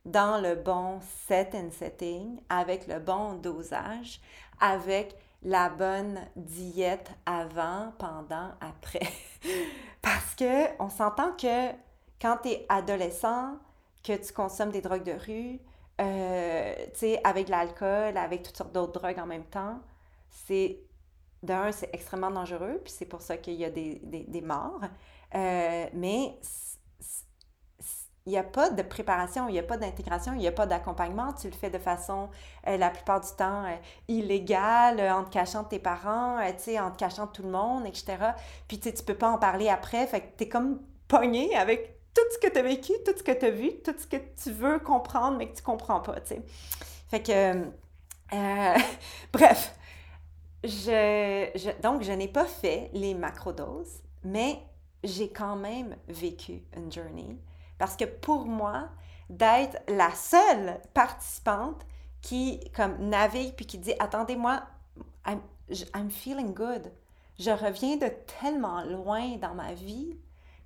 dans 0.05 0.41
le 0.41 0.57
bon 0.57 1.01
set 1.27 1.55
and 1.55 1.71
setting, 1.71 2.41
avec 2.49 2.89
le 2.89 2.99
bon 2.99 3.35
dosage, 3.35 4.21
avec 4.61 5.15
la 5.43 5.69
bonne 5.69 6.21
diète 6.35 7.11
avant, 7.27 7.93
pendant, 7.99 8.51
après. 8.61 9.13
Parce 10.03 10.35
que 10.35 10.83
on 10.83 10.89
s'entend 10.89 11.33
que 11.33 11.71
quand 12.21 12.39
tu 12.43 12.51
es 12.51 12.67
adolescent, 12.69 13.59
que 14.03 14.17
tu 14.17 14.33
consommes 14.33 14.71
des 14.71 14.81
drogues 14.81 15.05
de 15.05 15.13
rue, 15.13 15.61
euh, 16.01 16.75
tu 16.93 17.01
sais, 17.01 17.21
avec 17.25 17.49
l'alcool, 17.49 18.17
avec 18.17 18.43
toutes 18.43 18.57
sortes 18.57 18.73
d'autres 18.73 19.01
drogues 19.01 19.19
en 19.19 19.27
même 19.27 19.45
temps, 19.45 19.81
c'est, 20.31 20.81
d'un, 21.43 21.73
c'est 21.73 21.91
extrêmement 21.93 22.31
dangereux, 22.31 22.81
puis 22.85 22.93
c'est 22.93 23.07
pour 23.07 23.23
ça 23.23 23.37
qu'il 23.37 23.55
y 23.55 23.65
a 23.65 23.71
des, 23.71 24.01
des, 24.05 24.25
des 24.25 24.41
morts. 24.41 24.81
Euh, 25.35 25.87
mais 25.95 26.39
il 28.25 28.31
n'y 28.31 28.39
a 28.39 28.45
pas 28.45 28.71
de 28.71 28.83
préparation, 28.83 29.49
il 29.49 29.53
n'y 29.53 29.59
a 29.59 29.65
pas 29.65 29.77
d'intégration, 29.77 30.33
il 30.35 30.39
n'y 30.39 30.47
a 30.47 30.53
pas 30.53 30.67
d'accompagnement. 30.67 31.33
Tu 31.33 31.49
le 31.49 31.55
fais 31.55 31.71
de 31.71 31.79
façon, 31.79 32.31
euh, 32.69 32.77
la 32.77 32.91
plupart 32.91 33.21
du 33.21 33.31
temps, 33.37 33.65
illégale, 34.09 35.01
en 35.13 35.25
te 35.25 35.31
cachant 35.31 35.65
de 35.65 35.69
tes 35.69 35.81
parents, 35.81 36.39
tu 36.63 36.79
en 36.79 36.91
te 36.93 36.99
cachant 36.99 37.27
de 37.27 37.33
tout 37.33 37.43
le 37.43 37.51
monde, 37.51 37.87
etc. 37.87 38.17
Puis 38.69 38.79
tu 38.79 38.89
ne 38.91 39.03
peux 39.03 39.17
pas 39.17 39.31
en 39.31 39.39
parler 39.39 39.69
après, 39.69 40.07
fait 40.07 40.21
que 40.21 40.37
tu 40.39 40.45
es 40.45 40.49
comme 40.49 40.81
pogné 41.09 41.57
avec 41.57 42.02
tout 42.15 42.23
ce 42.33 42.39
que 42.39 42.53
tu 42.53 42.59
as 42.59 42.63
vécu, 42.63 42.93
tout 43.05 43.13
ce 43.17 43.23
que 43.23 43.33
tu 43.33 43.47
as 43.47 43.51
vu, 43.51 43.73
tout 43.83 43.95
ce 43.97 44.07
que 44.07 44.17
tu 44.17 44.51
veux 44.51 44.79
comprendre, 44.79 45.39
mais 45.39 45.49
que 45.49 45.57
tu 45.57 45.63
comprends 45.63 46.01
pas, 46.01 46.21
tu 46.21 46.35
sais. 46.35 46.43
Fait 47.09 47.23
que, 47.23 47.65
euh, 48.35 48.79
bref, 49.33 49.75
je, 50.65 51.81
donc 51.81 52.03
je 52.03 52.13
n'ai 52.13 52.29
pas 52.29 52.45
fait 52.45 52.91
les 52.93 53.15
macrodoses, 53.15 54.03
mais 54.25 54.59
j'ai 55.05 55.31
quand 55.31 55.57
même 55.57 55.97
vécu 56.09 56.63
une 56.77 56.91
journey 56.93 57.37
parce 57.79 57.97
que 57.97 58.05
pour 58.05 58.47
moi, 58.47 58.89
d'être 59.29 59.79
la 59.89 60.13
seule 60.13 60.81
participante 60.95 61.85
qui 62.21 62.61
comme 62.77 62.97
navigue 63.09 63.55
puis 63.57 63.67
qui 63.67 63.79
dit 63.79 63.95
attendez-moi, 63.99 64.63
I'm, 65.27 65.41
I'm 65.95 66.11
feeling 66.11 66.55
good. 66.55 66.93
Je 67.39 67.51
reviens 67.51 67.97
de 67.97 68.09
tellement 68.41 68.85
loin 68.85 69.37
dans 69.39 69.55
ma 69.55 69.75
vie, 69.75 70.17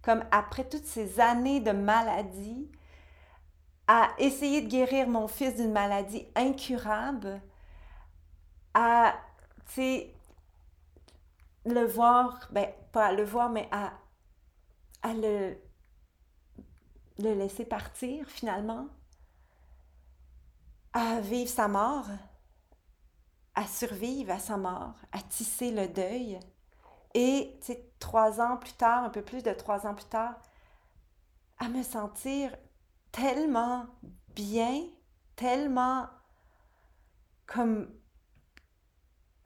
comme 0.07 0.23
après 0.31 0.63
toutes 0.69 0.85
ces 0.85 1.19
années 1.19 1.59
de 1.59 1.73
maladie, 1.73 2.71
à 3.89 4.11
essayer 4.19 4.63
de 4.63 4.69
guérir 4.69 5.09
mon 5.09 5.27
fils 5.27 5.57
d'une 5.57 5.73
maladie 5.73 6.29
incurable, 6.37 7.43
à, 8.73 9.17
le 11.65 11.85
voir, 11.87 12.47
ben, 12.53 12.69
pas 12.93 13.07
à 13.07 13.13
le 13.13 13.25
voir, 13.25 13.51
mais 13.51 13.69
à, 13.73 13.95
à 15.03 15.13
le, 15.13 15.57
le 17.19 17.35
laisser 17.35 17.65
partir 17.65 18.29
finalement, 18.29 18.87
à 20.93 21.19
vivre 21.19 21.51
sa 21.51 21.67
mort, 21.67 22.07
à 23.57 23.67
survivre 23.67 24.31
à 24.31 24.39
sa 24.39 24.57
mort, 24.57 24.95
à 25.11 25.21
tisser 25.21 25.73
le 25.73 25.89
deuil. 25.89 26.39
Et 27.19 27.59
trois 27.99 28.43
ans 28.43 28.59
plus 28.59 28.75
tard, 28.75 29.05
un 29.05 29.09
peu 29.09 29.23
plus 29.23 29.43
de 29.43 29.51
trois 29.55 29.87
ans 29.87 29.95
plus 29.95 30.05
tard, 30.05 30.35
à 31.57 31.71
me 31.71 31.83
sentir 31.83 32.55
tellement 33.11 33.87
bien, 34.35 34.85
tellement 35.35 36.09
comme 37.47 37.91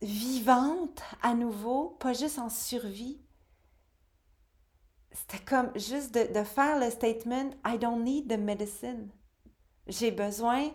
vivante 0.02 1.00
à 1.22 1.34
nouveau, 1.34 1.90
pas 2.00 2.12
juste 2.12 2.40
en 2.40 2.48
survie. 2.48 3.22
C'était 5.12 5.44
comme 5.44 5.70
juste 5.78 6.12
de, 6.12 6.32
de, 6.36 6.42
faire 6.42 6.76
le 6.80 6.90
statement 6.90 7.50
I 7.64 7.78
don't 7.78 8.02
need 8.02 8.28
the 8.28 8.36
medicine. 8.36 9.10
J'ai 9.86 10.10
besoin 10.10 10.72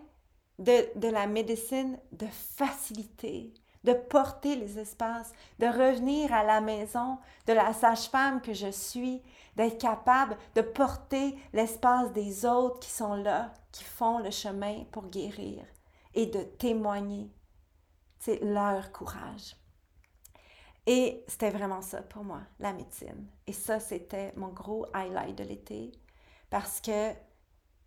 de, 0.59 0.97
de 0.97 1.09
la 1.09 1.27
médecine 1.27 1.99
de 2.13 2.27
faciliter, 2.27 3.53
de 3.85 3.93
porter 3.93 4.55
les 4.55 4.79
espaces, 4.79 5.31
de 5.59 5.67
revenir 5.67 6.33
à 6.33 6.43
la 6.43 6.59
maison 6.59 7.17
de 7.47 7.53
la 7.53 7.71
sage-femme 7.71 8.41
que 8.41 8.53
je 8.53 8.71
suis, 8.71 9.21
d'être 9.55 9.79
capable 9.79 10.37
de 10.55 10.61
porter 10.61 11.37
l'espace 11.53 12.11
des 12.11 12.45
autres 12.45 12.79
qui 12.79 12.89
sont 12.89 13.15
là, 13.15 13.53
qui 13.71 13.83
font 13.83 14.19
le 14.19 14.31
chemin 14.31 14.83
pour 14.91 15.07
guérir 15.07 15.65
et 16.13 16.25
de 16.25 16.43
témoigner 16.43 17.31
leur 18.41 18.91
courage. 18.91 19.55
Et 20.87 21.23
c'était 21.27 21.49
vraiment 21.49 21.81
ça 21.81 22.01
pour 22.01 22.23
moi, 22.23 22.41
la 22.59 22.73
médecine. 22.73 23.27
Et 23.47 23.53
ça, 23.53 23.79
c'était 23.79 24.33
mon 24.35 24.49
gros 24.49 24.85
highlight 24.93 25.37
de 25.37 25.43
l'été 25.43 25.91
parce 26.49 26.79
que 26.79 27.11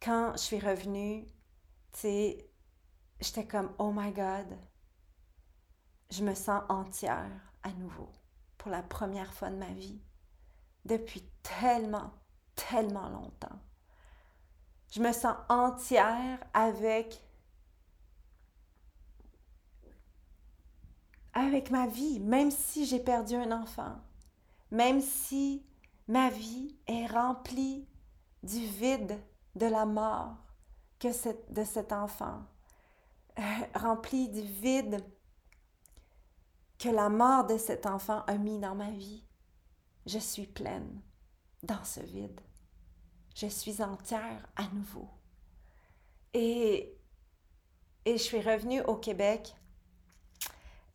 quand 0.03 0.33
je 0.33 0.39
suis 0.39 0.59
revenue, 0.59 1.25
tu 1.93 2.01
sais, 2.01 2.51
j'étais 3.21 3.47
comme, 3.47 3.73
oh 3.79 3.93
my 3.93 4.13
God, 4.13 4.47
je 6.11 6.25
me 6.25 6.35
sens 6.35 6.63
entière 6.69 7.31
à 7.63 7.71
nouveau 7.73 8.09
pour 8.57 8.71
la 8.71 8.83
première 8.83 9.33
fois 9.33 9.51
de 9.51 9.57
ma 9.57 9.73
vie 9.73 10.01
depuis 10.85 11.23
tellement, 11.43 12.11
tellement 12.55 13.09
longtemps. 13.09 13.61
Je 14.91 15.01
me 15.01 15.13
sens 15.13 15.37
entière 15.49 16.39
avec 16.55 17.23
avec 21.35 21.71
ma 21.71 21.87
vie, 21.87 22.19
même 22.19 22.51
si 22.51 22.85
j'ai 22.85 22.99
perdu 22.99 23.37
un 23.37 23.53
enfant, 23.53 23.97
même 24.73 25.01
si 25.01 25.65
ma 26.09 26.31
vie 26.31 26.75
est 26.87 27.07
remplie 27.07 27.87
du 28.43 28.67
vide 28.67 29.21
de 29.55 29.67
la 29.67 29.87
mort 29.87 30.37
que 30.99 31.09
de 31.53 31.65
cet 31.65 31.93
enfant, 31.93 32.43
euh, 33.39 33.43
remplie 33.75 34.29
du 34.29 34.43
vide 34.43 35.05
que 36.79 36.89
la 36.89 37.09
mort 37.09 37.47
de 37.47 37.59
cet 37.59 37.87
enfant 37.87 38.23
a 38.27 38.37
mis 38.37 38.59
dans 38.59 38.75
ma 38.75 38.91
vie. 38.91 39.25
Je 40.07 40.19
suis 40.19 40.47
pleine 40.47 41.01
dans 41.63 41.85
ce 41.85 42.01
vide. 42.01 42.41
Je 43.35 43.47
suis 43.47 43.83
entière 43.83 44.47
à 44.57 44.65
nouveau. 44.73 45.09
Et, 46.35 46.97
et 48.05 48.13
je 48.13 48.23
suis 48.23 48.41
revenue 48.41 48.81
au 48.83 48.97
Québec 48.97 49.55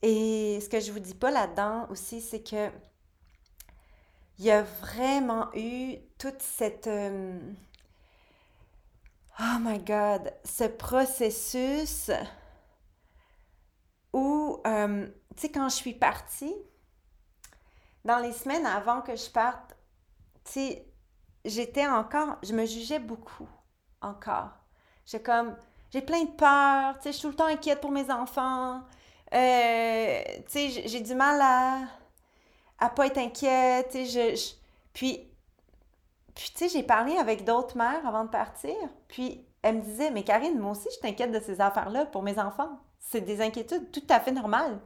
et 0.03 0.59
ce 0.59 0.67
que 0.67 0.81
je 0.81 0.91
vous 0.91 0.99
dis 0.99 1.15
pas 1.15 1.31
là-dedans 1.31 1.87
aussi, 1.89 2.19
c'est 2.19 2.43
que 2.43 2.69
il 4.37 4.45
y 4.45 4.51
a 4.51 4.61
vraiment 4.61 5.49
eu 5.55 5.95
toute 6.17 6.41
cette 6.41 6.87
euh, 6.87 7.39
oh 9.39 9.59
my 9.61 9.79
god, 9.79 10.33
ce 10.43 10.65
processus 10.65 12.11
où 14.11 14.59
euh, 14.67 15.07
tu 15.35 15.41
sais 15.41 15.51
quand 15.51 15.69
je 15.69 15.75
suis 15.75 15.93
partie 15.93 16.55
dans 18.05 18.19
les 18.19 18.33
semaines 18.33 18.65
avant 18.65 19.01
que 19.01 19.15
je 19.15 19.29
parte, 19.29 19.75
tu 20.45 20.51
sais 20.51 20.87
j'étais 21.45 21.87
encore, 21.87 22.37
je 22.43 22.53
me 22.53 22.65
jugeais 22.65 22.99
beaucoup 22.99 23.49
encore. 24.01 24.51
J'ai 25.05 25.21
comme 25.21 25.55
j'ai 25.91 26.01
plein 26.01 26.23
de 26.23 26.31
peur, 26.31 26.95
tu 26.97 27.03
sais 27.03 27.11
je 27.11 27.17
suis 27.17 27.21
tout 27.21 27.29
le 27.29 27.35
temps 27.35 27.45
inquiète 27.45 27.81
pour 27.81 27.91
mes 27.91 28.09
enfants. 28.11 28.81
Euh, 29.33 30.21
tu 30.47 30.69
sais, 30.69 30.69
j'ai 30.85 31.01
du 31.01 31.15
mal 31.15 31.41
à, 31.41 31.87
à 32.79 32.89
pas 32.89 33.07
être 33.07 33.17
inquiète. 33.17 33.91
Je, 33.93 34.53
puis, 34.93 35.27
puis 36.35 36.51
tu 36.51 36.57
sais, 36.57 36.69
j'ai 36.69 36.83
parlé 36.83 37.17
avec 37.17 37.43
d'autres 37.43 37.77
mères 37.77 38.05
avant 38.05 38.25
de 38.25 38.29
partir. 38.29 38.75
Puis, 39.07 39.45
elle 39.61 39.77
me 39.77 39.81
disait, 39.81 40.11
mais 40.11 40.23
Karine, 40.23 40.59
moi 40.59 40.71
aussi, 40.71 40.87
je 40.95 40.99
t'inquiète 40.99 41.31
de 41.31 41.39
ces 41.39 41.61
affaires-là 41.61 42.05
pour 42.07 42.21
mes 42.21 42.37
enfants. 42.39 42.79
C'est 42.99 43.21
des 43.21 43.41
inquiétudes 43.41 43.91
tout 43.91 44.05
à 44.09 44.19
fait 44.19 44.31
normales. 44.31 44.79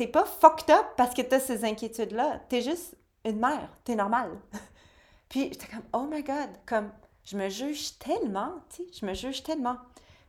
T'es 0.00 0.06
pas 0.06 0.24
fucked 0.24 0.70
up 0.70 0.86
parce 0.96 1.12
que 1.12 1.20
t'as 1.20 1.40
ces 1.40 1.62
inquiétudes-là. 1.62 2.40
T'es 2.48 2.62
juste 2.62 2.96
une 3.22 3.38
mère. 3.38 3.68
T'es 3.84 3.94
normale. 3.94 4.40
puis, 5.28 5.52
j'étais 5.52 5.66
comme, 5.66 5.84
oh 5.92 6.06
my 6.10 6.22
God, 6.22 6.48
comme, 6.64 6.90
je 7.22 7.36
me 7.36 7.50
juge 7.50 7.98
tellement, 7.98 8.54
tu 8.70 8.76
sais, 8.76 8.90
je 8.98 9.04
me 9.04 9.12
juge 9.12 9.42
tellement. 9.42 9.76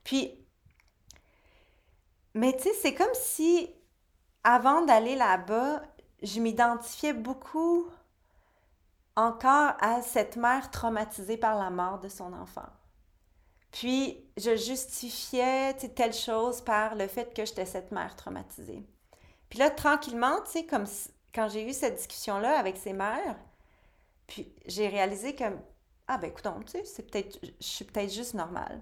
Puis, 0.04 0.38
mais 2.34 2.52
tu 2.58 2.64
sais, 2.64 2.74
c'est 2.82 2.94
comme 2.94 3.14
si 3.14 3.70
avant 4.44 4.82
d'aller 4.82 5.16
là-bas, 5.16 5.84
je 6.22 6.42
m'identifiais 6.42 7.14
beaucoup 7.14 7.88
encore 9.16 9.72
à 9.80 10.02
cette 10.02 10.36
mère 10.36 10.70
traumatisée 10.70 11.38
par 11.38 11.58
la 11.58 11.70
mort 11.70 12.02
de 12.02 12.10
son 12.10 12.34
enfant. 12.34 12.68
Puis, 13.72 14.22
je 14.36 14.54
justifiais 14.58 15.76
telle 15.76 16.12
chose 16.12 16.60
par 16.60 16.96
le 16.96 17.08
fait 17.08 17.34
que 17.34 17.46
j'étais 17.46 17.66
cette 17.66 17.94
mère 17.94 18.18
traumatisée. 18.18 18.86
Puis 19.52 19.60
là, 19.60 19.70
tranquillement, 19.70 20.42
tu 20.46 20.52
sais, 20.52 20.66
comme 20.66 20.86
quand 21.36 21.50
j'ai 21.50 21.68
eu 21.70 21.74
cette 21.74 21.96
discussion-là 21.96 22.58
avec 22.58 22.78
ces 22.78 22.94
mères, 22.94 23.36
puis 24.26 24.56
j'ai 24.66 24.88
réalisé 24.88 25.36
que, 25.36 25.44
ah 26.08 26.18
ben 26.18 26.30
écoute, 26.30 26.48
tu 26.66 26.72
sais, 26.72 26.86
c'est 26.86 27.04
peut-être, 27.04 27.38
je 27.44 27.68
suis 27.68 27.84
peut-être 27.84 28.12
juste 28.12 28.34
normale. 28.34 28.82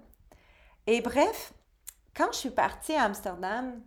Et 0.86 1.00
bref, 1.00 1.52
quand 2.16 2.28
je 2.32 2.38
suis 2.38 2.50
partie 2.50 2.94
à 2.94 3.02
Amsterdam, 3.04 3.82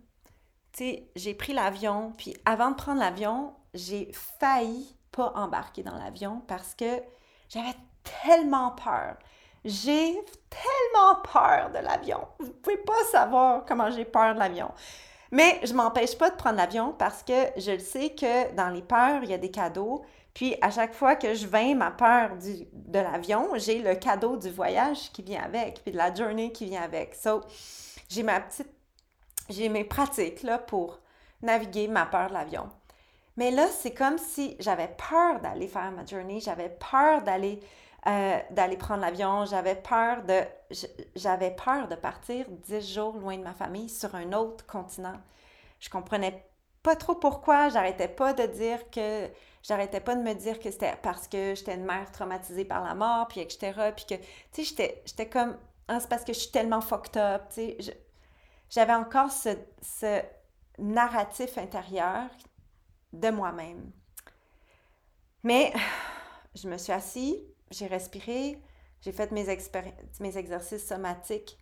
j'ai 0.78 1.34
pris 1.34 1.54
l'avion, 1.54 2.12
puis 2.18 2.36
avant 2.44 2.72
de 2.72 2.76
prendre 2.76 3.00
l'avion, 3.00 3.54
j'ai 3.72 4.12
failli 4.38 4.94
pas 5.10 5.32
embarquer 5.36 5.82
dans 5.82 5.96
l'avion 5.96 6.42
parce 6.46 6.74
que 6.74 7.02
j'avais 7.48 7.76
tellement 8.22 8.72
peur. 8.72 9.16
J'ai 9.64 10.22
tellement 10.50 11.22
peur 11.22 11.70
de 11.70 11.78
l'avion. 11.78 12.28
Vous 12.40 12.52
pouvez 12.52 12.76
pas 12.76 13.04
savoir 13.10 13.64
comment 13.64 13.90
j'ai 13.90 14.04
peur 14.04 14.34
de 14.34 14.38
l'avion. 14.38 14.70
Mais 15.34 15.58
je 15.64 15.74
m'empêche 15.74 16.16
pas 16.16 16.30
de 16.30 16.36
prendre 16.36 16.58
l'avion 16.58 16.94
parce 16.96 17.24
que 17.24 17.32
je 17.56 17.72
le 17.72 17.80
sais 17.80 18.10
que 18.10 18.54
dans 18.54 18.68
les 18.68 18.82
peurs, 18.82 19.24
il 19.24 19.30
y 19.30 19.34
a 19.34 19.38
des 19.38 19.50
cadeaux. 19.50 20.04
Puis 20.32 20.54
à 20.62 20.70
chaque 20.70 20.94
fois 20.94 21.16
que 21.16 21.34
je 21.34 21.48
vains 21.48 21.74
ma 21.74 21.90
peur 21.90 22.36
du, 22.36 22.68
de 22.72 23.00
l'avion, 23.00 23.48
j'ai 23.56 23.82
le 23.82 23.96
cadeau 23.96 24.36
du 24.36 24.48
voyage 24.48 25.10
qui 25.12 25.22
vient 25.22 25.42
avec, 25.42 25.82
puis 25.82 25.90
de 25.90 25.96
la 25.96 26.14
journée 26.14 26.52
qui 26.52 26.66
vient 26.66 26.82
avec. 26.82 27.16
So, 27.16 27.40
j'ai 28.08 28.22
ma 28.22 28.38
petite, 28.38 28.70
j'ai 29.48 29.68
mes 29.68 29.82
pratiques 29.82 30.44
là 30.44 30.56
pour 30.56 31.00
naviguer 31.42 31.88
ma 31.88 32.06
peur 32.06 32.28
de 32.28 32.34
l'avion. 32.34 32.68
Mais 33.36 33.50
là, 33.50 33.66
c'est 33.66 33.92
comme 33.92 34.18
si 34.18 34.56
j'avais 34.60 34.94
peur 35.10 35.40
d'aller 35.40 35.66
faire 35.66 35.90
ma 35.90 36.06
journée, 36.06 36.38
j'avais 36.38 36.68
peur 36.68 37.22
d'aller 37.22 37.58
euh, 38.06 38.38
d'aller 38.50 38.76
prendre 38.76 39.00
l'avion, 39.00 39.44
j'avais 39.46 39.76
peur 39.76 40.22
de 40.24 40.42
j'avais 41.14 41.52
peur 41.52 41.88
de 41.88 41.94
partir 41.94 42.46
dix 42.48 42.92
jours 42.94 43.16
loin 43.16 43.38
de 43.38 43.42
ma 43.42 43.54
famille 43.54 43.88
sur 43.88 44.14
un 44.14 44.32
autre 44.32 44.66
continent. 44.66 45.20
Je 45.80 45.88
comprenais 45.88 46.44
pas 46.82 46.96
trop 46.96 47.14
pourquoi, 47.14 47.68
j'arrêtais 47.70 48.08
pas 48.08 48.34
de 48.34 48.44
dire 48.46 48.90
que 48.90 49.28
j'arrêtais 49.62 50.00
pas 50.00 50.14
de 50.16 50.22
me 50.22 50.34
dire 50.34 50.58
que 50.60 50.70
c'était 50.70 50.96
parce 51.02 51.28
que 51.28 51.54
j'étais 51.54 51.74
une 51.74 51.84
mère 51.84 52.10
traumatisée 52.12 52.64
par 52.64 52.84
la 52.84 52.94
mort, 52.94 53.26
puis 53.28 53.40
etc. 53.40 53.92
Puis 53.96 54.04
que, 54.06 54.14
tu 54.52 54.64
sais, 54.64 55.02
j'étais 55.06 55.28
comme 55.28 55.56
ah, 55.88 56.00
c'est 56.00 56.08
parce 56.08 56.24
que 56.24 56.32
je 56.32 56.38
suis 56.40 56.50
tellement 56.50 56.80
fucked 56.80 57.16
up. 57.16 57.42
Tu 57.50 57.54
sais, 57.54 57.96
j'avais 58.70 58.94
encore 58.94 59.30
ce, 59.30 59.50
ce, 59.82 60.22
narratif 60.78 61.58
intérieur 61.58 62.28
de 63.12 63.30
moi-même. 63.30 63.92
Mais 65.42 65.72
je 66.54 66.68
me 66.68 66.78
suis 66.78 66.92
assise, 66.92 67.36
j'ai 67.70 67.86
respiré, 67.86 68.60
j'ai 69.00 69.12
fait 69.12 69.30
mes, 69.32 69.48
exercices 69.48 70.86
somatiques. 70.86 71.58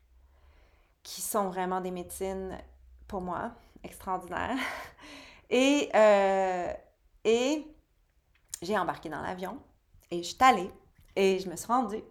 qui 1.02 1.20
sont 1.20 1.48
vraiment 1.48 1.80
des 1.80 1.90
médecines 1.90 2.56
pour 3.08 3.20
moi 3.20 3.52
extraordinaires. 3.82 4.58
Et, 5.50 5.90
euh, 5.94 6.72
et 7.24 7.66
j'ai 8.62 8.78
embarqué 8.78 9.10
dans 9.10 9.20
l'avion 9.20 9.58
et 10.10 10.22
je 10.22 10.28
suis 10.28 10.36
allée 10.40 10.70
et 11.14 11.40
je 11.40 11.50
me 11.50 11.56
suis 11.56 11.66
rendue 11.66 12.02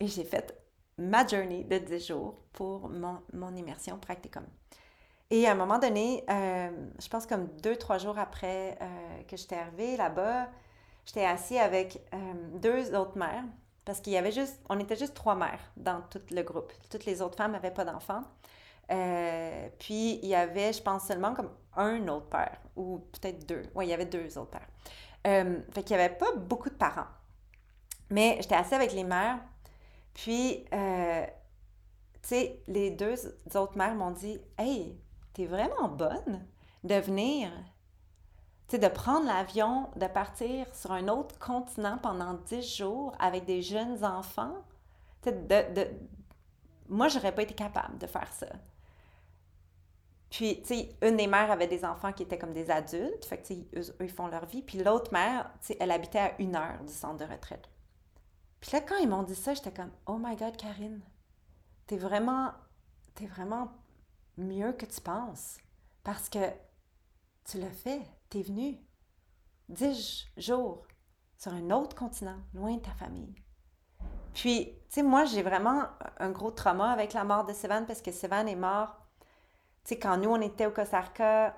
et 0.00 0.06
j'ai 0.06 0.24
fait 0.24 0.54
ma 0.98 1.26
journey 1.26 1.64
de 1.64 1.78
10 1.78 2.06
jours 2.08 2.34
pour 2.52 2.90
mon, 2.90 3.22
mon 3.32 3.54
immersion 3.56 3.98
practicum. 3.98 4.44
Et 5.30 5.46
à 5.46 5.52
un 5.52 5.54
moment 5.54 5.78
donné, 5.78 6.24
euh, 6.28 6.70
je 7.00 7.08
pense 7.08 7.26
comme 7.26 7.46
deux, 7.62 7.76
trois 7.76 7.98
jours 7.98 8.18
après 8.18 8.78
euh, 8.80 9.22
que 9.22 9.36
j'étais 9.36 9.56
arrivée 9.56 9.96
là-bas, 9.96 10.48
j'étais 11.06 11.24
assise 11.24 11.58
avec 11.58 12.00
deux 12.54 12.94
autres 12.94 13.18
mères 13.18 13.44
parce 13.84 14.00
qu'il 14.00 14.12
y 14.14 14.16
avait 14.16 14.32
juste, 14.32 14.60
on 14.68 14.78
était 14.78 14.96
juste 14.96 15.14
trois 15.14 15.34
mères 15.34 15.60
dans 15.76 16.00
tout 16.02 16.20
le 16.30 16.42
groupe. 16.42 16.72
Toutes 16.90 17.04
les 17.04 17.20
autres 17.20 17.36
femmes 17.36 17.52
n'avaient 17.52 17.70
pas 17.70 17.84
d'enfants. 17.84 18.24
Euh, 18.90 19.68
puis 19.78 20.18
il 20.22 20.28
y 20.28 20.34
avait, 20.34 20.72
je 20.72 20.82
pense, 20.82 21.06
seulement 21.06 21.34
comme 21.34 21.50
un 21.76 22.06
autre 22.08 22.28
père, 22.28 22.58
ou 22.76 22.98
peut-être 23.12 23.46
deux. 23.46 23.62
Oui, 23.74 23.86
il 23.86 23.90
y 23.90 23.92
avait 23.92 24.06
deux 24.06 24.38
autres 24.38 24.50
pères. 24.50 24.68
Euh, 25.26 25.60
fait 25.72 25.82
qu'il 25.82 25.96
n'y 25.96 26.02
avait 26.02 26.14
pas 26.14 26.32
beaucoup 26.36 26.70
de 26.70 26.74
parents. 26.74 27.06
Mais 28.10 28.36
j'étais 28.40 28.54
assise 28.54 28.74
avec 28.74 28.92
les 28.92 29.04
mères, 29.04 29.38
puis, 30.12 30.64
euh, 30.72 31.26
tu 32.22 32.28
sais, 32.28 32.62
les 32.68 32.90
deux 32.90 33.14
autres 33.54 33.76
mères 33.76 33.94
m'ont 33.94 34.12
dit 34.12 34.38
Hey, 34.58 34.98
t'es 35.32 35.46
vraiment 35.46 35.88
bonne 35.88 36.46
de 36.84 36.94
venir, 36.94 37.50
de 38.72 38.88
prendre 38.88 39.26
l'avion, 39.26 39.88
de 39.96 40.06
partir 40.06 40.66
sur 40.74 40.92
un 40.92 41.08
autre 41.08 41.38
continent 41.38 41.98
pendant 41.98 42.34
dix 42.34 42.76
jours 42.76 43.14
avec 43.20 43.44
des 43.44 43.62
jeunes 43.62 44.04
enfants. 44.04 44.56
De, 45.24 45.30
de... 45.30 45.88
Moi, 46.88 47.08
j'aurais 47.08 47.34
pas 47.34 47.42
été 47.42 47.54
capable 47.54 47.98
de 47.98 48.06
faire 48.06 48.32
ça. 48.32 48.48
Puis, 50.30 50.60
tu 50.62 50.74
sais, 50.74 50.96
une 51.02 51.16
des 51.16 51.28
mères 51.28 51.52
avait 51.52 51.68
des 51.68 51.84
enfants 51.84 52.12
qui 52.12 52.24
étaient 52.24 52.38
comme 52.38 52.52
des 52.52 52.68
adultes, 52.68 53.32
eux, 53.76 53.94
ils 54.00 54.10
font 54.10 54.26
leur 54.26 54.46
vie. 54.46 54.62
Puis 54.62 54.82
l'autre 54.82 55.12
mère, 55.12 55.48
tu 55.60 55.68
sais, 55.68 55.76
elle 55.78 55.92
habitait 55.92 56.18
à 56.18 56.40
une 56.40 56.56
heure 56.56 56.82
du 56.84 56.92
centre 56.92 57.24
de 57.24 57.32
retraite. 57.32 57.68
Puis 58.60 58.72
là, 58.72 58.80
quand 58.80 58.96
ils 58.96 59.08
m'ont 59.08 59.22
dit 59.22 59.36
ça, 59.36 59.54
j'étais 59.54 59.72
comme, 59.72 59.92
oh 60.06 60.18
my 60.18 60.34
God, 60.34 60.56
Karine, 60.56 61.00
t'es 61.86 61.96
vraiment, 61.96 62.50
t'es 63.14 63.26
vraiment 63.26 63.70
mieux 64.36 64.72
que 64.72 64.86
tu 64.86 65.00
penses. 65.00 65.58
Parce 66.02 66.28
que 66.28 66.50
tu 67.44 67.58
l'as 67.60 67.70
fait, 67.70 68.02
venu 68.42 68.78
dix 69.68 70.26
jours 70.36 70.86
sur 71.36 71.52
un 71.52 71.70
autre 71.70 71.96
continent, 71.96 72.38
loin 72.54 72.76
de 72.76 72.80
ta 72.80 72.92
famille. 72.92 73.34
Puis, 74.32 74.66
tu 74.88 74.94
sais, 74.94 75.02
moi, 75.02 75.24
j'ai 75.24 75.42
vraiment 75.42 75.84
un 76.18 76.30
gros 76.30 76.50
trauma 76.50 76.90
avec 76.90 77.12
la 77.12 77.24
mort 77.24 77.44
de 77.44 77.52
Sévan 77.52 77.84
parce 77.86 78.02
que 78.02 78.12
Sévan 78.12 78.46
est 78.46 78.56
mort 78.56 79.04
sais, 79.84 79.98
quand 79.98 80.16
nous, 80.16 80.30
on 80.30 80.40
était 80.40 80.66
au 80.66 80.70
Costa 80.70 81.00
Rica, 81.00 81.54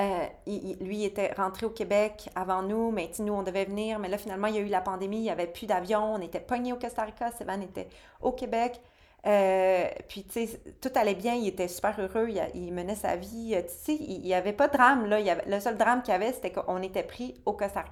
euh, 0.00 0.26
il, 0.46 0.78
lui 0.80 1.04
était 1.04 1.32
rentré 1.32 1.66
au 1.66 1.70
Québec 1.70 2.30
avant 2.34 2.62
nous, 2.62 2.90
mais 2.90 3.10
nous, 3.18 3.32
on 3.32 3.42
devait 3.42 3.64
venir. 3.64 3.98
Mais 3.98 4.08
là, 4.08 4.18
finalement, 4.18 4.46
il 4.46 4.54
y 4.54 4.58
a 4.58 4.62
eu 4.62 4.66
la 4.66 4.80
pandémie, 4.80 5.18
il 5.18 5.22
n'y 5.22 5.30
avait 5.30 5.46
plus 5.46 5.66
d'avion, 5.66 6.14
on 6.14 6.20
était 6.20 6.40
pogné 6.40 6.72
au 6.72 6.76
Costa 6.76 7.02
Rica, 7.02 7.30
Sévan 7.32 7.60
était 7.60 7.88
au 8.20 8.32
Québec. 8.32 8.80
Euh, 9.26 9.88
puis, 10.08 10.24
tu 10.24 10.46
sais, 10.46 10.60
tout 10.80 10.90
allait 10.94 11.14
bien, 11.14 11.34
il 11.34 11.48
était 11.48 11.68
super 11.68 11.98
heureux, 12.00 12.28
il, 12.54 12.72
menait 12.72 12.94
sa 12.94 13.16
vie. 13.16 13.54
Tu 13.68 13.74
sais, 13.74 13.94
il 13.94 14.22
n'y 14.22 14.34
avait 14.34 14.52
pas 14.52 14.68
de 14.68 14.72
drame, 14.72 15.06
là. 15.06 15.18
le 15.46 15.60
seul 15.60 15.76
drame 15.76 16.02
qu'il 16.02 16.12
y 16.12 16.14
avait, 16.14 16.32
c'était 16.32 16.52
qu'on 16.52 16.82
était 16.82 17.02
pris 17.02 17.40
au 17.44 17.52
Costa. 17.52 17.84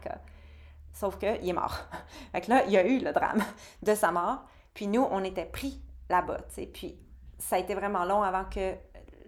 Sauf 0.93 1.19
qu'il 1.19 1.49
est 1.49 1.53
mort. 1.53 1.77
fait 2.33 2.41
que 2.41 2.51
là, 2.51 2.65
il 2.67 2.73
y 2.73 2.79
a 2.79 2.87
eu 2.87 2.99
le 2.99 3.13
drame 3.13 3.43
de 3.83 3.95
sa 3.95 4.11
mort. 4.11 4.45
Puis 4.75 4.87
nous, 4.87 5.07
on 5.11 5.23
était 5.23 5.45
pris 5.45 5.83
là-bas, 6.09 6.39
tu 6.49 6.55
sais. 6.55 6.67
Puis 6.67 6.99
ça 7.39 7.57
a 7.57 7.59
été 7.59 7.75
vraiment 7.75 8.05
long 8.05 8.23
avant 8.23 8.45
que 8.45 8.75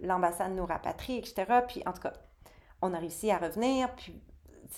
l'ambassade 0.01 0.53
nous 0.53 0.65
rapatrie, 0.65 1.17
etc. 1.17 1.45
Puis 1.67 1.83
en 1.85 1.93
tout 1.93 2.01
cas, 2.01 2.13
on 2.81 2.93
a 2.93 2.97
réussi 2.97 3.31
à 3.31 3.37
revenir, 3.37 3.93
puis 3.95 4.21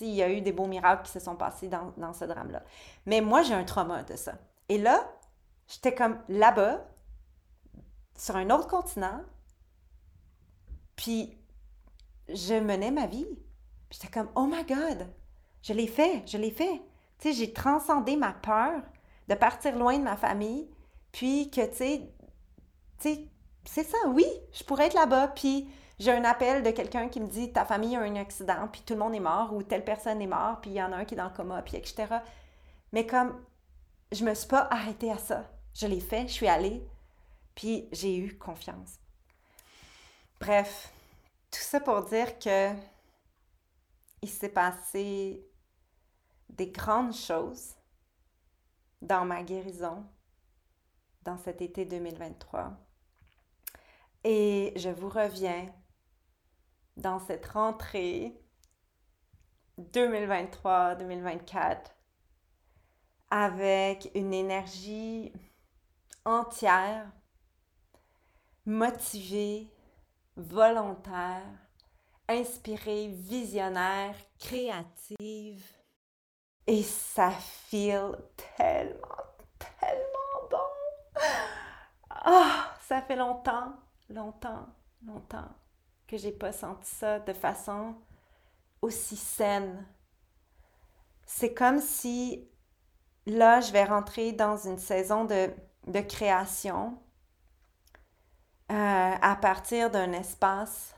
il 0.00 0.08
y 0.08 0.22
a 0.22 0.30
eu 0.30 0.40
des 0.40 0.52
beaux 0.52 0.66
miracles 0.66 1.04
qui 1.04 1.12
se 1.12 1.20
sont 1.20 1.36
passés 1.36 1.68
dans, 1.68 1.92
dans 1.96 2.12
ce 2.12 2.24
drame-là. 2.24 2.62
Mais 3.06 3.20
moi, 3.20 3.42
j'ai 3.42 3.54
un 3.54 3.64
trauma 3.64 4.02
de 4.02 4.16
ça. 4.16 4.34
Et 4.68 4.78
là, 4.78 5.08
j'étais 5.68 5.94
comme 5.94 6.18
là-bas, 6.28 6.84
sur 8.16 8.36
un 8.36 8.50
autre 8.50 8.68
continent, 8.68 9.20
puis 10.96 11.36
je 12.28 12.54
menais 12.54 12.90
ma 12.90 13.06
vie. 13.06 13.26
J'étais 13.90 14.08
comme, 14.08 14.28
oh 14.34 14.46
my 14.46 14.64
God, 14.64 15.08
je 15.62 15.72
l'ai 15.72 15.86
fait, 15.86 16.22
je 16.26 16.38
l'ai 16.38 16.50
fait. 16.50 16.82
Tu 17.18 17.28
sais, 17.28 17.32
j'ai 17.32 17.52
transcendé 17.52 18.16
ma 18.16 18.32
peur 18.32 18.82
de 19.28 19.34
partir 19.34 19.76
loin 19.76 19.98
de 19.98 20.04
ma 20.04 20.16
famille, 20.16 20.68
puis 21.12 21.50
que, 21.50 21.64
tu 21.66 21.76
sais, 21.76 22.14
tu 23.00 23.14
sais, 23.14 23.28
c'est 23.64 23.84
ça, 23.84 23.98
oui, 24.08 24.26
je 24.52 24.62
pourrais 24.64 24.86
être 24.86 24.94
là-bas, 24.94 25.28
puis 25.28 25.68
j'ai 25.98 26.12
un 26.12 26.24
appel 26.24 26.62
de 26.62 26.70
quelqu'un 26.70 27.08
qui 27.08 27.20
me 27.20 27.28
dit 27.28 27.52
ta 27.52 27.64
famille 27.64 27.96
a 27.96 28.00
un 28.00 28.16
accident, 28.16 28.68
puis 28.70 28.82
tout 28.84 28.94
le 28.94 29.00
monde 29.00 29.14
est 29.14 29.20
mort, 29.20 29.54
ou 29.54 29.62
telle 29.62 29.84
personne 29.84 30.20
est 30.20 30.26
morte, 30.26 30.62
puis 30.62 30.70
il 30.70 30.76
y 30.76 30.82
en 30.82 30.92
a 30.92 30.96
un 30.96 31.04
qui 31.04 31.14
est 31.14 31.16
dans 31.16 31.24
le 31.24 31.30
coma, 31.30 31.62
puis 31.62 31.76
etc. 31.76 32.06
Mais 32.92 33.06
comme 33.06 33.40
je 34.12 34.24
me 34.24 34.34
suis 34.34 34.48
pas 34.48 34.68
arrêtée 34.70 35.10
à 35.10 35.18
ça, 35.18 35.44
je 35.72 35.86
l'ai 35.86 36.00
fait, 36.00 36.28
je 36.28 36.32
suis 36.32 36.48
allée, 36.48 36.86
puis 37.54 37.88
j'ai 37.92 38.16
eu 38.16 38.36
confiance. 38.36 38.98
Bref, 40.40 40.92
tout 41.50 41.60
ça 41.60 41.80
pour 41.80 42.04
dire 42.04 42.38
que 42.38 42.72
il 44.22 44.28
s'est 44.28 44.48
passé 44.48 45.46
des 46.48 46.70
grandes 46.70 47.14
choses 47.14 47.74
dans 49.02 49.24
ma 49.24 49.42
guérison 49.42 50.06
dans 51.22 51.38
cet 51.38 51.62
été 51.62 51.84
2023 51.84 52.84
et 54.24 54.72
je 54.76 54.88
vous 54.88 55.10
reviens 55.10 55.70
dans 56.96 57.18
cette 57.18 57.46
rentrée 57.46 58.40
2023-2024 59.78 61.78
avec 63.30 64.10
une 64.14 64.32
énergie 64.32 65.32
entière, 66.24 67.10
motivée, 68.66 69.68
volontaire, 70.36 71.42
inspirée, 72.28 73.08
visionnaire, 73.08 74.14
créative. 74.38 75.64
Et 76.66 76.82
ça 76.82 77.30
feel 77.30 78.16
tellement, 78.56 79.24
tellement 79.58 80.48
bon. 80.50 81.20
Ah, 82.10 82.74
ça 82.80 83.02
fait 83.02 83.16
longtemps 83.16 83.74
longtemps, 84.08 84.66
longtemps 85.06 85.48
que 86.06 86.16
j'ai 86.16 86.32
pas 86.32 86.52
senti 86.52 86.90
ça 86.90 87.18
de 87.20 87.32
façon 87.32 87.94
aussi 88.82 89.16
saine. 89.16 89.86
C'est 91.26 91.54
comme 91.54 91.80
si 91.80 92.48
là, 93.26 93.60
je 93.60 93.72
vais 93.72 93.84
rentrer 93.84 94.32
dans 94.32 94.56
une 94.56 94.78
saison 94.78 95.24
de, 95.24 95.50
de 95.86 96.00
création 96.00 96.98
euh, 98.70 99.14
à 99.20 99.36
partir 99.36 99.90
d'un 99.90 100.12
espace 100.12 100.94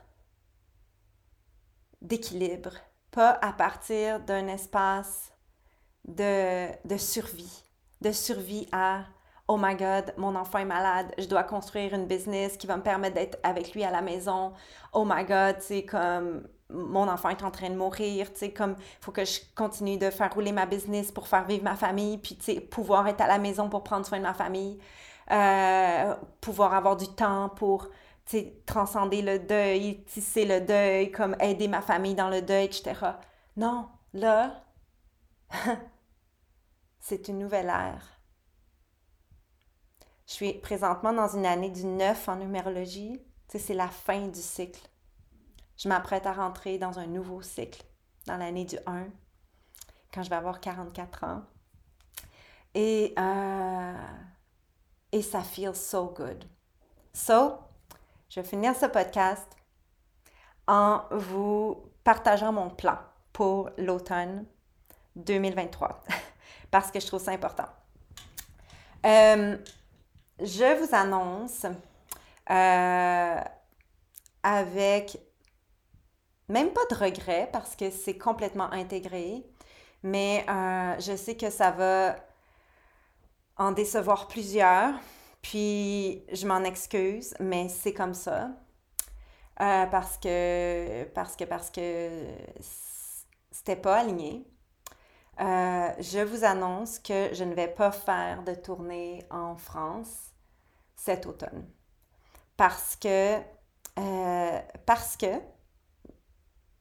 d'équilibre, 2.01 2.71
pas 3.11 3.31
à 3.41 3.51
partir 3.53 4.19
d'un 4.21 4.47
espace 4.47 5.31
de, 6.05 6.67
de 6.87 6.97
survie, 6.97 7.63
de 8.01 8.11
survie 8.11 8.67
à 8.71 9.05
oh 9.47 9.57
my 9.57 9.75
god, 9.75 10.13
mon 10.17 10.35
enfant 10.35 10.59
est 10.59 10.65
malade, 10.65 11.13
je 11.17 11.25
dois 11.25 11.43
construire 11.43 11.93
une 11.93 12.05
business 12.05 12.57
qui 12.57 12.67
va 12.67 12.77
me 12.77 12.83
permettre 12.83 13.15
d'être 13.15 13.39
avec 13.43 13.73
lui 13.73 13.83
à 13.83 13.91
la 13.91 14.01
maison. 14.01 14.53
Oh 14.93 15.05
my 15.05 15.23
god, 15.23 15.57
c'est 15.59 15.85
comme 15.85 16.47
mon 16.69 17.07
enfant 17.07 17.29
est 17.29 17.43
en 17.43 17.51
train 17.51 17.69
de 17.69 17.75
mourir, 17.75 18.31
tu 18.33 18.39
sais, 18.39 18.51
comme 18.51 18.75
faut 18.99 19.11
que 19.13 19.23
je 19.23 19.39
continue 19.55 19.97
de 19.97 20.09
faire 20.09 20.33
rouler 20.33 20.51
ma 20.51 20.65
business 20.65 21.11
pour 21.13 21.27
faire 21.27 21.45
vivre 21.45 21.63
ma 21.63 21.75
famille, 21.75 22.17
puis 22.17 22.35
tu 22.35 22.43
sais, 22.43 22.59
pouvoir 22.59 23.07
être 23.07 23.21
à 23.21 23.27
la 23.27 23.39
maison 23.39 23.69
pour 23.69 23.83
prendre 23.83 24.05
soin 24.05 24.17
de 24.17 24.23
ma 24.23 24.33
famille, 24.33 24.77
euh, 25.31 26.15
pouvoir 26.41 26.73
avoir 26.73 26.97
du 26.97 27.07
temps 27.07 27.49
pour, 27.49 27.89
transcender 28.65 29.21
le 29.21 29.39
deuil, 29.39 30.03
tisser 30.03 30.45
le 30.45 30.59
deuil, 30.59 31.11
comme 31.11 31.35
aider 31.39 31.69
ma 31.69 31.81
famille 31.81 32.13
dans 32.13 32.29
le 32.29 32.41
deuil, 32.41 32.65
etc. 32.65 32.93
Non, 33.55 33.87
là, 34.13 34.65
c'est 36.99 37.29
une 37.29 37.39
nouvelle 37.39 37.67
ère 37.67 38.17
je 40.27 40.33
suis 40.33 40.53
présentement 40.53 41.13
dans 41.13 41.35
une 41.35 41.45
année 41.45 41.69
du 41.69 41.85
9 41.85 42.27
en 42.29 42.35
numérologie. 42.35 43.21
C'est 43.47 43.73
la 43.73 43.87
fin 43.87 44.27
du 44.27 44.41
cycle. 44.41 44.81
Je 45.77 45.87
m'apprête 45.87 46.25
à 46.25 46.33
rentrer 46.33 46.77
dans 46.77 46.99
un 46.99 47.07
nouveau 47.07 47.41
cycle, 47.41 47.81
dans 48.25 48.35
l'année 48.35 48.65
du 48.65 48.75
1, 48.85 49.07
quand 50.13 50.23
je 50.23 50.29
vais 50.29 50.35
avoir 50.35 50.59
44 50.59 51.23
ans. 51.23 51.43
Et, 52.75 53.13
euh, 53.17 53.93
et 55.11 55.21
ça 55.21 55.41
feels 55.41 55.75
so 55.75 56.13
good. 56.15 56.43
So, 57.13 57.57
je 58.29 58.41
vais 58.41 58.47
finir 58.47 58.75
ce 58.75 58.85
podcast 58.85 59.47
en 60.67 61.01
vous 61.11 61.83
partageant 62.03 62.51
mon 62.51 62.69
plan 62.69 62.97
pour 63.33 63.69
l'automne 63.77 64.45
2023, 65.15 66.03
parce 66.71 66.91
que 66.91 66.99
je 66.99 67.07
trouve 67.07 67.21
ça 67.21 67.31
important. 67.31 67.67
Euh, 69.05 69.57
je 70.39 70.79
vous 70.79 70.95
annonce 70.95 71.65
euh, 72.49 73.41
avec 74.43 75.17
même 76.49 76.69
pas 76.71 76.85
de 76.89 76.95
regret 76.95 77.49
parce 77.51 77.75
que 77.75 77.89
c'est 77.89 78.17
complètement 78.17 78.71
intégré, 78.71 79.45
mais 80.03 80.45
euh, 80.49 80.95
je 80.99 81.15
sais 81.15 81.35
que 81.35 81.49
ça 81.49 81.71
va 81.71 82.15
en 83.57 83.71
décevoir 83.71 84.27
plusieurs, 84.27 84.93
puis 85.41 86.23
je 86.31 86.47
m'en 86.47 86.63
excuse, 86.63 87.33
mais 87.39 87.69
c'est 87.69 87.93
comme 87.93 88.13
ça. 88.13 88.49
Euh, 89.59 89.85
parce 89.87 90.17
que, 90.17 91.05
parce 91.15 91.35
que, 91.35 91.43
parce 91.45 91.71
que 91.71 92.09
c'était 93.51 93.75
pas 93.75 93.97
aligné. 93.97 94.45
Euh, 95.39 95.89
je 95.99 96.19
vous 96.19 96.43
annonce 96.43 96.99
que 96.99 97.29
je 97.33 97.43
ne 97.43 97.53
vais 97.55 97.67
pas 97.67 97.91
faire 97.91 98.43
de 98.43 98.53
tournée 98.53 99.25
en 99.31 99.55
France 99.55 100.31
cet 100.95 101.25
automne. 101.25 101.67
Parce 102.55 102.95
que, 102.95 103.37
euh, 103.99 104.59
parce 104.85 105.17
que, 105.17 105.41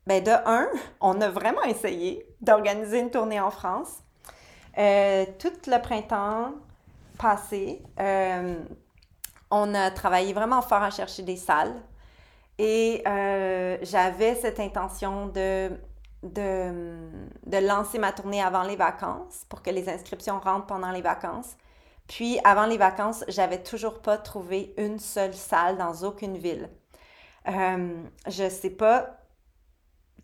ben 0.06 0.22
de 0.22 0.30
un, 0.30 0.68
on 1.00 1.20
a 1.20 1.28
vraiment 1.30 1.62
essayé 1.62 2.26
d'organiser 2.40 3.00
une 3.00 3.10
tournée 3.10 3.40
en 3.40 3.50
France. 3.50 4.02
tout 4.74 5.60
le 5.66 5.80
printemps 5.80 6.52
passé, 7.16 7.82
on 9.50 9.74
a 9.74 9.90
travaillé 9.90 10.32
vraiment 10.32 10.62
fort 10.62 10.82
à 10.82 10.90
chercher 10.90 11.22
des 11.22 11.36
salles. 11.36 11.74
Et 12.58 13.02
euh, 13.06 13.76
j'avais 13.82 14.34
cette 14.34 14.60
intention 14.60 15.26
de, 15.26 15.70
de, 16.22 17.66
lancer 17.66 17.98
ma 17.98 18.12
tournée 18.12 18.42
avant 18.42 18.62
les 18.62 18.76
vacances 18.76 19.44
pour 19.48 19.62
que 19.62 19.70
les 19.70 19.88
inscriptions 19.88 20.40
rentrent 20.40 20.66
pendant 20.66 20.90
les 20.90 21.02
vacances. 21.02 21.56
Puis 22.08 22.38
avant 22.44 22.66
les 22.66 22.78
vacances, 22.78 23.24
j'avais 23.28 23.62
toujours 23.62 24.00
pas 24.00 24.16
trouvé 24.16 24.72
une 24.78 24.98
seule 24.98 25.34
salle 25.34 25.76
dans 25.76 26.04
aucune 26.04 26.38
ville. 26.38 26.70
Euh, 27.48 28.02
je 28.26 28.48
sais 28.48 28.70
pas, 28.70 29.18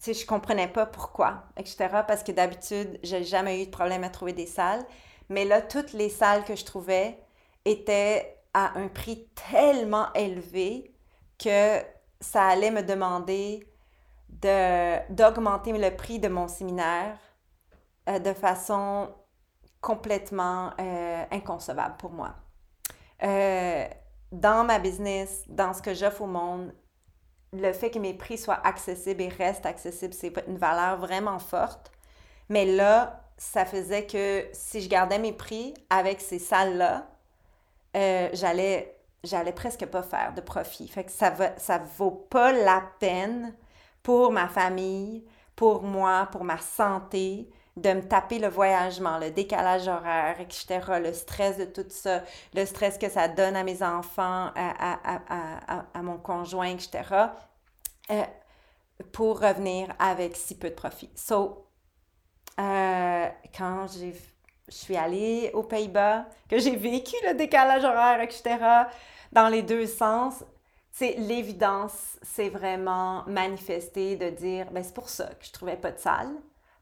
je 0.04 0.24
comprenais 0.24 0.68
pas 0.68 0.86
pourquoi, 0.86 1.44
etc. 1.56 1.88
Parce 2.06 2.22
que 2.22 2.32
d'habitude, 2.32 2.98
j'ai 3.02 3.24
jamais 3.24 3.62
eu 3.62 3.66
de 3.66 3.70
problème 3.70 4.04
à 4.04 4.08
trouver 4.08 4.32
des 4.32 4.46
salles. 4.46 4.84
Mais 5.28 5.44
là, 5.44 5.62
toutes 5.62 5.92
les 5.92 6.08
salles 6.08 6.44
que 6.44 6.56
je 6.56 6.64
trouvais 6.64 7.18
étaient 7.64 8.38
à 8.54 8.78
un 8.78 8.88
prix 8.88 9.28
tellement 9.50 10.12
élevé 10.14 10.94
que 11.38 11.80
ça 12.20 12.44
allait 12.44 12.70
me 12.70 12.82
demander 12.82 13.66
d'augmenter 15.10 15.72
le 15.72 15.94
prix 15.94 16.18
de 16.18 16.28
mon 16.28 16.48
séminaire 16.48 17.18
euh, 18.08 18.18
de 18.18 18.32
façon 18.32 19.14
complètement 19.80 20.70
euh, 20.80 21.24
inconcevable 21.30 21.96
pour 21.98 22.10
moi. 22.10 22.34
Euh, 23.22 23.86
dans 24.30 24.64
ma 24.64 24.78
business, 24.78 25.44
dans 25.48 25.72
ce 25.72 25.82
que 25.82 25.94
j'offre 25.94 26.22
au 26.22 26.26
monde, 26.26 26.74
le 27.52 27.72
fait 27.72 27.90
que 27.90 27.98
mes 27.98 28.14
prix 28.14 28.38
soient 28.38 28.60
accessibles 28.66 29.22
et 29.22 29.28
restent 29.28 29.66
accessibles, 29.66 30.14
c'est 30.14 30.32
une 30.48 30.56
valeur 30.56 30.96
vraiment 30.98 31.38
forte. 31.38 31.92
Mais 32.48 32.64
là, 32.64 33.21
ça 33.42 33.64
faisait 33.64 34.06
que 34.06 34.46
si 34.52 34.80
je 34.80 34.88
gardais 34.88 35.18
mes 35.18 35.32
prix 35.32 35.74
avec 35.90 36.20
ces 36.20 36.38
salles-là, 36.38 37.08
j'allais 37.94 38.96
j'allais 39.24 39.52
presque 39.52 39.86
pas 39.86 40.02
faire 40.02 40.32
de 40.34 40.40
profit. 40.40 40.88
Fait 40.88 41.04
que 41.04 41.10
ça 41.10 41.30
va, 41.30 41.56
ça 41.58 41.78
vaut 41.96 42.10
pas 42.10 42.52
la 42.52 42.82
peine 42.98 43.54
pour 44.02 44.32
ma 44.32 44.48
famille, 44.48 45.24
pour 45.54 45.82
moi, 45.82 46.28
pour 46.32 46.44
ma 46.44 46.58
santé, 46.58 47.48
de 47.76 47.92
me 47.92 48.02
taper 48.02 48.38
le 48.38 48.48
voyagement, 48.48 49.18
le 49.18 49.30
décalage 49.30 49.88
horaire, 49.88 50.40
etc., 50.40 50.80
le 51.02 51.12
stress 51.12 51.56
de 51.56 51.64
tout 51.64 51.86
ça, 51.88 52.22
le 52.54 52.66
stress 52.66 52.98
que 52.98 53.08
ça 53.08 53.28
donne 53.28 53.56
à 53.56 53.62
mes 53.64 53.82
enfants, 53.82 54.50
à, 54.56 56.02
mon 56.02 56.18
conjoint, 56.18 56.66
etc., 56.68 56.90
euh, 58.10 58.22
pour 59.12 59.40
revenir 59.40 59.94
avec 59.98 60.36
si 60.36 60.56
peu 60.58 60.68
de 60.68 60.74
profit. 60.74 61.10
So, 61.14 61.66
euh, 62.58 63.28
quand 63.56 63.86
j'ai 63.88 64.14
je 64.68 64.78
suis 64.78 64.96
allée 64.96 65.50
aux 65.54 65.62
Pays-Bas, 65.62 66.26
que 66.48 66.58
j'ai 66.58 66.76
vécu 66.76 67.14
le 67.26 67.34
décalage 67.34 67.84
horaire, 67.84 68.20
etc., 68.20 68.58
dans 69.32 69.48
les 69.48 69.62
deux 69.62 69.86
sens, 69.86 70.44
c'est 70.90 71.14
l'évidence, 71.18 72.18
c'est 72.22 72.48
vraiment 72.48 73.24
manifesté 73.26 74.16
de 74.16 74.30
dire, 74.30 74.70
ben 74.70 74.82
c'est 74.82 74.94
pour 74.94 75.08
ça 75.08 75.26
que 75.26 75.44
je 75.44 75.52
trouvais 75.52 75.76
pas 75.76 75.90
de 75.90 75.98
salle, 75.98 76.30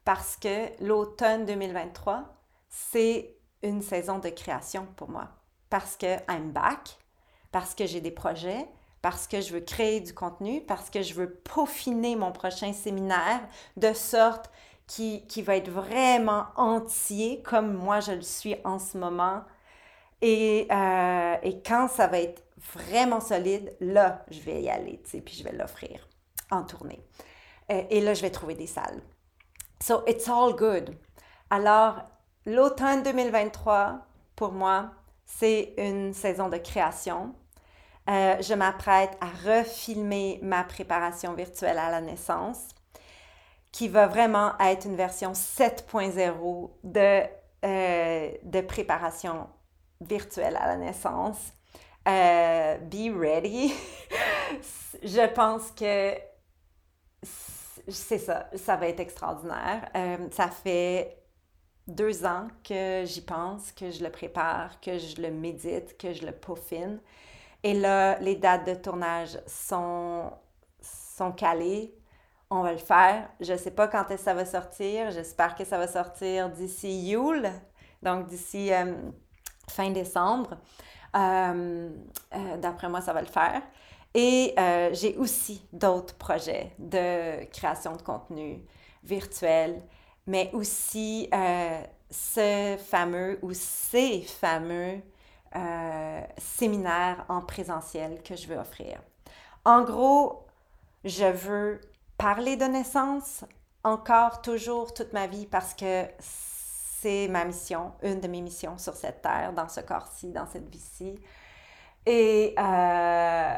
parce 0.05 0.37
que 0.37 0.67
l'automne 0.83 1.45
2023, 1.45 2.23
c'est 2.69 3.35
une 3.63 3.81
saison 3.81 4.19
de 4.19 4.29
création 4.29 4.87
pour 4.95 5.09
moi, 5.09 5.29
parce 5.69 5.95
que 5.95 6.17
I'm 6.29 6.51
back, 6.51 6.97
parce 7.51 7.75
que 7.75 7.85
j'ai 7.85 8.01
des 8.01 8.11
projets, 8.11 8.67
parce 9.01 9.27
que 9.27 9.41
je 9.41 9.53
veux 9.53 9.61
créer 9.61 10.01
du 10.01 10.13
contenu, 10.13 10.61
parce 10.61 10.89
que 10.89 11.01
je 11.01 11.13
veux 11.13 11.29
peaufiner 11.29 12.15
mon 12.15 12.31
prochain 12.31 12.73
séminaire 12.73 13.41
de 13.77 13.93
sorte 13.93 14.51
qui, 14.91 15.25
qui 15.27 15.41
va 15.41 15.55
être 15.55 15.69
vraiment 15.69 16.47
entier 16.57 17.41
comme 17.43 17.73
moi 17.73 18.01
je 18.01 18.11
le 18.11 18.21
suis 18.21 18.57
en 18.65 18.77
ce 18.77 18.97
moment 18.97 19.41
et, 20.21 20.67
euh, 20.69 21.35
et, 21.43 21.61
quand 21.63 21.87
ça 21.87 22.07
va 22.07 22.19
être 22.19 22.43
vraiment 22.75 23.21
solide, 23.21 23.73
là, 23.79 24.23
je 24.29 24.41
vais 24.41 24.61
y 24.61 24.69
aller, 24.69 25.01
tu 25.03 25.11
sais, 25.11 25.21
puis 25.21 25.33
je 25.33 25.43
vais 25.43 25.53
l'offrir 25.53 26.07
en 26.51 26.63
tournée. 26.63 27.01
Euh, 27.71 27.83
et 27.89 28.01
là, 28.01 28.13
je 28.13 28.21
vais 28.21 28.29
trouver 28.29 28.53
des 28.53 28.67
salles. 28.67 29.01
So, 29.81 30.03
it's 30.07 30.27
all 30.27 30.55
good. 30.55 30.95
Alors, 31.49 32.03
l'automne 32.45 33.01
2023, 33.01 34.05
pour 34.35 34.51
moi, 34.51 34.91
c'est 35.25 35.73
une 35.77 36.13
saison 36.13 36.49
de 36.49 36.57
création. 36.57 37.33
Euh, 38.09 38.35
je 38.41 38.53
m'apprête 38.53 39.17
à 39.21 39.27
refilmer 39.49 40.39
ma 40.43 40.63
préparation 40.65 41.33
virtuelle 41.33 41.79
à 41.79 41.89
la 41.89 42.01
naissance, 42.01 42.67
qui 43.71 43.87
va 43.87 44.07
vraiment 44.07 44.57
être 44.59 44.85
une 44.85 44.95
version 44.95 45.31
7.0 45.31 46.69
de, 46.83 47.23
de 48.43 48.61
préparation 48.61 49.47
virtuelle 50.01 50.57
à 50.57 50.67
la 50.67 50.77
naissance. 50.77 51.53
Euh, 52.07 52.77
be 52.77 53.15
ready. 53.15 53.73
je 55.03 55.33
pense 55.33 55.71
que 55.71 56.15
c'est 57.87 58.17
ça, 58.17 58.49
ça 58.55 58.75
va 58.75 58.87
être 58.87 58.99
extraordinaire. 58.99 59.89
Euh, 59.95 60.17
ça 60.31 60.49
fait 60.49 61.17
deux 61.87 62.25
ans 62.25 62.47
que 62.63 63.03
j'y 63.05 63.21
pense, 63.21 63.71
que 63.71 63.91
je 63.91 64.03
le 64.03 64.09
prépare, 64.09 64.79
que 64.79 64.97
je 64.97 65.21
le 65.21 65.31
médite, 65.31 65.97
que 65.97 66.13
je 66.13 66.25
le 66.25 66.31
peaufine. 66.31 66.99
Et 67.63 67.73
là, 67.73 68.17
les 68.19 68.35
dates 68.35 68.65
de 68.65 68.73
tournage 68.73 69.39
sont, 69.45 70.31
sont 70.81 71.31
calées. 71.31 71.93
On 72.53 72.63
va 72.63 72.73
le 72.73 72.79
faire. 72.79 73.29
Je 73.39 73.53
ne 73.53 73.57
sais 73.57 73.71
pas 73.71 73.87
quand 73.87 74.05
ça 74.17 74.33
va 74.33 74.43
sortir. 74.43 75.09
J'espère 75.11 75.55
que 75.55 75.63
ça 75.63 75.77
va 75.77 75.87
sortir 75.87 76.49
d'ici 76.49 77.07
Yule, 77.07 77.49
donc 78.03 78.27
d'ici 78.27 78.73
euh, 78.73 78.93
fin 79.69 79.89
décembre. 79.89 80.57
Euh, 81.15 81.89
euh, 82.33 82.57
d'après 82.57 82.89
moi, 82.89 82.99
ça 82.99 83.13
va 83.13 83.21
le 83.21 83.27
faire. 83.27 83.61
Et 84.13 84.53
j'ai 84.91 85.15
aussi 85.15 85.65
d'autres 85.71 86.15
projets 86.15 86.73
de 86.77 87.45
création 87.45 87.95
de 87.95 88.01
contenu 88.01 88.61
virtuel, 89.05 89.81
mais 90.27 90.49
aussi 90.51 91.29
ce 92.09 92.77
fameux 92.89 93.39
ou 93.41 93.53
ces 93.53 94.23
fameux 94.23 94.99
séminaires 96.37 97.23
en 97.29 97.39
présentiel 97.39 98.21
que 98.21 98.35
je 98.35 98.47
veux 98.47 98.57
offrir. 98.57 98.99
En 99.63 99.83
gros, 99.83 100.45
je 101.05 101.31
veux 101.31 101.79
parler 102.21 102.55
de 102.55 102.65
naissance 102.65 103.43
encore, 103.83 104.43
toujours, 104.43 104.93
toute 104.93 105.11
ma 105.11 105.25
vie 105.25 105.47
parce 105.47 105.73
que 105.73 106.05
c'est 106.19 107.27
ma 107.27 107.45
mission, 107.45 107.93
une 108.03 108.19
de 108.19 108.27
mes 108.27 108.41
missions 108.41 108.77
sur 108.77 108.93
cette 108.93 109.23
terre, 109.23 109.53
dans 109.53 109.67
ce 109.67 109.81
corps-ci, 109.81 110.31
dans 110.31 110.45
cette 110.45 110.69
vie-ci. 110.69 111.15
Et, 112.05 112.53
euh, 112.59 113.55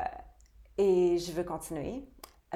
et 0.77 1.17
je 1.17 1.31
veux 1.33 1.43
continuer. 1.43 2.07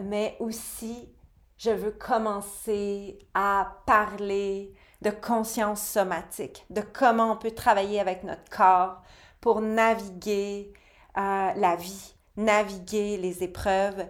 Mais 0.02 0.38
aussi, 0.40 1.14
je 1.58 1.72
veux 1.72 1.92
commencer 1.92 3.20
à 3.34 3.76
parler 3.86 4.74
de 5.02 5.10
conscience 5.10 5.86
somatique, 5.86 6.66
de 6.70 6.82
comment 6.82 7.34
on 7.34 7.38
peut 7.38 7.52
travailler 7.52 8.00
avec 8.00 8.24
notre 8.24 8.50
corps 8.50 9.02
pour 9.42 9.60
naviguer 9.60 10.72
euh, 11.18 11.52
la 11.54 11.76
vie, 11.76 12.16
naviguer 12.38 13.18
les 13.18 13.44
épreuves, 13.44 14.08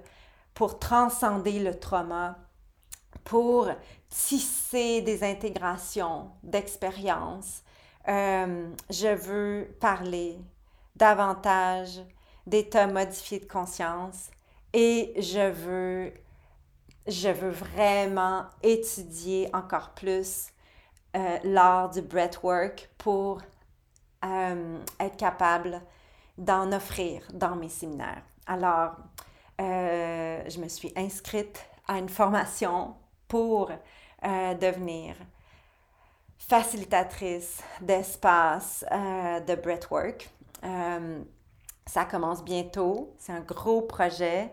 pour 0.58 0.80
transcender 0.80 1.60
le 1.60 1.80
trauma, 1.80 2.36
pour 3.24 3.70
tisser 4.10 5.02
des 5.04 5.24
intégrations 5.24 6.32
d'expériences. 6.42 7.62
Euh, 8.08 8.68
je 8.90 9.14
veux 9.14 9.68
parler 9.80 10.40
davantage 10.96 12.02
d'état 12.48 12.88
modifié 12.88 13.40
de 13.40 13.46
conscience 13.46 14.32
et 14.74 15.14
je 15.22 15.48
veux, 15.48 16.12
je 17.06 17.30
veux 17.30 17.52
vraiment 17.52 18.46
étudier 18.64 19.52
encore 19.54 19.92
plus 19.92 20.48
euh, 21.16 21.38
l'art 21.44 21.92
du 21.92 22.02
breathwork 22.02 22.90
pour 22.98 23.44
euh, 24.26 24.80
être 25.00 25.18
capable 25.18 25.84
d'en 26.40 26.72
offrir 26.72 27.22
dans 27.32 27.56
mes 27.56 27.70
séminaires. 27.70 28.24
Alors, 28.48 28.96
euh, 29.60 30.42
je 30.48 30.60
me 30.60 30.68
suis 30.68 30.92
inscrite 30.96 31.66
à 31.88 31.98
une 31.98 32.10
formation 32.10 32.96
pour 33.28 33.72
euh, 33.72 34.54
devenir 34.54 35.16
facilitatrice 36.38 37.62
d'espace 37.82 38.86
euh, 38.92 39.40
de 39.40 39.56
breathwork. 39.56 40.30
ça 41.86 42.06
commence 42.06 42.44
bientôt. 42.44 43.14
C'est 43.18 43.34
un 43.34 43.42
gros 43.42 43.82
projet. 43.82 44.52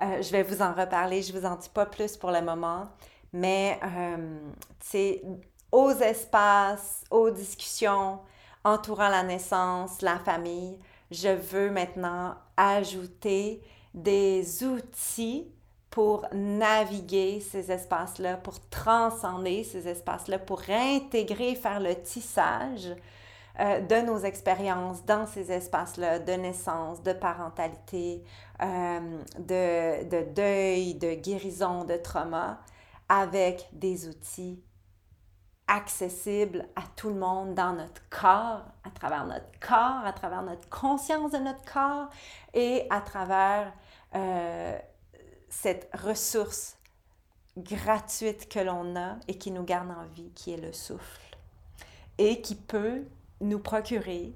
je 0.00 0.30
vais 0.30 0.42
vous 0.42 0.62
en 0.62 0.72
reparler. 0.72 1.22
Je 1.22 1.32
ne 1.32 1.38
vous 1.38 1.46
en 1.46 1.56
dis 1.56 1.68
pas 1.68 1.86
plus 1.86 2.16
pour 2.16 2.30
le 2.30 2.42
moment. 2.42 2.88
Mais, 3.32 3.78
c'est 4.80 5.22
aux 5.72 5.90
espaces, 5.90 7.04
aux 7.10 7.30
discussions 7.30 8.20
entourant 8.64 9.08
la 9.08 9.22
naissance, 9.22 10.02
la 10.02 10.18
famille, 10.18 10.78
je 11.10 11.28
veux 11.28 11.70
maintenant 11.70 12.34
ajouter 12.56 13.62
des 13.96 14.62
outils 14.62 15.50
pour 15.90 16.26
naviguer 16.32 17.40
ces 17.40 17.72
espaces-là, 17.72 18.36
pour 18.36 18.60
transcender 18.68 19.64
ces 19.64 19.88
espaces-là, 19.88 20.38
pour 20.38 20.60
réintégrer, 20.60 21.54
faire 21.54 21.80
le 21.80 21.94
tissage 21.94 22.94
euh, 23.58 23.80
de 23.80 24.06
nos 24.06 24.18
expériences 24.18 25.04
dans 25.06 25.26
ces 25.26 25.50
espaces-là 25.50 26.18
de 26.18 26.32
naissance, 26.32 27.02
de 27.02 27.14
parentalité, 27.14 28.22
euh, 28.62 29.22
de, 29.38 30.04
de 30.06 30.34
deuil, 30.34 30.94
de 30.94 31.14
guérison, 31.14 31.84
de 31.84 31.96
trauma, 31.96 32.60
avec 33.08 33.66
des 33.72 34.06
outils 34.08 34.62
accessibles 35.68 36.68
à 36.76 36.82
tout 36.94 37.08
le 37.08 37.16
monde 37.16 37.54
dans 37.54 37.72
notre 37.72 38.06
corps, 38.10 38.62
à 38.84 38.90
travers 38.94 39.24
notre 39.24 39.58
corps, 39.66 40.04
à 40.04 40.12
travers 40.12 40.42
notre 40.42 40.68
conscience 40.68 41.32
de 41.32 41.38
notre 41.38 41.64
corps 41.72 42.08
et 42.54 42.86
à 42.90 43.00
travers 43.00 43.72
euh, 44.16 44.78
cette 45.48 45.88
ressource 45.94 46.76
gratuite 47.56 48.48
que 48.48 48.60
l'on 48.60 48.96
a 48.96 49.16
et 49.28 49.38
qui 49.38 49.50
nous 49.50 49.62
garde 49.62 49.90
en 49.90 50.04
vie, 50.14 50.30
qui 50.34 50.52
est 50.52 50.58
le 50.58 50.72
souffle, 50.72 51.36
et 52.18 52.40
qui 52.40 52.54
peut 52.54 53.04
nous 53.40 53.58
procurer 53.58 54.32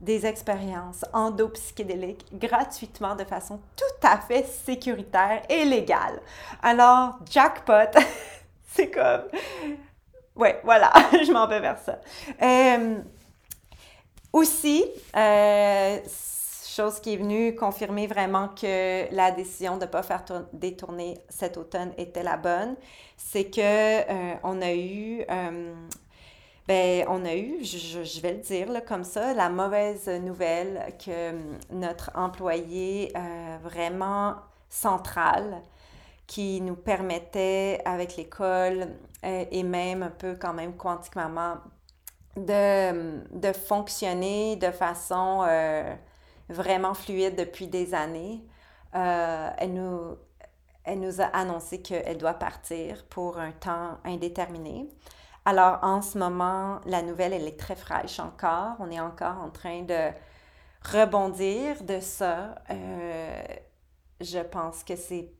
des 0.00 0.26
expériences 0.26 1.04
endopsychédéliques 1.12 2.26
gratuitement 2.36 3.14
de 3.14 3.24
façon 3.24 3.60
tout 3.76 4.06
à 4.06 4.18
fait 4.18 4.44
sécuritaire 4.44 5.42
et 5.48 5.64
légale. 5.64 6.20
Alors, 6.62 7.18
jackpot, 7.30 7.98
c'est 8.66 8.90
comme... 8.90 9.22
Ouais, 10.34 10.60
voilà, 10.64 10.90
je 11.12 11.32
m'en 11.32 11.46
vais 11.46 11.60
vers 11.60 11.78
ça. 11.78 12.00
Euh, 12.42 13.00
aussi, 14.32 14.84
euh, 15.14 15.98
chose 16.72 17.00
qui 17.00 17.14
est 17.14 17.16
venue 17.16 17.54
confirmer 17.54 18.06
vraiment 18.06 18.48
que 18.48 19.14
la 19.14 19.30
décision 19.30 19.76
de 19.76 19.84
ne 19.84 19.90
pas 19.90 20.02
faire 20.02 20.24
détourner 20.52 21.18
cet 21.28 21.56
automne 21.56 21.92
était 21.98 22.22
la 22.22 22.36
bonne, 22.36 22.76
c'est 23.16 23.44
que 23.44 23.60
euh, 23.60 24.34
on 24.42 24.62
a 24.62 24.72
eu, 24.72 25.22
euh, 25.30 25.74
ben, 26.66 27.04
on 27.08 27.24
a 27.24 27.34
eu, 27.34 27.62
je, 27.62 28.20
vais 28.20 28.32
le 28.32 28.38
dire 28.38 28.70
là, 28.70 28.80
comme 28.80 29.04
ça, 29.04 29.34
la 29.34 29.50
mauvaise 29.50 30.08
nouvelle 30.08 30.94
que 31.04 31.32
notre 31.70 32.10
employé 32.14 33.12
euh, 33.16 33.58
vraiment 33.62 34.36
central, 34.68 35.62
qui 36.26 36.62
nous 36.62 36.76
permettait 36.76 37.82
avec 37.84 38.16
l'école 38.16 38.88
et 39.22 39.62
même 39.62 40.02
un 40.02 40.10
peu 40.10 40.34
quand 40.40 40.54
même 40.54 40.74
quantiquement 40.76 41.56
de, 42.36 43.20
de 43.36 43.52
fonctionner 43.52 44.56
de 44.56 44.70
façon 44.70 45.42
vraiment 46.48 46.94
fluide 46.94 47.36
depuis 47.36 47.68
des 47.68 47.94
années. 47.94 48.44
Euh, 48.94 49.50
elle, 49.58 49.74
nous, 49.74 50.16
elle 50.84 51.00
nous 51.00 51.20
a 51.20 51.24
annoncé 51.24 51.82
qu'elle 51.82 52.18
doit 52.18 52.34
partir 52.34 53.04
pour 53.06 53.38
un 53.38 53.52
temps 53.52 53.98
indéterminé. 54.04 54.88
Alors 55.44 55.78
en 55.82 56.02
ce 56.02 56.18
moment, 56.18 56.80
la 56.86 57.02
nouvelle, 57.02 57.32
elle 57.32 57.48
est 57.48 57.58
très 57.58 57.76
fraîche 57.76 58.20
encore. 58.20 58.76
On 58.78 58.90
est 58.90 59.00
encore 59.00 59.38
en 59.38 59.50
train 59.50 59.82
de 59.82 60.10
rebondir 60.82 61.82
de 61.82 62.00
ça. 62.00 62.54
Euh, 62.70 63.42
je 64.20 64.38
pense 64.38 64.84
que 64.84 64.96
c'est 64.96 65.32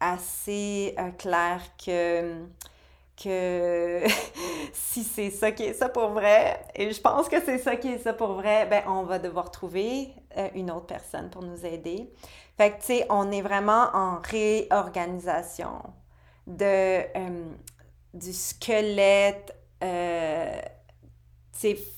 assez 0.00 0.94
euh, 0.98 1.10
clair 1.12 1.60
que 1.84 2.46
que 3.16 4.02
si 4.72 5.04
c'est 5.04 5.30
ça 5.30 5.52
qui 5.52 5.64
est 5.64 5.72
ça 5.74 5.88
pour 5.88 6.08
vrai, 6.10 6.60
et 6.74 6.90
je 6.90 7.00
pense 7.00 7.28
que 7.28 7.40
c'est 7.44 7.58
ça 7.58 7.76
qui 7.76 7.88
est 7.88 7.98
ça 7.98 8.12
pour 8.12 8.32
vrai, 8.34 8.66
ben 8.66 8.82
on 8.88 9.04
va 9.04 9.18
devoir 9.18 9.50
trouver 9.50 10.12
euh, 10.36 10.48
une 10.54 10.70
autre 10.70 10.86
personne 10.86 11.30
pour 11.30 11.42
nous 11.42 11.64
aider. 11.64 12.12
Fait 12.56 12.72
que, 12.72 12.80
tu 12.80 12.86
sais, 12.86 13.06
on 13.10 13.30
est 13.30 13.42
vraiment 13.42 13.88
en 13.92 14.20
réorganisation 14.20 15.82
de, 16.46 17.00
euh, 17.16 17.52
du 18.12 18.32
squelette, 18.32 19.56
euh, 19.82 20.60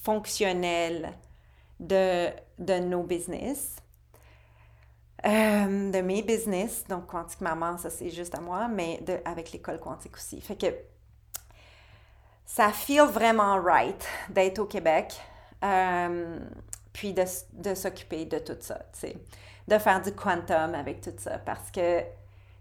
fonctionnel 0.03 1.13
de, 1.81 2.29
de 2.59 2.75
nos 2.79 3.03
business. 3.03 3.77
de 5.25 6.01
mes 6.03 6.23
business, 6.23 6.85
donc 6.89 7.07
Quantique 7.07 7.41
Maman, 7.41 7.79
ça 7.79 7.91
c'est 7.91 8.11
juste 8.11 8.37
à 8.37 8.41
moi, 8.41 8.69
mais 8.69 9.01
de, 9.05 9.19
avec 9.25 9.51
l'école 9.51 9.81
quantique 9.81 10.15
aussi. 10.15 10.41
Fait 10.41 10.55
que 10.55 10.73
ça 12.45 12.71
feel 12.71 13.03
vraiment 13.03 13.61
right 13.61 14.07
d'être 14.31 14.61
au 14.61 14.67
Québec, 14.67 15.21
puis 16.97 17.13
de, 17.13 17.75
s'occuper 17.75 18.25
de 18.25 18.39
tout 18.39 18.57
ça, 18.59 18.79
tu 18.95 19.01
sais, 19.01 19.17
de 19.69 19.77
faire 19.77 20.01
du 20.01 20.13
quantum 20.13 20.75
avec 20.75 21.03
tout 21.03 21.13
ça, 21.19 21.37
parce 21.39 21.71
que 21.71 22.01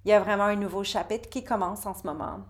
il 0.03 0.09
y 0.09 0.11
a 0.11 0.19
vraiment 0.19 0.43
un 0.43 0.57
nouveau 0.57 0.83
chapitre 0.83 1.29
qui 1.29 1.45
commence 1.45 1.85
en 1.85 1.93
ce 1.93 2.05
moment. 2.05 2.41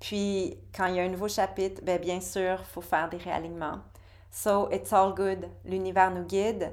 Puis, 0.00 0.58
quand 0.74 0.86
il 0.86 0.96
y 0.96 1.00
a 1.00 1.04
un 1.04 1.08
nouveau 1.08 1.28
chapitre, 1.28 1.82
bien, 1.82 1.98
bien 1.98 2.20
sûr, 2.20 2.58
il 2.58 2.66
faut 2.66 2.80
faire 2.80 3.08
des 3.08 3.16
réalignements. 3.16 3.78
So, 4.32 4.68
it's 4.72 4.92
all 4.92 5.14
good. 5.14 5.48
L'univers 5.64 6.10
nous 6.10 6.24
guide, 6.24 6.72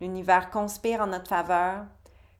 l'univers 0.00 0.50
conspire 0.50 1.02
en 1.02 1.08
notre 1.08 1.28
faveur, 1.28 1.84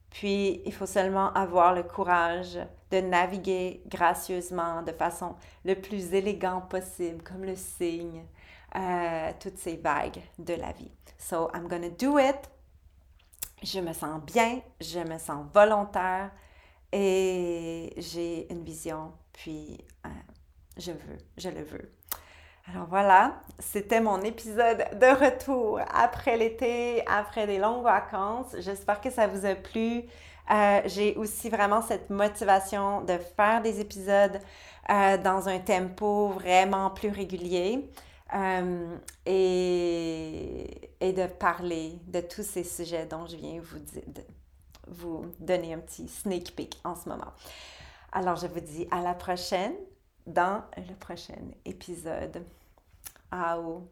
puis 0.09 0.62
il 0.64 0.73
faut 0.73 0.87
seulement 0.87 1.35
avoir 1.35 1.75
le 1.75 1.83
courage 1.83 2.59
de 2.91 3.01
naviguer 3.01 3.83
gracieusement, 3.87 4.83
de 4.83 4.93
façon 4.93 5.35
le 5.66 5.75
plus 5.75 6.14
élégante 6.14 6.71
possible, 6.71 7.23
comme 7.23 7.45
le 7.45 7.57
signe, 7.57 8.25
euh, 8.77 9.33
toutes 9.41 9.57
ces 9.57 9.77
vagues 9.77 10.21
de 10.39 10.55
la 10.55 10.73
vie. 10.73 10.91
So 11.19 11.51
I'm 11.55 11.69
gonna 11.69 11.89
do 11.89 12.19
it. 12.19 12.37
Je 13.62 13.81
me 13.81 13.93
sens 13.93 14.21
bien, 14.25 14.61
je 14.81 15.01
me 15.01 15.19
sens 15.19 15.47
volontaire 15.53 16.31
et 16.93 17.93
j'ai 17.97 18.53
une 18.53 18.62
vision, 18.62 19.12
puis 19.33 19.79
euh, 20.07 20.11
je 20.77 20.93
veux, 20.93 21.19
je 21.36 21.49
le 21.49 21.62
veux. 21.62 21.93
Alors 22.70 22.86
voilà, 22.86 23.40
c'était 23.59 24.01
mon 24.01 24.20
épisode 24.20 24.85
de 24.93 25.24
retour 25.24 25.81
après 25.93 26.36
l'été, 26.36 27.03
après 27.07 27.47
des 27.47 27.59
longues 27.59 27.82
vacances. 27.82 28.55
J'espère 28.59 29.01
que 29.01 29.11
ça 29.11 29.27
vous 29.27 29.47
a 29.47 29.55
plu. 29.55 30.05
Euh, 30.51 30.81
j'ai 30.85 31.16
aussi 31.16 31.49
vraiment 31.49 31.81
cette 31.82 32.11
motivation 32.11 33.01
de 33.01 33.16
faire 33.36 33.62
des 33.62 33.81
épisodes 33.81 34.40
dans 34.89 35.49
un 35.49 35.59
tempo 35.59 36.28
vraiment 36.28 36.89
plus 36.89 37.11
régulier 37.11 37.90
euh, 38.35 38.97
et, 39.27 40.91
et, 41.01 41.13
de 41.13 41.27
parler 41.27 41.99
de 42.07 42.21
tous 42.21 42.43
ces 42.43 42.65
sujets 42.65 43.07
dont 43.07 43.27
je 43.27 43.37
viens 43.37 43.61
vous, 43.61 43.79
vous 44.87 45.27
donner 45.39 45.75
un 45.75 45.79
petit 45.79 46.09
sneak 46.09 46.55
peek 46.55 46.79
en 46.85 46.95
ce 46.95 47.09
moment. 47.09 47.33
Alors, 48.13 48.37
je 48.37 48.47
vous 48.47 48.61
dis 48.61 48.87
à 48.91 49.03
la 49.03 49.15
prochaine 49.15 49.75
dans 50.27 50.63
le 50.77 50.95
prochain 50.95 51.39
épisode. 51.65 52.45
Au 53.33 53.89